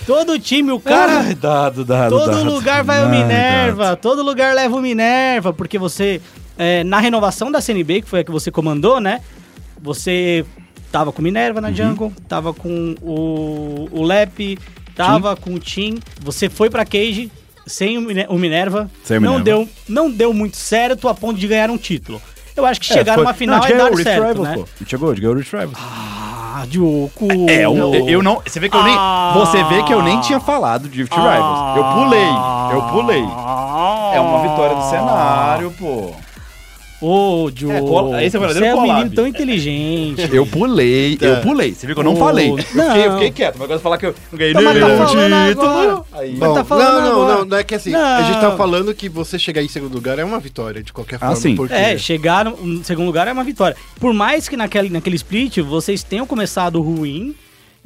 [0.06, 1.20] Todo time, o cara.
[1.20, 2.44] Ai, dado, dado, todo dado.
[2.44, 3.96] lugar vai o Ai, Minerva.
[3.96, 5.52] Todo lugar leva o Minerva.
[5.52, 6.22] Porque você,
[6.58, 9.22] é, na renovação da CNB, que foi a que você comandou, né?
[9.82, 10.46] Você
[10.92, 11.66] tava com o Minerva Uhum.
[11.68, 14.58] na jungle, tava com o, o Lep,
[14.96, 16.00] tava com o Tim.
[16.22, 17.32] Você foi pra Cage
[17.68, 18.90] sem o, Mine- o Minerva.
[19.04, 19.44] Sem o não, Minerva.
[19.66, 22.22] Deu, não deu muito certo a ponto de ganhar um título.
[22.56, 24.54] Eu acho que É, chegar foi- numa final não, é dar certo, né?
[24.56, 24.66] pô.
[24.82, 25.78] A chegou, ganhou o Rift Rivals.
[25.78, 26.35] Ah,
[27.48, 28.42] É, eu, eu não.
[28.46, 28.96] Você vê que eu nem.
[28.98, 29.34] Ah.
[29.36, 31.78] Você vê que eu nem tinha falado de Rift Rivals.
[31.78, 32.30] Eu pulei.
[32.74, 33.24] Eu pulei.
[34.14, 36.12] É uma vitória do cenário, pô.
[37.06, 37.76] Ô, Diogo.
[37.76, 39.00] É, cola- esse é o verdadeiro Você é um collab.
[39.00, 40.30] menino tão inteligente.
[40.36, 41.74] Eu pulei, eu pulei.
[41.74, 42.50] Você viu que eu não Ô, falei.
[42.52, 43.14] Eu fiquei, eu não.
[43.14, 46.06] fiquei quieto, mas agora falar que eu não ganhei tá nenhum falando título.
[46.14, 47.38] Aí, Bom, tá falando não, não, agora.
[47.40, 48.52] não, não é que assim, a gente Não.
[48.52, 51.36] tá falando que você chegar em segundo lugar é uma vitória, de qualquer forma.
[51.36, 51.56] sim.
[51.56, 53.76] Porque É, chegar no segundo lugar é uma vitória.
[54.00, 57.36] Por mais que naquele, naquele split vocês tenham começado ruim,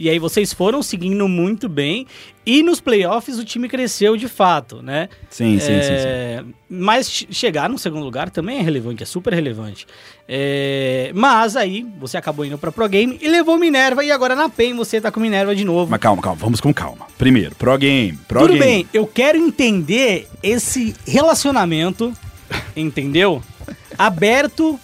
[0.01, 2.07] e aí vocês foram seguindo muito bem,
[2.45, 5.09] e nos playoffs o time cresceu de fato, né?
[5.29, 6.07] Sim, sim, sim, sim.
[6.07, 9.85] É, Mas che- chegar no segundo lugar também é relevante, é super relevante.
[10.27, 14.47] É, Mas aí você acabou indo pra Pro Game e levou Minerva, e agora na
[14.47, 15.91] PEN você tá com Minerva de novo.
[15.91, 17.05] Mas calma, calma, vamos com calma.
[17.17, 18.17] Primeiro, Pro Game.
[18.27, 18.65] Pro Tudo game.
[18.65, 22.13] bem, eu quero entender esse relacionamento
[22.75, 23.43] entendeu?
[23.97, 24.79] Aberto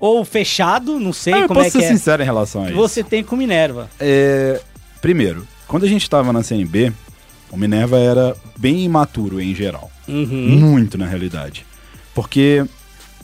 [0.00, 1.96] ou fechado, não sei Ah, eu como posso é que ser é.
[1.96, 2.74] sincero em relação a isso.
[2.76, 3.88] você tem com Minerva.
[3.98, 4.60] É,
[5.00, 6.92] primeiro, quando a gente tava na CNB,
[7.50, 9.90] o Minerva era bem imaturo em geral.
[10.08, 10.58] Uhum.
[10.58, 11.64] Muito, na realidade.
[12.14, 12.64] Porque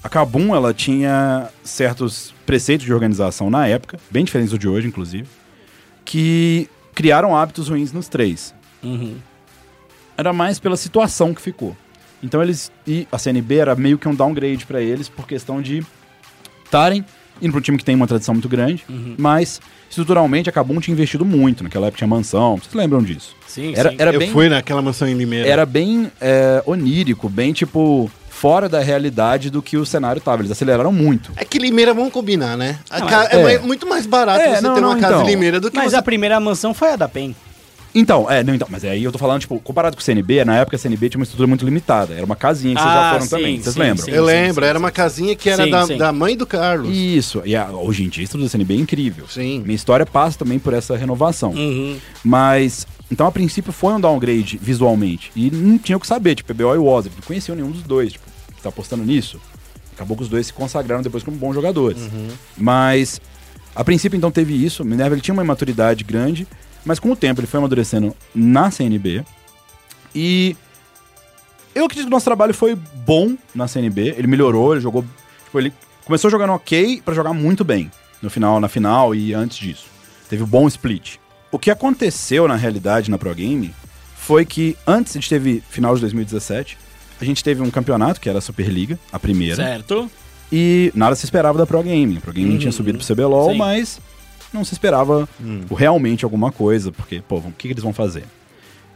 [0.03, 4.89] a Kabum, ela tinha certos preceitos de organização na época, bem diferentes do de hoje,
[4.89, 5.29] inclusive,
[6.05, 8.55] que criaram hábitos ruins nos três.
[8.83, 9.17] Uhum.
[10.17, 11.77] Era mais pela situação que ficou.
[12.23, 12.71] Então eles.
[12.87, 15.85] E a CNB era meio que um downgrade pra eles por questão de
[16.73, 17.05] estarem
[17.41, 19.15] indo pra um time que tem uma tradição muito grande, Uhum.
[19.19, 21.63] mas estruturalmente a Kabum tinha investido muito.
[21.63, 23.35] Naquela época tinha mansão, vocês lembram disso?
[23.47, 23.97] Sim, Era, sim.
[23.99, 24.31] era eu bem.
[24.31, 25.47] fui naquela mansão em Limeira.
[25.49, 28.11] Era bem é, onírico, bem tipo.
[28.29, 30.43] Fora da realidade do que o cenário tava.
[30.43, 31.31] Eles aceleraram muito.
[31.37, 32.77] É que Limeira, vamos combinar, né?
[32.91, 33.09] A Não,
[33.49, 33.55] é.
[33.55, 33.59] é.
[33.61, 35.27] muito mais barato É, você não, ter uma não, casa então.
[35.29, 35.97] em Limeira do que Mas você...
[35.97, 37.37] a primeira mansão foi a da PEN.
[37.95, 40.57] Então, é, não, então, mas aí eu tô falando, tipo, comparado com o CNB, na
[40.57, 42.15] época a CNB tinha uma estrutura muito limitada.
[42.15, 43.61] Era uma casinha que vocês já Ah, foram sim, também.
[43.61, 44.05] Vocês sim, lembram?
[44.07, 44.11] sim.
[44.13, 45.97] Eu lembro, era uma casinha que era Sim, da, sim.
[45.99, 46.89] da mãe do Carlos.
[46.97, 47.43] Isso.
[47.45, 49.27] E a- hoje em dia a estrutura da CNB é incrível.
[49.29, 49.61] Sim.
[49.61, 51.51] Minha história passa também por essa renovação.
[51.53, 51.99] Uhum.
[52.25, 55.31] Mas, então a princípio foi um downgrade visualmente.
[55.37, 57.11] E não tinha o que saber, tipo, PBO e Wozzy.
[57.15, 58.25] Não conheciam nenhum dos dois, tipo,
[58.63, 59.39] tá apostando nisso.
[59.95, 61.99] Acabou que os dois se consagraram depois como bons jogadores.
[62.57, 63.21] Mas,
[63.77, 64.83] a princípio então teve isso.
[64.83, 66.47] Minerva ele tinha uma imaturidade grande,
[66.85, 69.25] mas com o tempo ele foi amadurecendo na CNB.
[70.15, 70.57] E
[71.75, 74.15] eu acredito que o nosso trabalho foi bom na CNB.
[74.17, 75.05] Ele melhorou, ele jogou.
[75.45, 75.73] Tipo, ele
[76.05, 77.91] começou jogando ok pra jogar muito bem.
[78.21, 79.87] No final, na final e antes disso.
[80.29, 81.17] Teve um bom split.
[81.51, 83.75] O que aconteceu na realidade na Pro Game
[84.17, 86.79] foi que antes a gente teve final de 2017,
[87.21, 89.57] a gente teve um campeonato que era a Superliga, a primeira.
[89.57, 90.11] Certo.
[90.51, 92.17] E nada se esperava da Pro Game.
[92.19, 93.59] A Pro Game tinha subido pro CBLOL, Sim.
[93.59, 94.01] mas
[94.55, 95.29] não se esperava
[95.71, 98.25] o- realmente alguma coisa, porque, pô, o que, que eles vão fazer?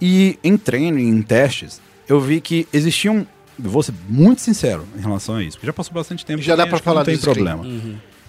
[0.01, 3.27] E em treino em testes, eu vi que existiam.
[3.63, 6.43] Eu vou ser muito sincero em relação a isso, porque já passou bastante tempo.
[6.43, 7.65] Já dá pra acho que não falar tem problema.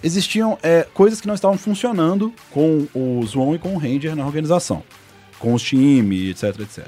[0.02, 4.24] Existiam é, coisas que não estavam funcionando com o Zoon e com o Ranger na
[4.24, 4.82] organização.
[5.38, 6.86] Com os times, etc, etc.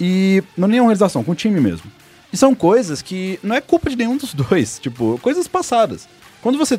[0.00, 1.90] E não nem a organização, com o time mesmo.
[2.32, 6.08] E são coisas que não é culpa de nenhum dos dois, tipo, coisas passadas.
[6.42, 6.78] Quando você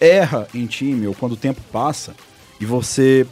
[0.00, 2.14] erra em time ou quando o tempo passa
[2.60, 3.26] e você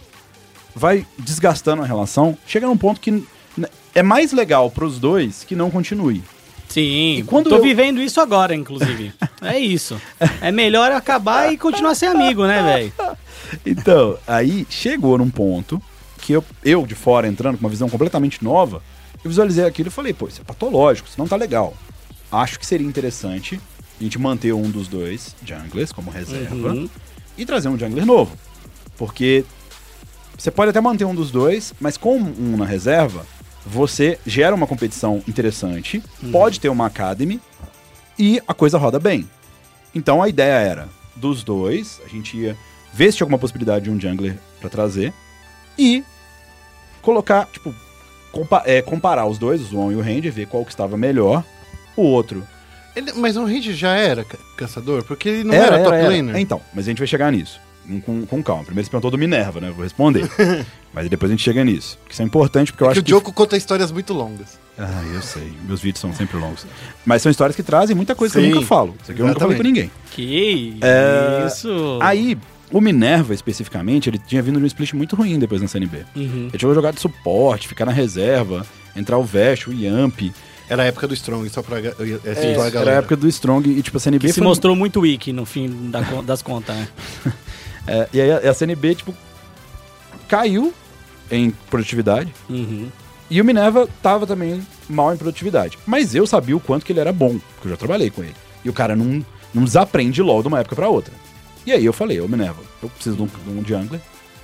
[0.74, 3.24] vai desgastando a relação, chega num ponto que
[3.94, 6.22] é mais legal pros dois que não continue.
[6.68, 7.16] Sim.
[7.16, 9.12] E quando Tô eu- vivendo isso agora, inclusive.
[9.42, 10.00] é isso.
[10.40, 12.92] É melhor acabar e continuar ser amigo, né, velho?
[13.64, 15.80] Então, aí chegou num ponto
[16.18, 18.82] que eu, eu, de fora, entrando com uma visão completamente nova,
[19.24, 21.74] eu visualizei aquilo e falei, pô, isso é patológico, isso não tá legal.
[22.30, 23.58] Acho que seria interessante
[23.98, 26.88] a gente manter um dos dois junglers como reserva Uhum.
[27.36, 28.36] e trazer um jungler novo.
[28.96, 29.44] Porque
[30.36, 33.26] você pode até manter um dos dois, mas com um na reserva,
[33.66, 36.02] você gera uma competição interessante,
[36.32, 37.40] pode ter uma academy
[38.18, 39.28] e a coisa roda bem.
[39.94, 42.56] Então a ideia era, dos dois, a gente ia
[42.94, 45.12] ver se tinha alguma possibilidade de um jungler pra trazer
[45.78, 46.04] e
[47.02, 47.74] colocar, tipo,
[48.32, 51.44] compa- é, comparar os dois, o Zoon e o Ranger, ver qual que estava melhor.
[51.96, 52.46] O outro
[52.98, 55.02] Ele- mas o Ranger já era ca- caçador?
[55.04, 56.36] Porque ele não era, top laner.
[56.36, 57.60] Então, mas a gente vai chegar nisso.
[57.86, 58.64] Com- Com, com calma.
[58.64, 59.68] Primeiro você perguntou do Minerva, né?
[59.70, 60.28] Eu Vou responder.
[60.92, 61.98] mas depois a gente chega nisso.
[62.10, 64.58] Isso é importante porque eu É acho que o Joko conta histórias muito longas.
[64.78, 65.50] Ah, eu sei.
[65.66, 66.66] Meus vídeos são sempre longos.
[67.06, 68.94] Mas são histórias que trazem muita coisa que eu Sim, nunca falo.
[69.02, 69.90] Isso aqui eu nunca falei com ninguém.
[70.10, 71.98] Que É, isso.
[72.02, 72.36] Aí,
[72.70, 76.04] o Minerva, especificamente, ele tinha vindo de um split muito ruim depois na CNB.
[76.14, 76.48] Uhum.
[76.50, 80.20] Ele chegou a jogar de suporte, ficar na reserva, entrar o Vest, o Yamp.
[80.68, 82.90] Era a época do Strong, só pra É, situar a era galera.
[82.90, 85.44] a época do Strong e, tipo, a CNB Que se foi- mostrou muito weak no
[85.46, 86.88] fim da das contas, né?
[87.90, 89.14] É, e aí a, a CNB, tipo,
[90.28, 90.72] caiu
[91.30, 92.32] em produtividade.
[92.48, 92.88] Uhum.
[93.30, 95.78] E o Minerva tava também mal em produtividade.
[95.86, 98.34] Mas eu sabia o quanto que ele era bom, porque eu já trabalhei com ele.
[98.64, 99.24] E o cara não,
[99.54, 101.12] não desaprende LOL de uma época pra outra.
[101.66, 104.00] E aí eu falei, ô Minerva, eu preciso de um, de um jungler.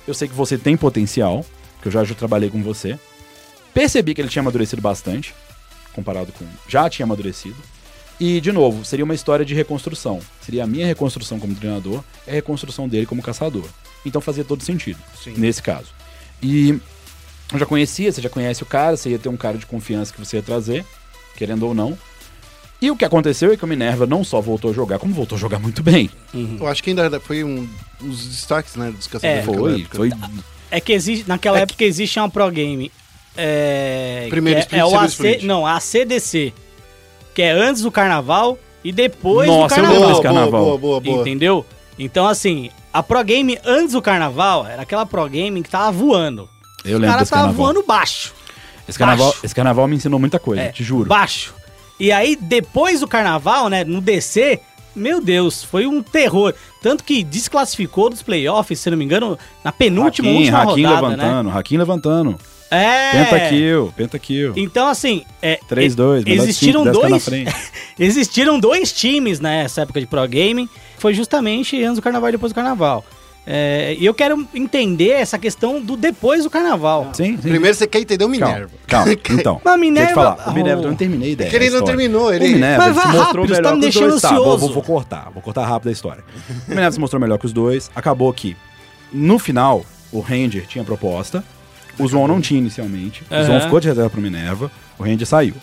[0.07, 1.43] Eu sei que você tem potencial,
[1.81, 2.99] que eu já, já trabalhei com você.
[3.73, 5.33] Percebi que ele tinha amadurecido bastante,
[5.95, 6.45] comparado com...
[6.67, 7.55] Já tinha amadurecido.
[8.19, 10.19] E, de novo, seria uma história de reconstrução.
[10.41, 13.65] Seria a minha reconstrução como treinador, é a reconstrução dele como caçador.
[14.05, 14.99] Então fazia todo sentido,
[15.35, 15.87] nesse caso.
[16.41, 16.79] E
[17.51, 20.13] eu já conhecia, você já conhece o cara, você ia ter um cara de confiança
[20.13, 20.85] que você ia trazer,
[21.35, 21.97] querendo ou não.
[22.81, 25.37] E o que aconteceu é que o Minerva não só voltou a jogar, como voltou
[25.37, 26.09] a jogar muito bem.
[26.33, 27.67] Eu acho que ainda foi um
[27.99, 29.43] dos destaques, né, dos caçadores.
[29.43, 29.97] É, naquela Foi, época.
[29.97, 30.11] foi.
[30.69, 32.91] É que existe, naquela É época existe uma Pro Game.
[33.37, 35.43] É, Primeiro que é, split, é o AC, split.
[35.43, 36.53] Não, a CDC.
[37.33, 39.93] Que é antes do carnaval e depois Nossa, do eu carnaval.
[39.93, 40.63] lembro desse carnaval.
[40.65, 41.21] Boa, boa, boa.
[41.21, 41.65] Entendeu?
[41.99, 46.49] Então, assim, a Pro Game antes do carnaval era aquela Pro Game que tava voando.
[46.83, 48.33] Eu O lembro cara desse tava voando baixo.
[48.87, 49.39] Esse carnaval, baixo.
[49.45, 51.09] esse carnaval me ensinou muita coisa, É, te juro.
[51.09, 51.53] Baixo.
[51.99, 54.59] E aí, depois do carnaval, né, no DC,
[54.95, 56.53] meu Deus, foi um terror.
[56.81, 61.07] Tanto que desclassificou dos playoffs, se não me engano, na penúltima, Hakim, última Hakim rodada,
[61.07, 62.39] levantando, Hakim levantando.
[62.71, 62.77] Né?
[63.11, 63.23] É.
[63.25, 64.53] Pentakill, pentakill.
[64.55, 67.55] Então, assim, é, 3-2, e- melhor de existiram cinco, tá dois, frente.
[67.99, 70.67] existiram dois times nessa época de pro gaming.
[70.97, 73.05] Foi justamente antes do carnaval e depois do carnaval.
[73.47, 77.11] É, e eu quero entender essa questão do depois do carnaval.
[77.13, 77.49] Sim, sim.
[77.49, 78.71] Primeiro você quer entender o Minerva.
[78.87, 79.19] Calma, calma.
[79.39, 80.47] Então, Mas deixa eu Minerva- te falar.
[80.47, 80.53] O Oh.
[80.53, 81.47] Minerva, eu não terminei a ideia.
[81.47, 83.61] É que ele não terminou, ele- O Minerva Mas ele vai se mostrou rápido, você
[83.61, 84.21] tá melhor me que os deixando dois.
[84.23, 84.57] Tá, vou, ansioso.
[84.59, 86.23] vou, vou cortar, vou cortar rápido a história.
[86.65, 87.91] O Minerva se mostrou melhor que os dois.
[87.95, 88.57] Acabou que,
[89.13, 91.43] no final, o Ranger tinha proposta.
[91.97, 93.23] O Zoon não tinha inicialmente.
[93.29, 93.61] O Zoon Aham.
[93.61, 94.71] ficou de reserva pro Minerva.
[94.97, 95.55] O Ranger saiu.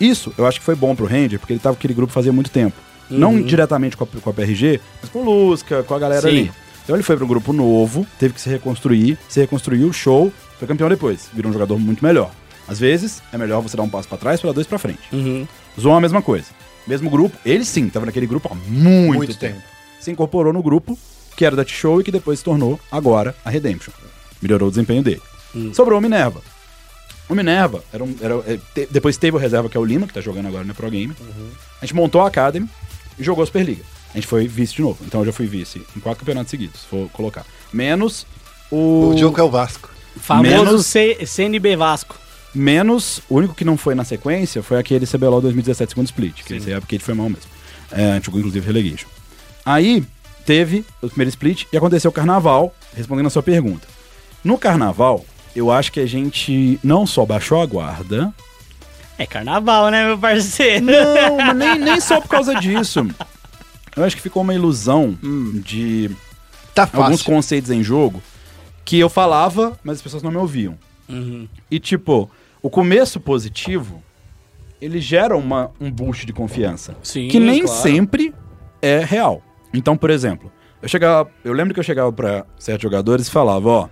[0.00, 2.32] Isso, eu acho que foi bom pro Ranger, porque ele tava com aquele grupo fazia
[2.32, 2.76] muito tempo.
[3.10, 6.28] Não diretamente com a, com a PRG, mas com o Lusca, com a galera Sim.
[6.28, 6.52] ali.
[6.84, 10.88] Então ele foi pro grupo novo, teve que se reconstruir, se reconstruiu, show, foi campeão
[10.88, 12.30] depois, virou um jogador muito melhor.
[12.66, 14.98] Às vezes, é melhor você dar um passo pra trás para dois pra frente.
[15.12, 15.46] Uhum.
[15.80, 16.46] Zoom a mesma coisa.
[16.86, 19.54] Mesmo grupo, ele sim, tava naquele grupo há muito, Muito tempo.
[19.54, 19.66] tempo.
[20.00, 20.98] Se incorporou no grupo,
[21.36, 23.92] que era da T-Show e que depois se tornou, agora, a Redemption.
[24.40, 25.20] Melhorou o desempenho dele.
[25.74, 26.40] Sobrou o Minerva.
[27.28, 30.06] O Minerva, era um, era, é, te- depois teve o reserva, que é o Lima,
[30.06, 31.14] que tá jogando agora no Pro Game.
[31.80, 32.68] A gente montou a Academy
[33.18, 33.82] e jogou a Superliga.
[34.12, 34.98] A gente foi vice de novo.
[35.06, 37.44] Então eu já fui vice em quatro campeonatos seguidos, se for colocar.
[37.72, 38.26] Menos
[38.70, 39.10] o.
[39.14, 39.90] O jogo é o Vasco.
[40.16, 42.16] Famoso Menos- C- CNB Vasco.
[42.54, 46.54] Menos, o único que não foi na sequência foi aquele CBLOL 2017 segundo split, que
[46.54, 47.44] esse é porque ele foi mal mesmo.
[47.92, 49.06] É, a gente jogou inclusive relegation.
[49.66, 50.02] Aí
[50.46, 53.86] teve o primeiro split e aconteceu o carnaval, respondendo a sua pergunta.
[54.42, 55.24] No carnaval,
[55.58, 58.32] eu acho que a gente não só baixou a guarda,
[59.18, 60.84] É carnaval, né, meu parceiro?
[60.86, 63.06] não, mas nem, nem só por causa disso.
[63.96, 65.18] Eu acho que ficou uma ilusão
[65.64, 66.10] de
[66.74, 68.22] Tá alguns conceitos em jogo
[68.84, 70.78] que eu falava, mas as pessoas não me ouviam.
[71.08, 71.48] Uhum.
[71.68, 72.30] E tipo,
[72.62, 74.00] o começo positivo,
[74.80, 76.96] ele gera uma, um boost de confiança.
[77.02, 77.82] Sim, que nem claro.
[77.82, 78.32] sempre
[78.80, 79.42] é real.
[79.74, 83.68] Então, por exemplo, eu chegava, eu lembro que eu chegava pra certos jogadores e falava,
[83.68, 83.88] ó,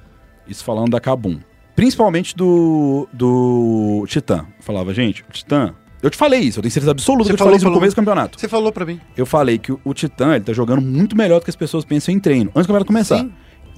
[0.47, 1.40] isso falando da Kabum.
[1.77, 4.47] Principalmente do do Titã.
[4.59, 7.35] Eu falava, gente, o Titã, eu te falei isso, eu tenho certeza absoluta Você que
[7.35, 8.40] eu falei isso no começo do campeonato.
[8.40, 9.01] Você falou pra mim.
[9.16, 11.85] Eu falei que o, o Titã, ele tá jogando muito melhor do que as pessoas
[11.85, 12.51] pensam em treino.
[12.51, 13.19] Antes do campeonato começar.
[13.19, 13.32] Sim.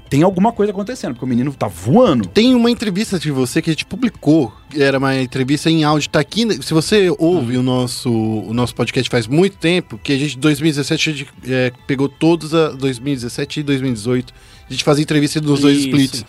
[0.08, 2.28] Tem alguma coisa acontecendo, porque o menino tá voando.
[2.28, 4.52] Tem uma entrevista de você que a gente publicou.
[4.74, 6.08] Era uma entrevista em áudio.
[6.08, 6.46] Tá aqui.
[6.62, 10.40] Se você ouve o, nosso, o nosso podcast faz muito tempo, que a gente, em
[10.40, 14.32] 2017, a gente é, pegou todos a 2017 e 2018.
[14.68, 15.88] A gente fazia entrevista dos dois Isso.
[15.88, 16.24] splits.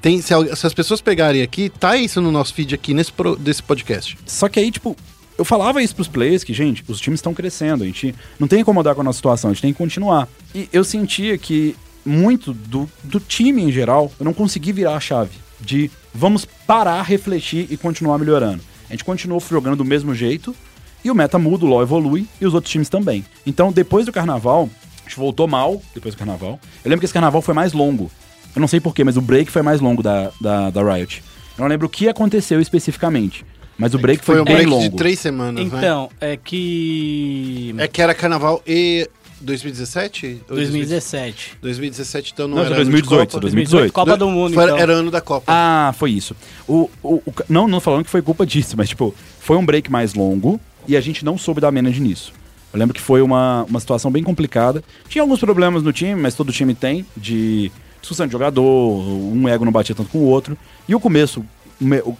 [0.00, 3.62] Tem, se, as pessoas pegarem aqui, tá isso no nosso feed aqui, nesse pro- desse
[3.62, 4.16] podcast.
[4.26, 4.96] Só que aí, tipo,
[5.36, 8.58] eu falava isso pros players, que, gente, os times estão crescendo, a gente não tem
[8.58, 10.26] que incomodar com a nossa situação, a gente tem que continuar.
[10.54, 15.00] E eu sentia que muito do, do time em geral, eu não consegui virar a
[15.00, 18.62] chave de vamos parar, refletir e continuar melhorando.
[18.88, 20.56] A gente continuou jogando do mesmo jeito,
[21.04, 23.24] e o meta muda, o LoL evolui, e os outros times também.
[23.46, 24.68] Então, depois do carnaval,
[25.04, 26.58] a gente voltou mal, depois do carnaval.
[26.84, 28.10] Eu lembro que esse carnaval foi mais longo.
[28.54, 31.22] Eu não sei porquê, mas o break foi mais longo da, da, da Riot.
[31.56, 33.44] Eu não lembro o que aconteceu especificamente.
[33.78, 34.90] Mas o break foi, Foi um bem break longo.
[34.90, 35.78] de três semanas, né?
[35.78, 37.74] Então, é que.
[37.78, 39.08] É que era carnaval e
[39.40, 40.42] 2017?
[40.50, 41.56] Ou 2017.
[41.62, 43.40] 2017, então não, Não, era isso é ano de 2018, Copa.
[43.40, 43.92] 2018.
[43.92, 44.76] Copa do Mundo, Foi- então.
[44.78, 45.44] Era ano da Copa.
[45.48, 46.36] Ah, foi isso.
[46.68, 49.90] O, o, o- não, não falando que foi culpa disso, mas tipo, foi um break
[49.90, 52.32] mais longo e a gente não soube dar manage nisso.
[52.72, 54.84] Eu lembro que foi uma, uma situação bem complicada.
[55.08, 59.64] Tinha alguns problemas no time, mas todo time tem, de discussão de jogador, um ego
[59.64, 60.56] não batia tanto com o outro.
[60.88, 61.44] E o começo,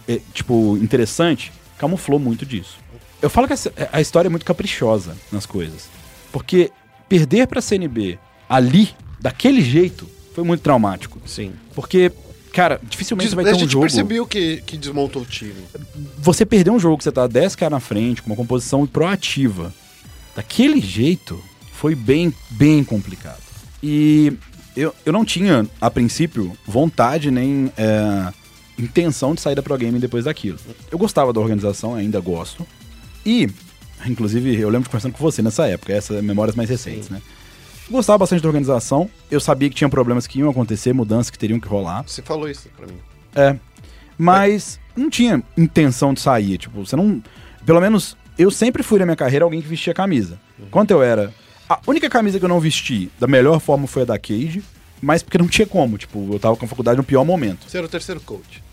[0.07, 2.77] é, tipo, interessante, camuflou muito disso.
[3.21, 3.53] Eu falo que
[3.91, 5.89] a história é muito caprichosa nas coisas.
[6.31, 6.71] Porque
[7.07, 8.17] perder pra CNB
[8.49, 8.89] ali,
[9.19, 11.19] daquele jeito, foi muito traumático.
[11.25, 11.51] Sim.
[11.75, 12.11] Porque,
[12.53, 13.83] cara, dificilmente Des- vai a ter um gente jogo.
[13.83, 15.53] percebeu que, que desmontou o time.
[16.17, 19.73] Você perder um jogo que você tá 10k na frente, com uma composição proativa,
[20.35, 21.39] daquele jeito,
[21.73, 23.41] foi bem, bem complicado.
[23.83, 24.33] E
[24.75, 28.33] eu, eu não tinha, a princípio, vontade nem é,
[28.77, 30.57] intenção de sair da Pro Game depois daquilo.
[30.89, 32.65] Eu gostava da organização, ainda gosto.
[33.25, 33.49] E,
[34.05, 37.21] inclusive, eu lembro de conversando com você nessa época, essas memórias mais recentes, né?
[37.89, 39.09] Gostava bastante da organização.
[39.29, 42.03] Eu sabia que tinha problemas que iam acontecer, mudanças que teriam que rolar.
[42.07, 42.97] Você falou isso pra mim.
[43.35, 43.57] É.
[44.17, 46.57] Mas não tinha intenção de sair.
[46.57, 47.21] Tipo, você não.
[47.65, 50.39] Pelo menos eu sempre fui na minha carreira alguém que vestia camisa.
[50.69, 51.33] Quando eu era.
[51.73, 54.61] A única camisa que eu não vesti da melhor forma foi a da Cage,
[55.01, 55.97] mas porque não tinha como.
[55.97, 57.69] Tipo, eu tava com a faculdade no pior momento.
[57.69, 58.63] Você era o terceiro coach.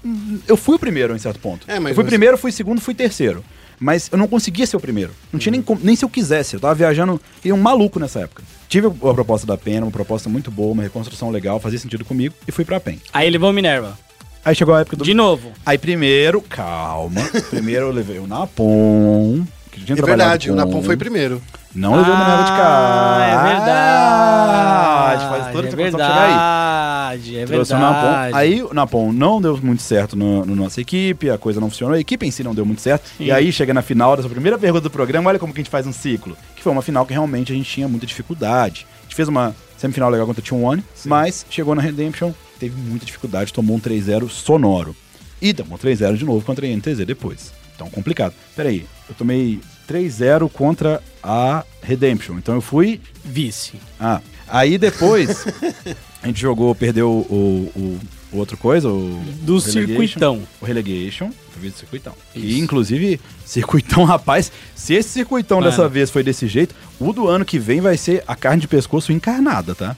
[0.47, 1.65] Eu fui o primeiro em certo ponto.
[1.71, 3.45] É, mas eu fui você- primeiro, fui segundo, fui terceiro.
[3.81, 5.13] Mas eu não conseguia ser o primeiro.
[5.33, 6.55] Não tinha nem, como- nem se eu quisesse.
[6.55, 8.43] Eu tava viajando e um maluco nessa época.
[8.69, 12.35] Tive a proposta da Pena, uma proposta muito boa, uma reconstrução legal, fazia sentido comigo,
[12.47, 12.99] e fui pra PEN.
[13.13, 13.97] Aí levou o Minerva.
[14.45, 15.53] Aí chegou a época do De novo.
[15.65, 17.21] Aí primeiro, calma.
[17.51, 19.45] Primeiro eu levei o Napon.
[19.69, 21.41] Que tinha É verdade, o com- Napon foi primeiro.
[21.75, 23.25] Não levou o Minerva de casa.
[23.25, 25.29] é verdade.
[25.29, 27.19] faz toda é interpretação pra chegar aí.
[27.19, 27.95] verdade, é Trouxe o verdade.
[28.27, 28.37] Napon.
[28.37, 31.95] Aí o Napon não deu muito certo no, no nossa equipe, a coisa não funcionou,
[31.95, 33.09] a equipe em si não deu muito certo.
[33.19, 33.25] Sim.
[33.25, 35.71] E aí chega na final dessa primeira pergunta do programa, olha como que a gente
[35.71, 36.37] faz um ciclo.
[36.57, 38.87] Que foi uma final que realmente a gente tinha muita dificuldade.
[39.01, 42.75] A gente fez uma semifinal legal contra o Team One, mas chegou na Redemption, teve
[42.81, 44.97] muita dificuldade, tomou um 3-0 sonoro.
[45.41, 47.53] E tomou 3-0 de novo contra a INTZ depois.
[47.79, 48.35] Então, complicado.
[48.57, 52.37] Peraí, eu tomei 3-0 contra a Redemption.
[52.37, 53.75] Então eu fui Vice.
[54.01, 55.47] ah, aí depois
[56.21, 58.01] a gente jogou, perdeu o, o,
[58.33, 60.43] o outro coisa, o Do o circuitão.
[60.61, 62.15] O relegation, foi do circuitão.
[62.35, 62.59] E Isso.
[62.65, 65.71] inclusive, circuitão, rapaz, se esse circuitão Mano.
[65.71, 68.67] dessa vez foi desse jeito, o do ano que vem vai ser a carne de
[68.67, 69.97] pescoço encarnada, tá?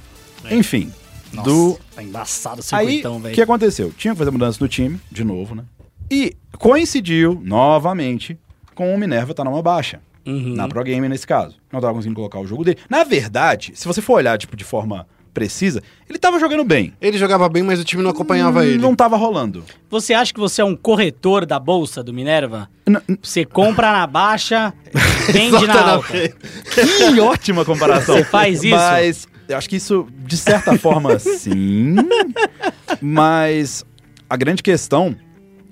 [0.51, 0.93] Enfim,
[1.33, 3.35] Nossa, do tá embaçado o circuitão, o velho.
[3.35, 3.91] que aconteceu?
[3.97, 5.65] Tinha que fazer mudança no time, de novo, né?
[6.11, 8.39] E coincidiu, novamente,
[8.75, 10.01] com o Minerva tá numa baixa.
[10.27, 10.55] Uhum.
[10.55, 11.57] Na Pro Game, nesse caso.
[11.73, 12.79] Não tava conseguindo colocar o jogo dele.
[12.89, 16.93] Na verdade, se você for olhar, tipo, de forma precisa, ele tava jogando bem.
[17.01, 18.79] Ele jogava bem, mas o time não acompanhava ele.
[18.79, 19.65] Não tava rolando.
[19.89, 22.69] Você acha que você é um corretor da bolsa do Minerva?
[22.87, 24.75] N- n- Você compra na baixa,
[25.33, 26.13] vende na alta.
[26.13, 28.17] Que ótima comparação.
[28.17, 28.75] Você faz isso?
[28.75, 31.95] Mas eu acho que isso, de certa forma, sim.
[33.01, 33.85] Mas
[34.29, 35.15] a grande questão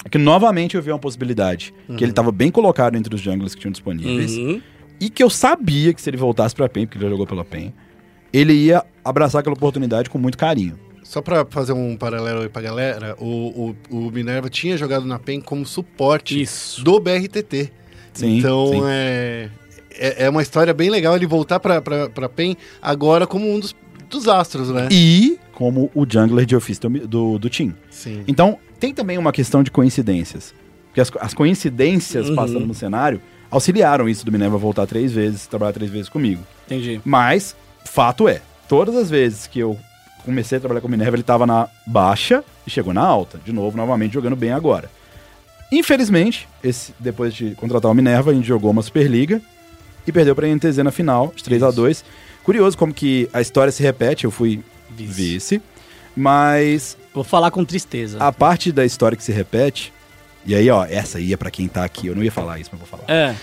[0.09, 1.75] é que novamente eu vi uma possibilidade.
[1.97, 4.37] Que ele tava bem colocado entre os jungles que tinham disponíveis.
[4.37, 4.61] Uhum.
[4.99, 7.45] E que eu sabia que se ele voltasse pra PEN, porque ele já jogou pela
[7.45, 7.73] PEN,
[8.33, 10.79] ele ia abraçar aquela oportunidade com muito carinho.
[11.05, 15.19] Só pra fazer um paralelo aí pra galera, o, o, o Minerva tinha jogado na
[15.19, 16.83] PEN como suporte Isso.
[16.83, 17.73] do BRTT.
[18.13, 18.81] Sim, então sim.
[18.85, 19.49] É,
[19.91, 23.61] é é uma história bem legal ele voltar pra, pra, pra PEN agora como um
[23.61, 23.75] dos,
[24.11, 24.89] dos astros, né?
[24.91, 27.75] E como o jungler de ofício do, do, do team.
[27.91, 28.23] Sim.
[28.27, 30.55] Então, tem também uma questão de coincidências.
[30.87, 32.35] Porque as, as coincidências Uhum.
[32.37, 36.43] passando no cenário auxiliaram isso do Minerva voltar três vezes, trabalhar três vezes comigo.
[36.67, 37.01] Entendi.
[37.05, 39.79] Mas, fato é, todas as vezes que eu
[40.25, 43.39] comecei a trabalhar com o Minerva, ele tava na baixa e chegou na alta.
[43.45, 44.91] De novo, novamente, jogando bem agora.
[45.73, 49.41] Infelizmente, esse, depois de contratar o Minerva, a gente jogou uma Superliga
[50.07, 52.05] e perdeu pra NTZ na final, de 3 a 2
[52.43, 55.13] Curioso como que a história se repete, eu fui Vice.
[55.13, 55.63] vice,
[56.17, 58.19] mas Vou falar com tristeza.
[58.21, 59.93] a parte da história que se repete,
[60.47, 62.71] e aí, ó, essa aí é pra quem tá aqui, eu não ia falar isso,
[62.73, 63.05] mas vou falar.
[63.13, 63.35] É.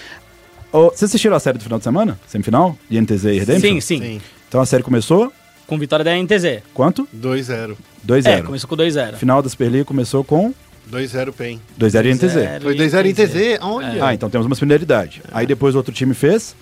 [0.71, 2.19] Ô, vocês assistiram a série do final de semana?
[2.27, 2.77] Semifinal?
[2.89, 3.59] De NTZ e Redemption?
[3.61, 4.21] Sim, sim, Sim.
[4.47, 5.31] Então a série começou,
[5.67, 6.61] Com vitória da NTZ.
[6.73, 7.07] quanto?
[7.15, 7.75] 2-0.
[8.05, 8.27] 2-0.
[8.27, 9.15] É, começou com 2-0.
[9.15, 10.53] Final da Superliga começou com
[10.91, 11.59] 2-0 PEN.
[11.79, 12.35] 2-0 e NTZ.
[12.35, 12.61] 2-0.
[12.61, 13.59] Foi 2-0 em TZ?
[13.61, 14.05] Olha.
[14.05, 15.21] Ah, então temos uma similaridade.
[15.31, 16.55] Aí depois o outro time fez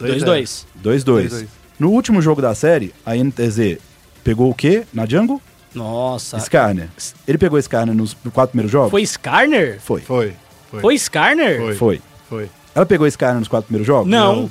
[0.00, 0.64] 2-2.
[0.82, 1.04] 2-2.
[1.04, 1.46] 2-2.
[1.78, 3.78] No último jogo da série, a NTZ
[4.22, 5.40] pegou o quê na Jungle?
[5.74, 6.36] Nossa.
[6.38, 6.88] Skarner.
[7.26, 8.90] Ele pegou Skarner nos quatro primeiros jogos?
[8.90, 9.80] Foi Skarner?
[9.80, 10.00] Foi.
[10.00, 10.34] Foi.
[10.70, 10.80] Foi.
[10.80, 11.58] Foi Skarner?
[11.60, 11.74] Foi.
[11.76, 12.02] Foi.
[12.28, 12.50] Foi.
[12.74, 14.10] Ela pegou Skarner nos quatro primeiros jogos?
[14.10, 14.50] Não.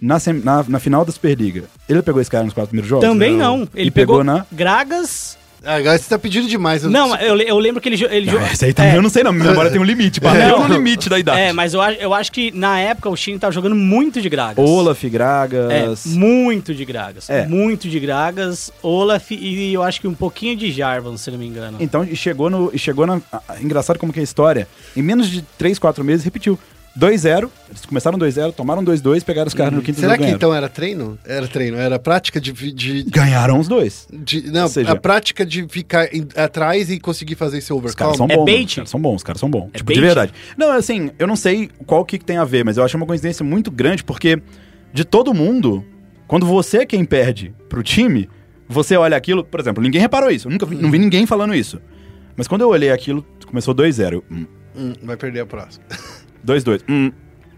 [0.00, 3.06] Na, sem- na, na final da Superliga, ele pegou Skarner nos quatro primeiros jogos?
[3.08, 3.58] Também Não.
[3.58, 3.68] não.
[3.74, 5.38] Ele E pegou pegou, na- Gragas.
[5.64, 6.82] Ah, agora você tá pedindo demais.
[6.84, 8.46] eu- Não, mas eu, eu lembro que ele, ele Não, jogou.
[8.48, 10.20] essa aí também eu não sei não, minha memória tem um limite.
[10.20, 10.68] Bateu Não.
[10.68, 11.40] no limite da idade.
[11.40, 14.28] É, mas eu, acho- eu acho que na época o Shin tava jogando muito de
[14.28, 14.64] Gragas.
[14.68, 16.06] Olaf, É, Gragas...
[16.06, 17.28] muito de Gragas.
[17.30, 17.46] É.
[17.46, 21.46] Muito de Gragas, Olaf e eu acho que um pouquinho de Jarvan, se não me
[21.46, 21.76] engano.
[21.80, 22.72] Então, e chegou no.
[22.76, 23.20] Chegou na.
[23.60, 24.66] engraçado como que é a história.
[24.96, 26.58] Em menos de 3, 4 meses, repetiu.
[26.98, 27.48] 2-0.
[27.70, 30.18] Eles começaram 2-0, tomaram 2-2, pegaram os caras no quinto Será jogo.
[30.18, 30.36] que ganharam.
[30.36, 31.18] então era treino?
[31.24, 32.52] Era treino, era prática de.
[32.52, 34.06] de, Ganharam os dois.
[34.12, 37.94] de- não, Ou seja- a prática de ficar em- atrás e conseguir fazer esse Os
[37.94, 38.16] caras overcome.
[38.16, 38.44] são É bons.
[38.44, 38.58] bait?
[38.58, 38.66] mano.
[38.68, 39.70] Os caras são bons, os caras são bons.
[39.72, 40.06] É tipo, de bait?
[40.06, 40.32] verdade.
[40.56, 43.44] Não, assim, eu não sei qual que, tem a ver, mas eu achei uma coincidência
[43.44, 44.40] muito grande, porque
[44.92, 45.84] de todo mundo,
[46.28, 48.28] quando você é quem perde pro time,
[48.68, 49.42] você olha aquilo.
[49.44, 50.46] Por exemplo, ninguém reparou isso.
[50.48, 51.80] Eu nunca vi, não vi ninguém falando isso.
[52.36, 54.12] Mas quando eu olhei aquilo, começou 2-0.
[54.16, 55.84] eu, hum, Hum, vai perder a próxima.
[56.46, 56.82] 2-2.
[56.88, 57.12] Hum.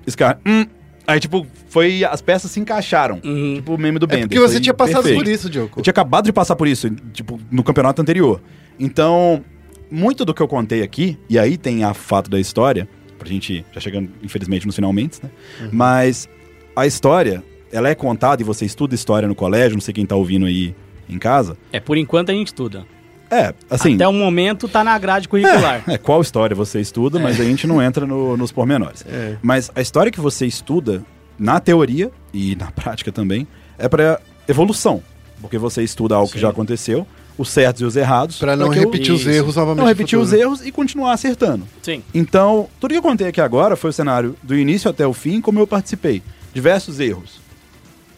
[0.08, 0.38] Scar.
[0.46, 0.66] Hum.
[1.06, 2.02] Aí, tipo, foi.
[2.04, 3.20] As peças se encaixaram.
[3.24, 3.54] Uhum.
[3.56, 4.28] Tipo o meme do É Bender.
[4.28, 5.22] porque você foi tinha passado perfeito.
[5.22, 5.72] por isso, Diogo.
[5.76, 8.40] Eu tinha acabado de passar por isso, tipo, no campeonato anterior.
[8.78, 9.44] Então,
[9.90, 12.88] muito do que eu contei aqui, e aí tem a fato da história,
[13.18, 15.30] pra gente já chegando, infelizmente, nos finalmente, né?
[15.60, 15.68] Uhum.
[15.72, 16.28] Mas
[16.74, 20.16] a história, ela é contada e você estuda história no colégio, não sei quem tá
[20.16, 20.74] ouvindo aí
[21.08, 21.56] em casa.
[21.70, 22.86] É, por enquanto a gente estuda.
[23.30, 23.94] É, assim.
[23.94, 25.82] Até o momento tá na grade curricular.
[25.88, 29.04] É, qual história você estuda, mas a gente não entra no- nos pormenores.
[29.08, 29.36] É.
[29.42, 31.02] Mas a história que você estuda,
[31.38, 33.46] na teoria e na prática também,
[33.78, 35.02] é para evolução.
[35.40, 36.42] Porque você estuda algo que Sim.
[36.42, 37.06] já aconteceu,
[37.36, 38.38] os certos e os errados.
[38.38, 39.80] Pra não que eu- repetir os erros novamente.
[39.80, 40.42] Não repetir os futuro.
[40.48, 41.66] erros e continuar acertando.
[41.82, 42.02] Sim.
[42.14, 45.40] Então, tudo que eu contei aqui agora foi o cenário do início até o fim,
[45.40, 46.22] como eu participei.
[46.54, 47.40] Diversos erros.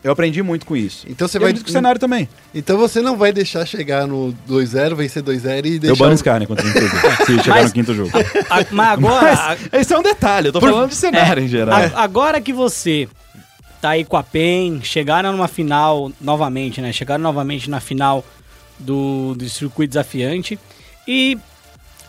[0.06, 1.04] Eu aprendi muito com isso.
[1.08, 2.28] Então você E vai- acredito que o cenário também.
[2.54, 5.92] Então você não vai deixar chegar no 2-0, vencer 2-0 e deixar.
[5.92, 6.86] Eu bano o- esse cara, né, contra o Nintendo.
[7.26, 8.10] Se chegar Mas- no quinto jogo.
[8.48, 11.48] A- mas agora, a- Mas esse é um detalhe, eu tô falando de cenário em
[11.48, 11.74] geral.
[11.76, 13.08] A- agora que você
[13.80, 16.92] tá aí com a PEN, chegaram numa final novamente, né?
[16.92, 18.24] Chegaram novamente na final
[18.78, 20.56] do, do circuito desafiante.
[21.06, 21.36] E,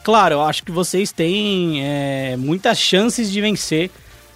[0.03, 3.89] claro, eu acho que vocês têm é, muitas chances de vencer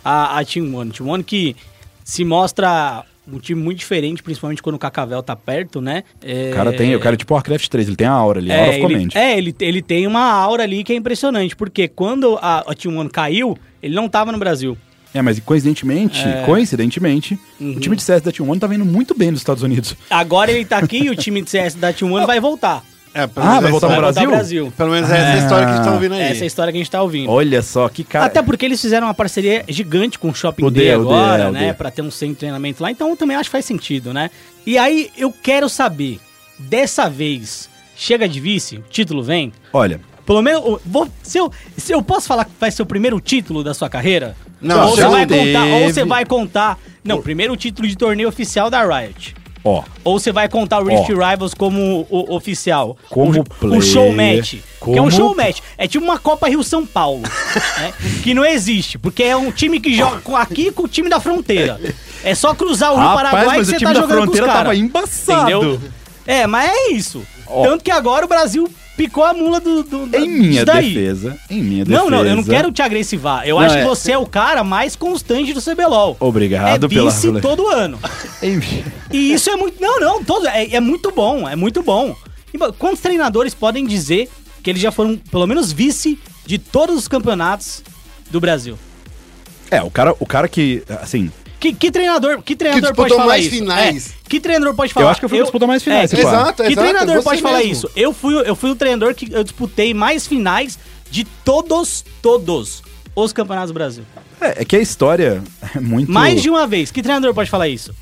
[0.03, 0.91] a, a Team One.
[0.91, 1.55] Team One que
[2.03, 6.03] se mostra um time muito diferente, principalmente quando o Cacavel tá perto, né?
[6.21, 8.51] É, O cara tem, o cara é tipo Warcraft 3, ele tem a aura ali,
[8.51, 11.55] a é, aura of ele, é ele, ele tem uma aura ali que é impressionante,
[11.55, 14.77] porque quando a, a Team One caiu, ele não tava no Brasil.
[15.13, 16.43] É, mas coincidentemente, É.
[16.45, 17.73] coincidentemente, Uhum.
[17.73, 19.95] o time de CS da Team One tá vendo muito bem nos Estados Unidos.
[20.09, 22.81] Agora ele tá aqui e o time de CS da Team One vai voltar.
[23.13, 24.29] É, pelo Ah, menos vai essa- voltar pro Brasil?
[24.29, 24.73] Brasil.
[24.77, 26.21] Pelo menos essa é a história que a gente tá ouvindo aí.
[26.21, 27.29] Essa é a história que a gente tá ouvindo.
[27.29, 28.25] Olha só, que cara.
[28.25, 31.43] Até porque eles fizeram uma parceria gigante com o Shopping O Day D, D, agora,
[31.43, 31.67] é, o né?
[31.67, 31.73] D.
[31.73, 32.89] Pra ter um centro de treinamento lá.
[32.89, 34.29] Então eu também acho que faz sentido, né?
[34.65, 36.19] E aí eu quero saber,
[36.57, 39.51] dessa vez, chega de vice, o título vem?
[39.73, 43.19] Olha, Pelo menos, vou, se, eu, se eu posso falar que vai ser o primeiro
[43.19, 44.35] título da sua carreira?
[44.61, 46.79] Não, ou você vai contar, ou você vai contar.
[47.03, 49.35] Não, primeiro título de torneio oficial da Riot.
[49.63, 51.29] Ó, Ou você vai contar o Rift Ó.
[51.29, 52.97] Rivals como o, oficial?
[53.09, 54.55] Como o, player, o show match.
[54.83, 55.59] Que é um como- show match.
[55.77, 57.21] É tipo uma Copa Rio São Paulo.
[57.79, 57.93] né?
[58.23, 58.97] Que não existe.
[58.97, 61.79] Porque é um time que joga aqui com o time da fronteira.
[62.23, 64.17] É só cruzar o Rio rapaz, Paraguai mas que o você time tá da jogando
[64.25, 65.41] com os fronteira tava embaçado.
[65.51, 65.81] Entendeu?
[66.25, 67.21] É, mas é isso.
[67.47, 67.63] Ó.
[67.63, 68.69] Tanto que agora o Brasil
[69.01, 69.83] picou a mula do.
[69.83, 72.03] do Em minha defesa, em minha defesa.
[72.03, 73.47] Não, não, eu não quero te agressivar.
[73.47, 76.15] Eu Não, acho é- que você é o cara mais constante do CBLOL.
[76.19, 77.97] Obrigado é pela- todo ano.
[79.11, 79.81] E isso é muito.
[79.81, 82.15] Não, não, todo, é, é muito bom, é muito bom.
[82.53, 84.29] E, bom, quantos treinadores podem dizer
[84.63, 87.83] que eles já foram, pelo menos, vice de todos os campeonatos
[88.29, 88.77] do Brasil?
[89.69, 93.27] É, o cara, o cara que, assim, Que, que treinador, que treinador disputou pode falar
[93.27, 93.55] mais isso?
[93.55, 94.07] finais.
[94.09, 95.05] É, que treinador pode falar?
[95.05, 96.41] eu acho que eu fui disputar mais finais, que, esse quadro.
[96.41, 97.71] Exato, que exato, treinador pode falar mesmo.
[97.71, 97.91] isso?
[97.95, 100.79] Eu fui, eu fui o treinador que eu disputei mais finais
[101.11, 102.81] de todos, todos
[103.15, 104.03] os campeonatos do Brasil.
[104.41, 105.43] é, é que a história
[105.75, 106.11] é muito...
[106.11, 106.89] Mais de uma vez.
[106.89, 107.93] Que treinador pode falar isso?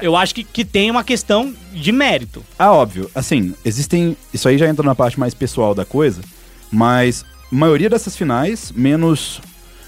[0.00, 2.44] Eu acho que, que tem uma questão de mérito.
[2.56, 3.10] Ah, óbvio.
[3.14, 4.16] Assim, existem.
[4.32, 6.22] Isso aí já entra na parte mais pessoal da coisa.
[6.70, 9.40] Mas a maioria dessas finais, menos.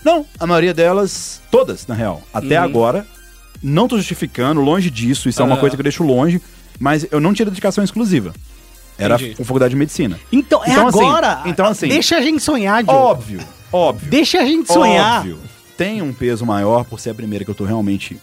[0.05, 2.23] Não, a maioria delas, todas, na real.
[2.33, 2.65] Até Uhum.
[2.65, 3.07] agora,
[3.63, 5.61] não tô justificando, longe disso, isso é uma Aham.
[5.61, 6.41] coisa que eu deixo longe,
[6.79, 8.33] mas eu não tinha dedicação exclusiva.
[8.99, 9.33] Era Entendi.
[9.41, 10.19] a faculdade de medicina.
[10.31, 11.43] Então, é Então, assim, agora.
[11.47, 12.99] então, assim, Deixa a gente sonhar, Diogo.
[12.99, 13.41] Óbvio,
[13.73, 14.11] óbvio.
[14.11, 15.19] Deixa a gente sonhar.
[15.21, 15.39] Óbvio.
[15.77, 18.19] Tem um peso maior por ser a primeira que eu tô realmente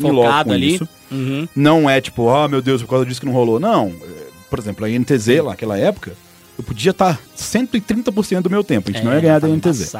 [0.00, 0.74] Focado com ali.
[0.76, 0.88] isso.
[1.10, 1.48] Uhum.
[1.54, 3.58] Não é tipo, ah, meu Deus, por causa disso que não rolou.
[3.58, 3.92] Não.
[4.02, 6.12] É, Por exemplo, a NTZ, lá, naquela época,
[6.60, 8.90] eu podia estar 130% do meu tempo.
[8.90, 9.92] A gente não ia ganhar da tá NTZ.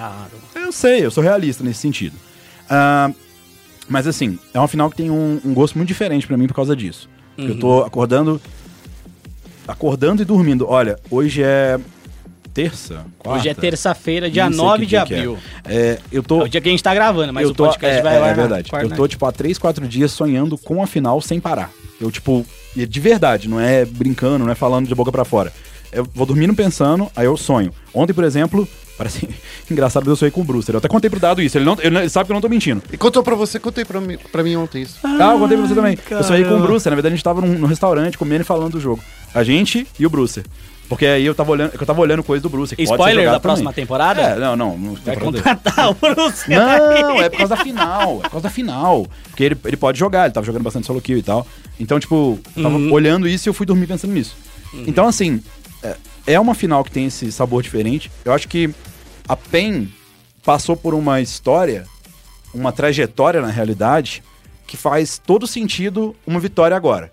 [0.55, 2.15] Eu sei, eu sou realista nesse sentido.
[2.69, 3.11] Ah,
[3.89, 6.55] mas assim, é uma final que tem um, um gosto muito diferente pra mim por
[6.55, 7.09] causa disso.
[7.35, 7.61] Porque Eu Uhum.
[7.61, 8.41] tô acordando.
[9.67, 10.67] Acordando e dormindo.
[10.69, 11.79] Olha, hoje é.
[12.53, 13.07] Terça?
[13.25, 13.61] Hoje é quarta?
[13.61, 14.99] terça-feira, dia Nem sei 9 que de é.
[14.99, 15.39] abril.
[15.65, 16.41] É, eu tô.
[16.43, 18.17] É o dia que a gente tá gravando, mas eu o tô, podcast é, vai
[18.17, 18.69] é, lá é verdade.
[18.71, 21.71] quarta, Eu tô, tipo, há 3, 4 dias sonhando com a final sem parar.
[22.01, 25.53] Eu, tipo, de verdade, não é brincando, não é falando de boca pra fora.
[25.93, 27.73] Eu vou dormindo pensando, aí eu sonho.
[27.93, 29.29] Ontem, por exemplo, parece
[29.71, 30.71] engraçado, eu sonhei com o Bruce.
[30.71, 31.59] Eu até contei pro Dado isso.
[31.59, 32.83] Ele, não, ele, sabe que eu não tô mentindo.
[32.93, 34.99] E contou pra você, contei pra mim, pra mim ontem isso.
[35.03, 35.99] Ah, eu contei pra você também.
[36.11, 36.67] Eu sonhei com o caramba.
[36.69, 36.89] Bruce.
[36.89, 39.03] Na verdade, a gente tava num, num restaurante comendo e falando do jogo.
[39.35, 40.43] A gente e o Bruce.
[40.89, 42.75] Porque aí eu tava olhando, eu tava olhando coisa do Bruce.
[42.75, 43.85] que pode ser Spoiler da próxima também.
[43.85, 44.21] temporada?
[44.23, 44.77] É, não, não.
[44.77, 46.51] não Vai contratar o Bruce.
[46.51, 48.19] Não, é por causa da final.
[48.19, 49.07] É por causa da final.
[49.29, 51.47] Porque ele, ele pode jogar, ele tava jogando bastante solo kill e tal.
[51.79, 52.93] Então, tipo, eu tava Uhum.
[52.93, 54.37] olhando isso e eu fui dormir pensando nisso.
[54.87, 55.41] Então, assim,
[55.83, 55.97] é,
[56.27, 58.11] é uma final que tem esse sabor diferente.
[58.25, 58.71] Eu acho que
[59.29, 59.89] a PEN
[60.45, 61.87] passou por uma história,
[62.55, 64.23] uma trajetória na realidade,
[64.67, 67.13] que faz todo sentido uma vitória agora.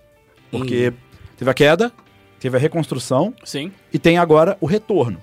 [0.52, 0.94] Porque
[1.38, 1.92] teve a queda,
[2.40, 3.72] teve a reconstrução Sim.
[3.94, 5.22] e tem agora o retorno.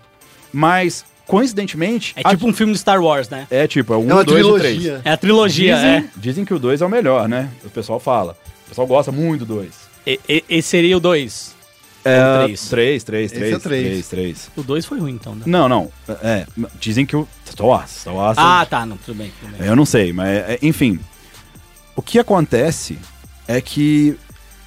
[0.53, 2.13] Mas, coincidentemente.
[2.17, 3.47] É a- tipo um filme de Star Wars, né?
[3.51, 4.75] é tipo, é o 1, É uma 2 e o 3.
[4.77, 5.03] trilogia.
[5.05, 6.05] É a trilogia, Dizem, é.
[6.17, 7.51] dizem que o 2 é o melhor, né?
[7.65, 8.37] O pessoal fala.
[8.67, 9.73] O pessoal gosta muito do 2.
[10.07, 11.54] E, e- esse seria o 2.
[12.05, 12.69] É, três?
[12.69, 13.85] 3, 3, Esse 3, é o três.
[13.87, 14.51] 3, 3.
[14.57, 15.43] O 2 foi ruim, então, né?
[15.47, 15.91] Não, não.
[16.23, 16.47] É,
[16.79, 17.27] dizem que o.
[17.49, 17.91] Star Wars.
[17.91, 19.33] Star Wars Ah, tá, não, tudo bem.
[19.41, 19.67] Tudo bem.
[19.69, 20.99] Eu não sei, mas é, enfim.
[21.97, 22.99] O que acontece
[23.49, 24.17] é que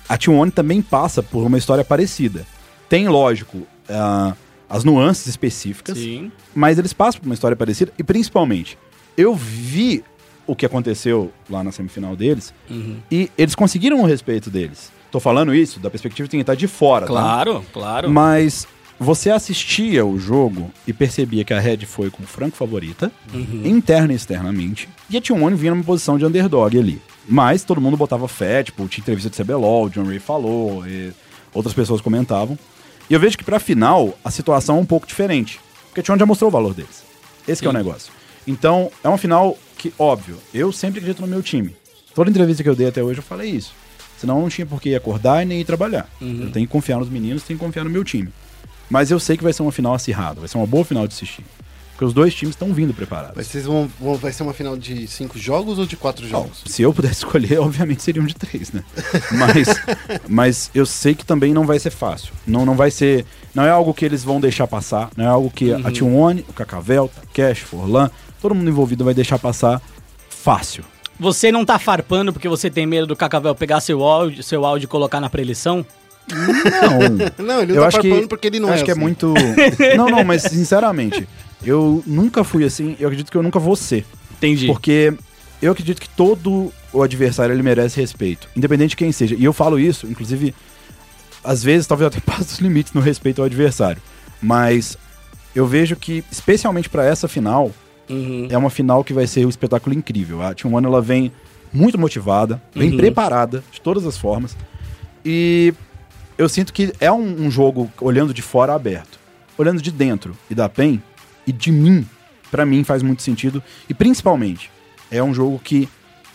[0.08, 2.46] a T1 também passa por uma história parecida.
[2.90, 4.34] Tem, lógico, ah,
[4.70, 6.32] as nuances específicas, Sim.
[6.56, 8.78] mas eles passam por uma história parecida e principalmente
[9.18, 10.04] eu vi
[10.46, 12.98] o que aconteceu lá na semifinal deles Uhum.
[13.12, 14.92] e eles conseguiram o respeito deles.
[15.18, 17.12] Tô falando isso da perspectiva de quem tá de fora, tá?
[17.12, 18.08] Claro, claro.
[18.08, 18.68] Mas
[19.00, 23.64] você assistia o jogo e percebia que a Red foi com franco favorita, Uhum.
[23.66, 27.02] interna e externamente, e a T1 vinha numa posição de underdog ali.
[27.28, 31.12] Mas todo mundo botava fé, tipo, tinha entrevista de CBLOL, o John Ray falou, e
[31.52, 32.56] outras pessoas comentavam.
[33.10, 35.60] E eu vejo que pra final a situação é um pouco diferente.
[35.88, 37.04] Porque a T1 já mostrou o valor deles.
[37.48, 38.14] Esse que é o negócio.
[38.46, 41.76] Então, é uma final que, óbvio, eu sempre acredito no meu time.
[42.14, 43.74] Toda entrevista que eu dei até hoje eu falei isso.
[44.18, 46.10] Senão eu não tinha por que ir acordar e nem ir trabalhar.
[46.22, 48.30] Eu tenho que confiar nos meninos, tenho que confiar no meu time.
[48.90, 51.14] Mas eu sei que vai ser uma final acirrada, vai ser uma boa final de
[51.14, 51.44] assistir.
[51.92, 53.34] Porque os dois times estão vindo preparados.
[53.36, 56.62] Mas vocês vão, vão- Vai ser uma final de cinco jogos ou de quatro jogos?
[56.68, 58.84] Se eu pudesse escolher, obviamente seriam de três, né?
[59.32, 59.68] Mas,
[60.30, 62.34] mas eu sei que também não vai ser fácil.
[62.46, 63.26] Não, não vai ser.
[63.54, 65.10] Não é algo que eles vão deixar passar.
[65.18, 69.16] Não é algo que a T1, o Cacavel, o Cash, Forlan, todo mundo envolvido vai
[69.16, 69.82] deixar passar
[70.30, 70.84] fácil.
[71.20, 74.86] Você não tá farpando porque você tem medo do Cacavel pegar seu áudio, seu áudio
[74.86, 75.86] e colocar na pré-eleição?
[76.30, 76.38] Não.
[77.46, 78.92] Não, ele não eu tá acho que, farpando porque ele não eu é acho que
[78.92, 79.02] é assim.
[79.02, 79.34] muito.
[79.96, 81.28] Não, não, mas sinceramente,
[81.64, 82.98] eu nunca fui assim.
[83.00, 84.06] Eu acredito que eu nunca vou ser.
[84.38, 84.68] Entendi.
[84.68, 85.14] Porque
[85.62, 89.36] eu acredito que todo o adversário ele merece respeito, independente de quem seja.
[89.36, 90.54] E eu falo isso, inclusive,
[91.44, 94.02] às vezes talvez eu até passe os limites no respeito ao adversário.
[94.42, 94.98] Mas
[95.56, 97.72] eu vejo que, especialmente pra essa final,
[98.10, 98.48] Uhum.
[98.50, 100.42] é uma final que vai ser um espetáculo incrível.
[100.42, 101.32] A Team One ela vem
[101.74, 102.98] muito motivada, vem Uhum.
[102.98, 104.56] preparada de todas as formas.
[105.26, 105.74] E
[106.38, 109.20] eu sinto que é um, um jogo olhando de fora aberto.
[109.58, 111.02] Olhando de dentro e da PEN
[111.46, 112.08] e de mim,
[112.52, 113.62] pra mim faz muito sentido.
[113.90, 114.70] E principalmente,
[115.12, 115.90] é um jogo que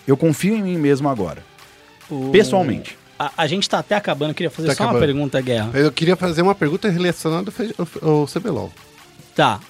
[0.07, 1.43] eu confio em mim mesmo agora.
[2.11, 2.99] O- Pessoalmente.
[3.19, 5.07] A, a gente tá até acabando, eu queria fazer Tá só uma acabando.
[5.07, 5.71] pergunta, Guerra.
[5.75, 7.53] Eu queria fazer uma pergunta relacionada
[8.03, 8.73] ao CBLOL.
[9.37, 9.61] Tá.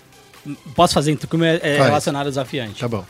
[0.74, 1.86] Posso fazer então, como é, é Faz.
[1.88, 2.80] relacionado ao desafiante?
[2.80, 3.04] Tá bom.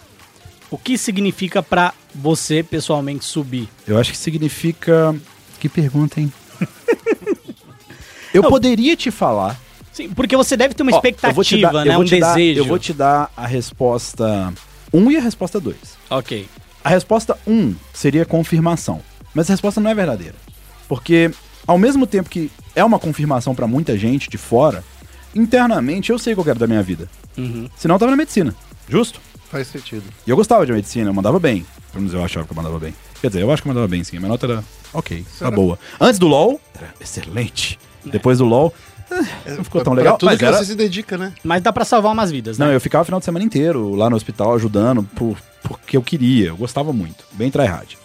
[0.71, 3.69] O que significa pra você, pessoalmente, subir?
[3.87, 5.15] Eu acho que significa.
[5.61, 6.33] Que pergunta, hein?
[8.33, 8.51] eu Não.
[8.51, 9.59] poderia te falar.
[9.93, 11.99] Sim, porque você deve ter uma Ó, expectativa, dar- né?
[11.99, 12.61] Um te dar- desejo.
[12.61, 14.53] eu vou te dar a resposta
[14.93, 15.77] 1 e a resposta 2.
[16.09, 16.49] Ok.
[16.83, 19.01] A resposta 1 seria confirmação.
[19.35, 20.35] Mas a resposta não é verdadeira.
[20.89, 21.31] Porque,
[21.67, 24.83] ao mesmo tempo que é uma confirmação pra muita gente de fora,
[25.35, 27.09] internamente eu sei o que eu quero da minha vida.
[27.37, 27.69] Uhum.
[27.77, 28.55] Senão eu tava na medicina.
[28.89, 29.21] Justo?
[29.51, 30.05] Faz sentido.
[30.27, 31.67] E eu gostava de medicina, eu mandava bem.
[31.91, 32.95] Pelo menos eu achava que eu mandava bem.
[33.21, 34.17] Quer dizer, eu acho que eu mandava bem sim.
[34.17, 34.65] A minha nota era
[34.95, 35.79] ok, tá era- boa.
[36.01, 37.79] Antes do LoL, era excelente.
[38.05, 38.75] Depois do LoL,
[39.11, 40.19] eh, não ficou tão Pra legal.
[40.19, 41.33] tudo mas que era- você se dedica, né?
[41.45, 42.65] Mas dá pra salvar umas vidas, né?
[42.67, 46.03] Não, eu ficava o final de semana inteiro lá no hospital ajudando por, porque eu
[46.03, 47.97] queria, eu gostava muito, bem tryhard.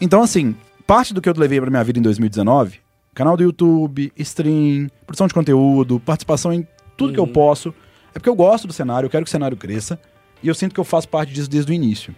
[0.00, 0.54] Então, assim,
[0.86, 2.78] parte do que eu levei pra minha vida em 2019,
[3.14, 6.66] canal do YouTube, stream, produção de conteúdo, participação em
[6.96, 7.74] tudo que eu posso,
[8.10, 9.98] é porque eu gosto do cenário, eu quero que o cenário cresça,
[10.42, 12.14] e eu sinto que eu faço parte disso desde o início.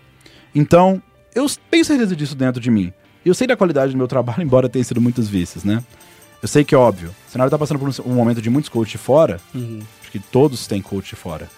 [0.54, 1.02] Então,
[1.34, 2.92] eu tenho certeza disso dentro de mim.
[3.24, 5.82] E eu sei da qualidade do meu trabalho, embora tenha sido muitos vícios, né?
[6.42, 9.40] Eu sei que, óbvio, o cenário tá passando por um, momento de muitos coaches fora,
[9.54, 9.80] Uhum.
[10.00, 11.48] Acho que todos têm coach fora.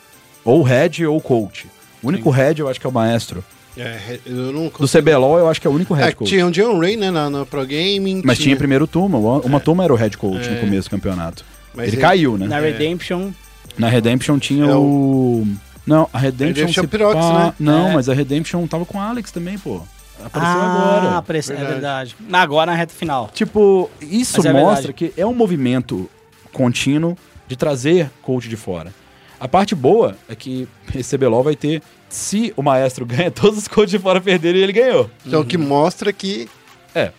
[0.43, 1.67] Ou head ou coach.
[2.03, 3.45] O único head eu acho que é o maestro.
[3.79, 6.29] É, eu não Do CBLOL eu acho que é o único head É, coach.
[6.29, 8.23] tinha um John Ray, né, na, na Pro Gaming.
[8.25, 9.19] Mas tinha primeiro turma.
[9.19, 10.51] Uma, uma turma era o head coach É.
[10.55, 11.45] no começo do campeonato.
[11.75, 12.47] Mas ele ele- caiu, né?
[12.47, 13.31] Na Redemption,
[13.79, 15.47] Na Redemption tinha É o...
[15.87, 16.55] Não, a Redemption...
[16.67, 17.55] Redemption se Pirox, né?
[17.61, 17.95] Não, É.
[17.95, 19.81] mas a Redemption tava com o Alex também, pô.
[20.25, 21.17] Apareceu ah, agora.
[21.19, 22.15] apareceu- é Verdade.
[22.17, 22.17] verdade.
[22.33, 23.31] Agora na reta final.
[23.33, 24.93] Tipo, isso é mostra verdade.
[24.93, 26.11] que é um movimento
[26.53, 28.93] contínuo de trazer coach de fora.
[29.41, 33.69] A parte boa é que esse CBLOL vai ter, se o maestro ganha, todos os
[33.69, 35.11] coaches de fora perderem e ele ganhou.
[35.25, 36.49] Então, que mostra que.
[36.95, 37.13] É.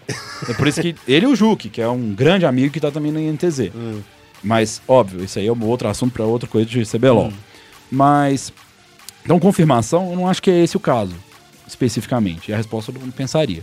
[0.48, 2.92] É por isso que ele e o Juque, que é um grande amigo que tá
[2.92, 3.72] também no INTZ.
[3.74, 4.02] Hum.
[4.44, 7.32] Mas, óbvio, isso aí é um outro assunto para outra coisa de CBLOL.
[7.92, 8.52] Mas,
[9.24, 11.16] então, confirmação, eu não acho que é esse o caso,
[11.68, 12.50] especificamente.
[12.50, 13.62] E a resposta eu não pensaria.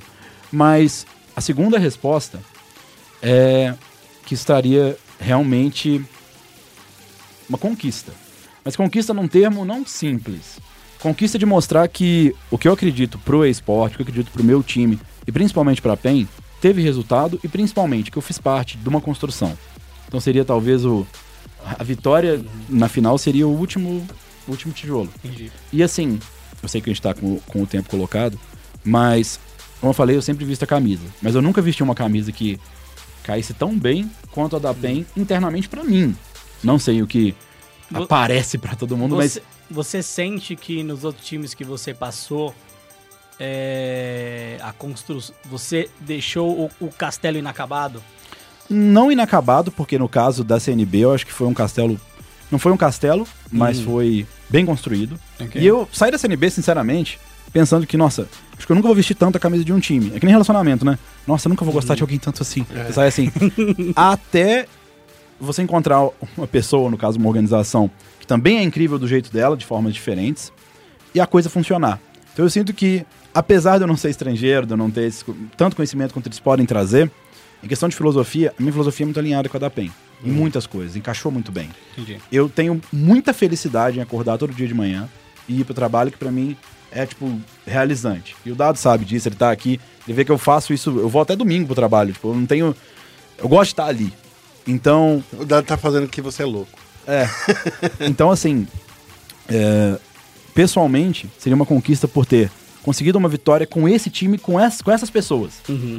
[0.53, 2.41] Mas, a segunda resposta
[3.23, 3.75] é
[4.25, 6.05] que estaria realmente
[7.49, 8.13] uma conquista.
[8.67, 10.59] Mas conquista num termo não simples.
[10.99, 14.43] Conquista de mostrar que o que eu acredito pro esporte, o que eu acredito pro
[14.43, 16.27] meu time, e principalmente pra PEN,
[16.61, 19.57] teve resultado e principalmente que eu fiz parte de uma construção.
[20.09, 21.07] Então seria talvez o
[21.79, 24.05] a vitória na final seria o último
[24.49, 25.11] o último tijolo.
[25.23, 25.53] Entendi.
[25.73, 26.19] E assim,
[26.61, 28.37] eu sei que a gente tá com, com o tempo colocado,
[28.85, 29.39] mas
[29.81, 32.59] como eu falei, eu sempre visto a camisa, mas eu nunca vesti uma camisa que
[33.23, 36.17] caísse tão bem quanto a da PEN internamente pra mim.
[36.65, 37.33] Não sei o que
[37.95, 42.55] aparece pra todo mundo, Você, mas você sente que nos outros times que você passou,
[43.39, 48.03] é, a construção, você deixou o, o castelo inacabado?
[48.69, 52.01] não inacabado, porque no caso da CNB eu acho que foi um castelo.
[52.51, 53.85] Não foi um castelo, mas Hum.
[53.85, 55.17] foi bem construído.
[55.39, 55.63] Ok.
[55.63, 57.17] E eu saí da CNB, sinceramente,
[57.53, 60.11] pensando que, nossa, acho que eu nunca vou vestir tanto a camisa de um time.
[60.17, 60.99] É que nem relacionamento, né?
[61.29, 62.67] Nossa, eu nunca vou gostar de alguém tanto assim.
[62.69, 63.31] Você sai assim.
[63.95, 64.67] Até
[65.39, 69.57] você encontrar uma pessoa, no caso, uma organização, que também é incrível do jeito dela,
[69.57, 70.53] de formas diferentes,
[71.15, 72.01] e a coisa funcionar.
[72.33, 73.05] Então eu sinto que,
[73.35, 75.25] apesar de eu não ser estrangeiro, de eu não ter esse,
[75.57, 77.11] tanto conhecimento quanto eles podem trazer,
[77.63, 79.91] em questão de filosofia, a minha filosofia é muito alinhada com a da PEN.
[80.25, 81.69] Em muitas coisas, encaixou muito bem.
[81.93, 82.19] Entendi.
[82.31, 85.09] Eu tenho muita felicidade em acordar todo dia de manhã
[85.49, 86.57] e ir pro trabalho, que pra mim
[86.91, 88.37] é, tipo, realizante.
[88.45, 91.09] E o Dado sabe disso, ele tá aqui, ele vê que eu faço isso, eu
[91.09, 92.75] vou até domingo pro trabalho, tipo, eu não tenho...
[93.39, 94.13] Eu gosto de estar ali.
[94.67, 96.79] Então, O Dado tá fazendo que você é louco.
[97.07, 97.29] é.
[98.01, 98.67] Então, assim,
[99.49, 99.97] é,
[100.55, 102.51] pessoalmente, seria uma conquista por ter
[102.83, 105.55] conseguido uma vitória com esse time, com, essa, com essas pessoas.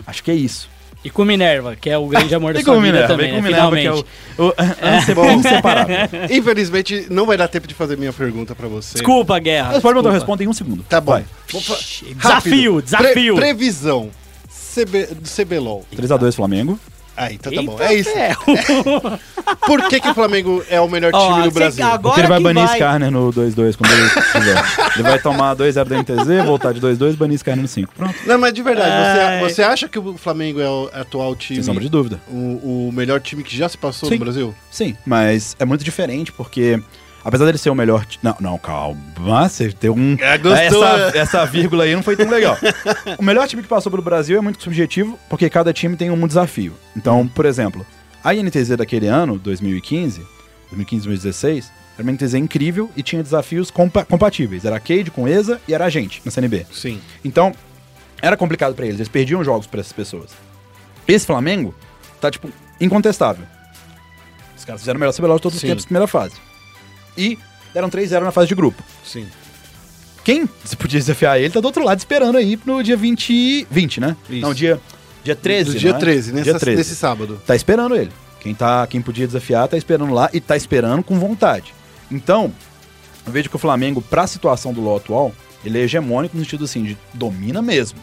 [0.06, 0.69] Acho que é isso.
[1.03, 3.31] E com Minerva, que é o grande amor da sua com o vida Minerva, também,
[3.31, 3.49] vem com o né?
[3.49, 4.07] Minerva, que Finalmente.
[4.38, 4.53] é o, o,
[6.34, 6.35] é.
[6.35, 8.94] Infelizmente, não vai dar tempo de fazer minha pergunta pra você.
[8.95, 9.73] Desculpa, Guerra.
[9.73, 10.84] Mas pode mandar uma resposta em um segundo.
[10.84, 11.23] Tá bom.
[12.15, 13.35] Desafio, desafio.
[13.35, 14.10] Pre- previsão
[14.76, 15.85] CB, do CBLOL.
[15.95, 16.80] 3x2 Flamengo.
[17.18, 17.81] Ah, então tá Eita bom.
[17.81, 18.10] É isso.
[19.65, 21.85] Por que, que o Flamengo é o melhor time Ó, do Brasil?
[21.85, 22.73] agora Porque ele vai que banir vai.
[22.76, 24.64] Skarner no 2-2 quando ele quiser.
[24.95, 27.94] ele vai tomar 2-0 da NTZ, voltar de 2-2 banir Skarner no 5.
[27.95, 28.15] Pronto.
[28.26, 29.39] Não, mas de verdade, Ai.
[29.41, 32.19] você, você acha que o Flamengo é o atual time, Sem sombra de dúvida.
[32.30, 34.15] o, o melhor time que já se passou Sim.
[34.15, 34.56] no Brasil?
[34.69, 36.80] Sim, mas é muito diferente porque,
[37.28, 38.06] apesar dele ser o melhor.
[38.24, 38.98] Não, não, calma.
[39.49, 40.16] Você tem um.
[40.20, 40.36] É,
[40.66, 41.18] essa, é.
[41.20, 42.58] essa vírgula aí não foi tão legal.
[43.20, 46.26] o melhor time que passou pelo Brasil é muito subjetivo porque cada time tem um
[46.28, 46.74] desafio.
[46.95, 47.86] Então, por exemplo,
[48.24, 50.20] a INTZ daquele ano, 2015,
[50.70, 54.64] 2015, 2016, era uma INTZ incrível e tinha desafios compa- compatíveis.
[54.66, 56.66] Era Cade com ESA e era a gente na CNB.
[56.72, 57.02] Sim.
[57.26, 57.52] Então,
[58.22, 60.32] era complicado pra eles, eles perdiam jogos pra essas pessoas.
[61.08, 61.74] Esse Flamengo
[62.22, 62.49] tá, tipo,
[62.80, 63.45] incontestável.
[64.58, 65.68] Os caras fizeram o melhor CBLOL de todos os Sim.
[65.68, 66.36] tempos na primeira fase.
[67.18, 67.38] E
[67.73, 68.81] deram 3-0 na fase de grupo.
[69.03, 69.27] Sim.
[70.23, 74.02] Quem se podia desafiar ele tá do outro lado esperando aí no dia 20, 20
[74.02, 74.15] né?
[74.30, 74.41] Isso.
[74.41, 74.80] Não, dia,
[75.23, 75.99] dia 13, Do dia né?
[75.99, 76.77] 13, nessa, dia 13.
[76.77, 77.41] nesse sábado.
[77.45, 78.11] Tá esperando ele.
[78.39, 81.73] Quem, tá, quem podia desafiar tá esperando lá e tá esperando com vontade.
[82.11, 82.53] Então,
[83.26, 85.34] eu vejo que o Flamengo, pra situação do LoL atual,
[85.64, 87.99] ele é hegemônico no sentido assim, de domina mesmo.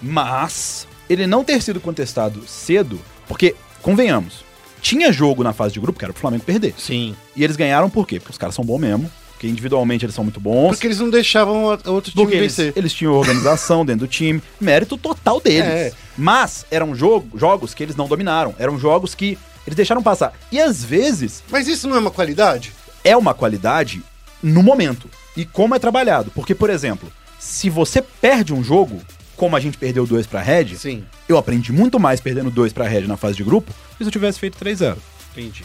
[0.00, 2.98] Mas, ele não ter sido contestado cedo,
[3.28, 4.44] porque, convenhamos,
[4.82, 6.74] tinha jogo na fase de grupo que era pro Flamengo perder.
[6.76, 7.14] Sim.
[7.34, 8.18] E eles ganharam por quê?
[8.18, 10.70] Porque os caras são bons mesmo, porque individualmente eles são muito bons.
[10.72, 12.72] Porque eles não deixavam o outro time Porque eles, vencer.
[12.76, 15.62] eles tinham organização dentro do time, mérito total deles.
[15.68, 15.92] É.
[16.18, 20.32] Mas eram jogo, jogos que eles não dominaram, eram jogos que eles deixaram passar.
[20.50, 22.72] E às vezes Mas isso não é uma qualidade?
[23.04, 24.02] é uma qualidade
[24.42, 26.30] no momento e como é trabalhado.
[26.34, 29.00] Porque, por exemplo, se você perde um jogo,
[29.42, 31.04] como a gente perdeu dois pra Red, Sim.
[31.28, 34.08] eu aprendi muito mais perdendo dois pra Red na fase de grupo do que se
[34.08, 34.96] eu tivesse feito 3-0.
[35.32, 35.64] Entendi.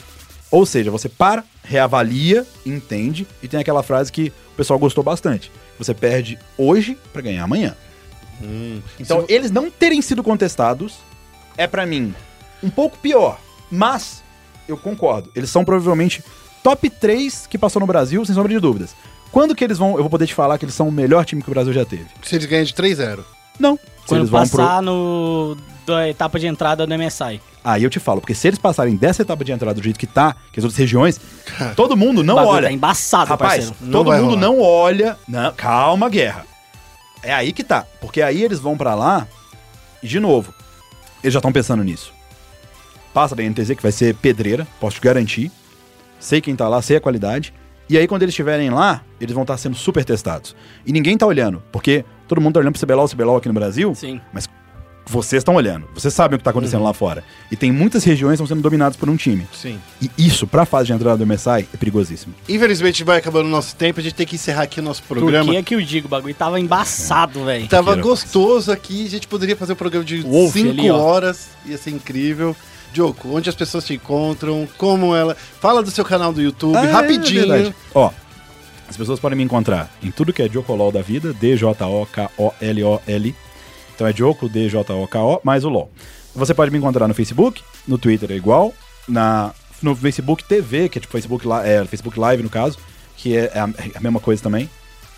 [0.50, 5.52] Ou seja, você para, reavalia, entende e tem aquela frase que o pessoal gostou bastante.
[5.78, 7.76] Você perde hoje pra ganhar amanhã.
[9.00, 10.96] Então, Se- eles não terem sido contestados
[11.56, 12.16] é pra mim
[12.64, 13.40] um pouco pior,
[13.70, 14.24] mas
[14.68, 15.32] eu concordo.
[15.36, 16.24] Eles são provavelmente
[16.64, 18.96] top 3 que passou no Brasil, sem sombra de dúvidas.
[19.32, 21.44] Quando que eles vão, eu vou poder te falar que eles são o melhor time
[21.44, 22.08] que o Brasil já teve?
[22.24, 23.24] Se eles ganham de 3-0.
[23.60, 23.76] Não.
[23.76, 25.58] Se Quando eles vão passar no
[25.88, 27.42] da etapa de entrada do MSI.
[27.64, 30.06] Aí eu te falo, porque se eles passarem dessa etapa de entrada do jeito que
[30.06, 31.20] tá, que as outras regiões,
[31.76, 32.68] todo mundo não olha.
[32.68, 33.92] Tá embaçado, Rapaz, parceiro.
[33.92, 34.38] Todo mundo rolar.
[34.42, 35.18] não olha.
[35.28, 36.46] Não, calma, guerra.
[37.24, 37.86] É aí que tá.
[38.00, 39.28] Porque aí eles vão pra lá
[40.04, 40.54] e, de novo,
[41.24, 42.14] eles já estão pensando nisso.
[43.14, 45.52] Passa da NTZ, que vai ser pedreira, posso te garantir.
[46.20, 47.54] Sei quem tá lá, sei a qualidade.
[47.90, 50.56] E aí, quando eles estiverem lá, eles vão estar sendo super testados.
[50.86, 53.54] E ninguém tá olhando, porque todo mundo tá olhando pro CBLOL, o CBLOL aqui no
[53.54, 53.94] Brasil.
[53.96, 54.20] Sim.
[54.34, 54.48] Mas
[55.10, 55.88] vocês estão olhando.
[55.94, 57.24] Vocês sabem o que tá acontecendo lá fora.
[57.50, 59.48] E tem muitas regiões que estão sendo dominadas por um time.
[59.54, 59.80] Sim.
[60.02, 62.36] E isso, pra fase de entrada do MSI, é perigosíssimo.
[62.50, 65.46] Infelizmente vai acabando o nosso tempo, a gente tem que encerrar aqui o nosso programa.
[65.46, 66.08] Por que é que eu digo?
[66.08, 67.68] O bagulho tava embaçado, velho.
[67.70, 68.02] Tava Queira.
[68.02, 70.98] gostoso aqui, a gente poderia fazer um programa de Wolf 5 ali, ó.
[70.98, 72.54] horas, ia ser incrível.
[72.92, 75.36] Diogo, onde as pessoas te encontram, como ela...
[75.62, 77.48] Fala do seu canal do YouTube, Ah, é rapidinho.
[77.48, 77.76] verdade.
[77.94, 78.12] Ó,
[78.90, 83.36] as pessoas podem me encontrar em tudo que é Jocolol da vida, D-J-O-K-O-L-O-L.
[83.96, 85.92] Então é Joko, D-J-O-K-O, mais o LOL.
[86.36, 88.74] Você pode me encontrar no Facebook, no Twitter é igual,
[89.08, 89.52] na,
[89.82, 92.78] no Facebook TV, que é tipo Facebook, é, Facebook Live no caso,
[93.16, 94.70] que é a, é a mesma coisa também.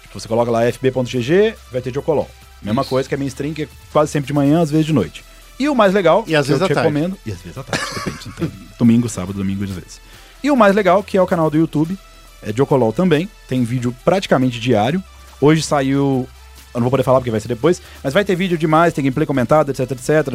[0.04, 2.30] Tipo, você coloca lá fb.gg, vai ter Jocolol.
[2.62, 4.94] Mesma coisa que a minha stream, que é quase sempre de manhã, às vezes de
[4.94, 5.24] noite.
[5.60, 7.64] E o mais legal, E às que eu vezes te recomendo, e às vezes à
[7.64, 8.30] tarde, depende.
[8.38, 10.00] tem- domingo, sábado, domingo, às vezes.
[10.42, 11.98] E o mais legal, que é o canal do YouTube,
[12.44, 15.04] é Jocolol também, tem vídeo praticamente diário.
[15.42, 16.28] Hoje saiu,
[16.74, 19.04] eu não vou poder falar porque vai ser depois, mas vai ter vídeo demais, tem
[19.04, 20.34] gameplay comentado, etc, etc.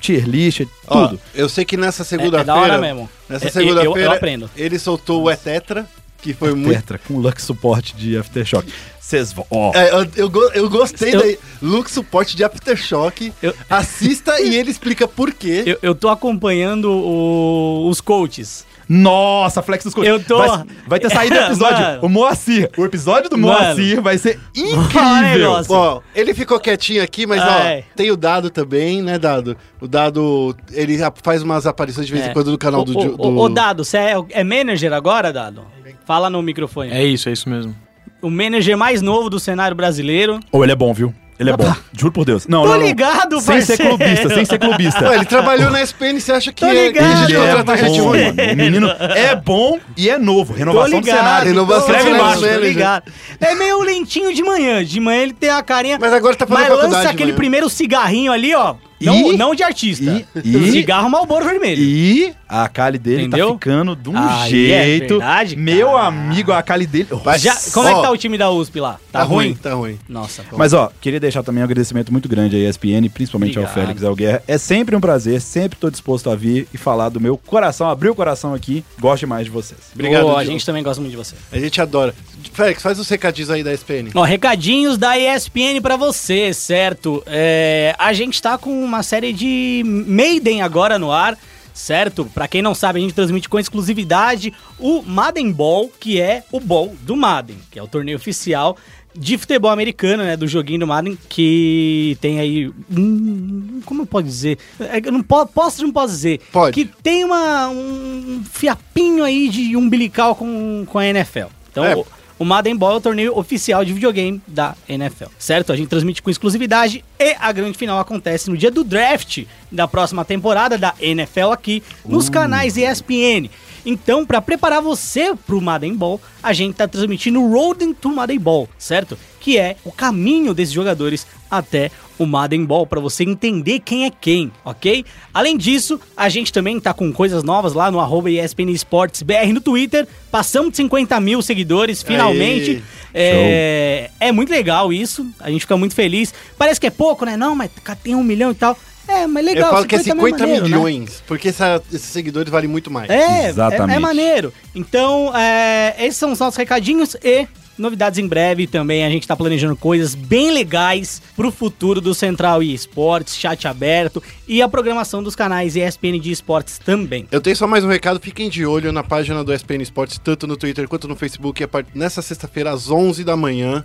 [0.00, 1.20] Tier list, Ó, tudo.
[1.34, 2.42] eu sei que nessa É, segunda-feira...
[2.42, 3.08] é da hora mesmo.
[3.28, 4.50] Nessa É, eu- segunda-feira, eu aprendo.
[4.56, 5.86] ele soltou o Etetra,
[6.20, 6.72] que foi muito...
[6.76, 8.72] Tetra com Lux suporte de Aftershock.
[9.00, 9.72] Vocês vão, ó.
[9.74, 11.38] É, eu, eu, go- eu gostei Eu- daí.
[11.60, 13.32] Look suporte de Aftershock.
[13.42, 15.64] Eu- Assista e ele explica por quê.
[15.66, 18.64] Eu, eu tô acompanhando o- os coaches.
[18.92, 20.20] Nossa, Flex dos Coxinhas.
[20.20, 21.78] Eu tô- Vai, vai ter saído o episódio.
[21.80, 21.98] Mano.
[22.02, 22.70] o Moacir.
[22.76, 23.58] O episódio do Mano.
[23.64, 25.52] Moacir vai ser o incrível.
[25.70, 27.84] Ó, ele ficou quietinho aqui, mas Ai.
[27.88, 29.56] ó, tem o Dado também, né, Dado?
[29.80, 32.32] O Dado, ele faz umas aparições de vez em É.
[32.32, 32.98] quando no canal Ô, do...
[32.98, 33.38] ô, do...
[33.38, 35.64] ô, Dado, você é, é manager agora, Dado?
[36.04, 36.90] Fala no microfone.
[36.90, 37.74] É isso, é isso mesmo.
[38.20, 40.38] O manager mais novo do cenário brasileiro.
[40.52, 41.14] Ou ele é bom, viu?
[41.42, 41.74] Ele é bom.
[41.92, 42.46] Juro por Deus.
[42.46, 42.86] Não, Tô não, não.
[42.86, 43.98] ligado, Sem ser parceiro.
[43.98, 45.08] clubista, sem ser clubista.
[45.08, 47.26] Ué, ele trabalhou na SPN, você acha que Tô é ligado.
[47.26, 48.24] de Ele é gente bom, ruim?
[48.32, 48.52] mano.
[48.52, 50.52] O menino é bom e é novo.
[50.52, 51.16] Tô Renovação do ligado.
[51.18, 51.48] cenário.
[51.48, 53.12] Renovação tô do ligado, cenário, tô né, ligado.
[53.40, 54.84] É meio lentinho de manhã.
[54.84, 55.98] De manhã ele tem a carinha.
[56.00, 57.36] Mas agora tá fazendo Mas lança aquele mano.
[57.36, 58.74] primeiro cigarrinho ali, ó.
[59.00, 60.04] Não, E- não de artista.
[60.04, 61.82] e- e- Cigarro Malboro Vermelho.
[61.82, 63.48] E a Kali dele Entendeu?
[63.48, 65.18] tá ficando de um é jeito.
[65.18, 66.06] verdade, Meu cara.
[66.08, 67.08] amigo, a Kali dele.
[67.38, 69.00] Já, como é que tá o time da USP lá?
[69.10, 69.46] Tá, Tá ruim?
[69.48, 69.98] ruim, tá ruim.
[70.08, 70.58] Nossa, pô.
[70.58, 73.84] Mas ó, queria deixar também um agradecimento muito grande à ESPN, principalmente ao Obrigado.
[73.86, 74.42] Félix ao Guerra.
[74.46, 78.10] É sempre um prazer, sempre tô disposto a vir e falar do meu coração, abrir
[78.10, 78.84] o coração aqui.
[79.00, 79.80] Gosto demais de vocês.
[79.94, 81.34] Obrigado, Pô, a gente também gosta muito de você.
[81.50, 82.14] A gente adora.
[82.52, 84.10] Félix, faz os recadinhos aí da SPN.
[84.14, 87.22] Ó, recadinhos da ESPN pra você, certo?
[87.26, 91.38] É, a gente tá com uma série de Maiden agora no ar,
[91.74, 92.24] certo?
[92.26, 96.60] Pra quem não sabe, a gente transmite com exclusividade o Madden Ball, que é o
[96.60, 98.76] Ball do Madden, que é o torneio oficial
[99.14, 104.24] de futebol americano, né, do joguinho do Madden, que tem aí, hum, como eu posso
[104.24, 104.58] dizer?
[104.80, 106.40] É, Eu não po- posso, não posso dizer.
[106.50, 106.72] Pode.
[106.72, 111.48] Que tem uma, um fiapinho aí de umbilical com, com a NFL.
[111.70, 112.02] Então, É.
[112.42, 115.72] o- Madden Ball é o torneio oficial de videogame da NFL, certo?
[115.72, 119.86] A gente transmite com exclusividade e a grande final acontece no dia do draft da
[119.88, 123.48] próxima temporada da NFL aqui nos canais ESPN.
[123.84, 128.38] Então, para preparar você pro Madden Ball, a gente tá transmitindo o Road to Madden
[128.38, 129.18] Ball, certo?
[129.42, 134.10] Que é o caminho desses jogadores até o Madden Ball, para você entender quem é
[134.10, 135.04] quem, ok?
[135.34, 139.52] Além disso, a gente também tá com coisas novas lá no arroba ESPN Esportes BR
[139.52, 140.06] no Twitter.
[140.30, 142.80] Passamos de 50 mil seguidores, finalmente.
[143.12, 146.32] É, é muito legal isso, a gente fica muito feliz.
[146.56, 147.36] Parece que é pouco, né?
[147.36, 147.68] Não, mas
[148.04, 148.78] tem um milhão e tal.
[149.08, 149.64] É, mas legal.
[149.70, 150.76] Eu falo que é 50 50 maneiro, né?
[150.76, 153.10] milhões, porque essa- esses seguidores valem muito mais.
[153.10, 153.94] É, Exatamente.
[153.94, 154.52] é, é maneiro.
[154.76, 157.48] Então, é, esses são os nossos recadinhos e
[157.78, 159.04] novidades em breve também.
[159.04, 164.22] A gente tá planejando coisas bem legais pro futuro do Central e Esportes, chat aberto
[164.46, 167.26] e a programação dos canais ESPN de esportes também.
[167.30, 170.46] Eu tenho só mais um recado, fiquem de olho na página do SPN Esportes, tanto
[170.46, 173.84] no Twitter quanto no Facebook, a part- nessa sexta-feira às 11 da manhã,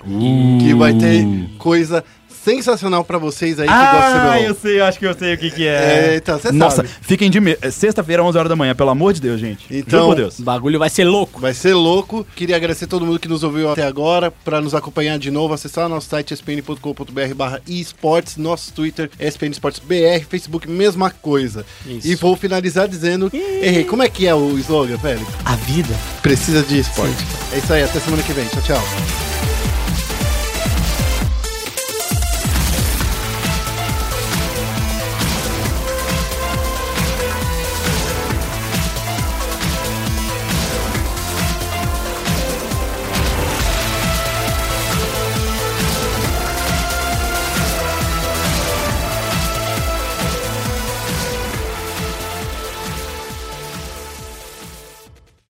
[0.59, 1.25] que vai ter
[1.57, 2.03] coisa
[2.47, 5.33] sensacional pra vocês aí que gostam de Ah, eu sei, eu acho que eu sei
[5.33, 6.15] o que que É, é.
[6.15, 6.89] então, você Nossa, sabe.
[7.01, 7.57] fiquem de medo.
[7.61, 9.65] É Sexta-feira, 11 horas da manhã, pelo amor de Deus, gente.
[9.69, 10.39] Então- Juro por Deus.
[10.39, 11.41] O bagulho vai ser louco.
[11.41, 12.25] Vai ser louco.
[12.35, 14.31] Queria agradecer todo mundo que nos ouviu até agora.
[14.31, 19.81] Pra nos acompanhar de novo, acessar nosso site spn.com.br barra esportes, nosso Twitter SPN Esportes
[19.83, 21.65] BR, Facebook, mesma coisa.
[21.85, 22.07] Isso.
[22.07, 25.25] E vou finalizar dizendo, errei, como é que é o slogan, velho?
[25.43, 25.93] A vida.
[26.21, 27.25] Precisa de esporte.
[27.53, 28.45] É isso aí, até semana que vem.
[28.47, 29.26] Tchau, tchau.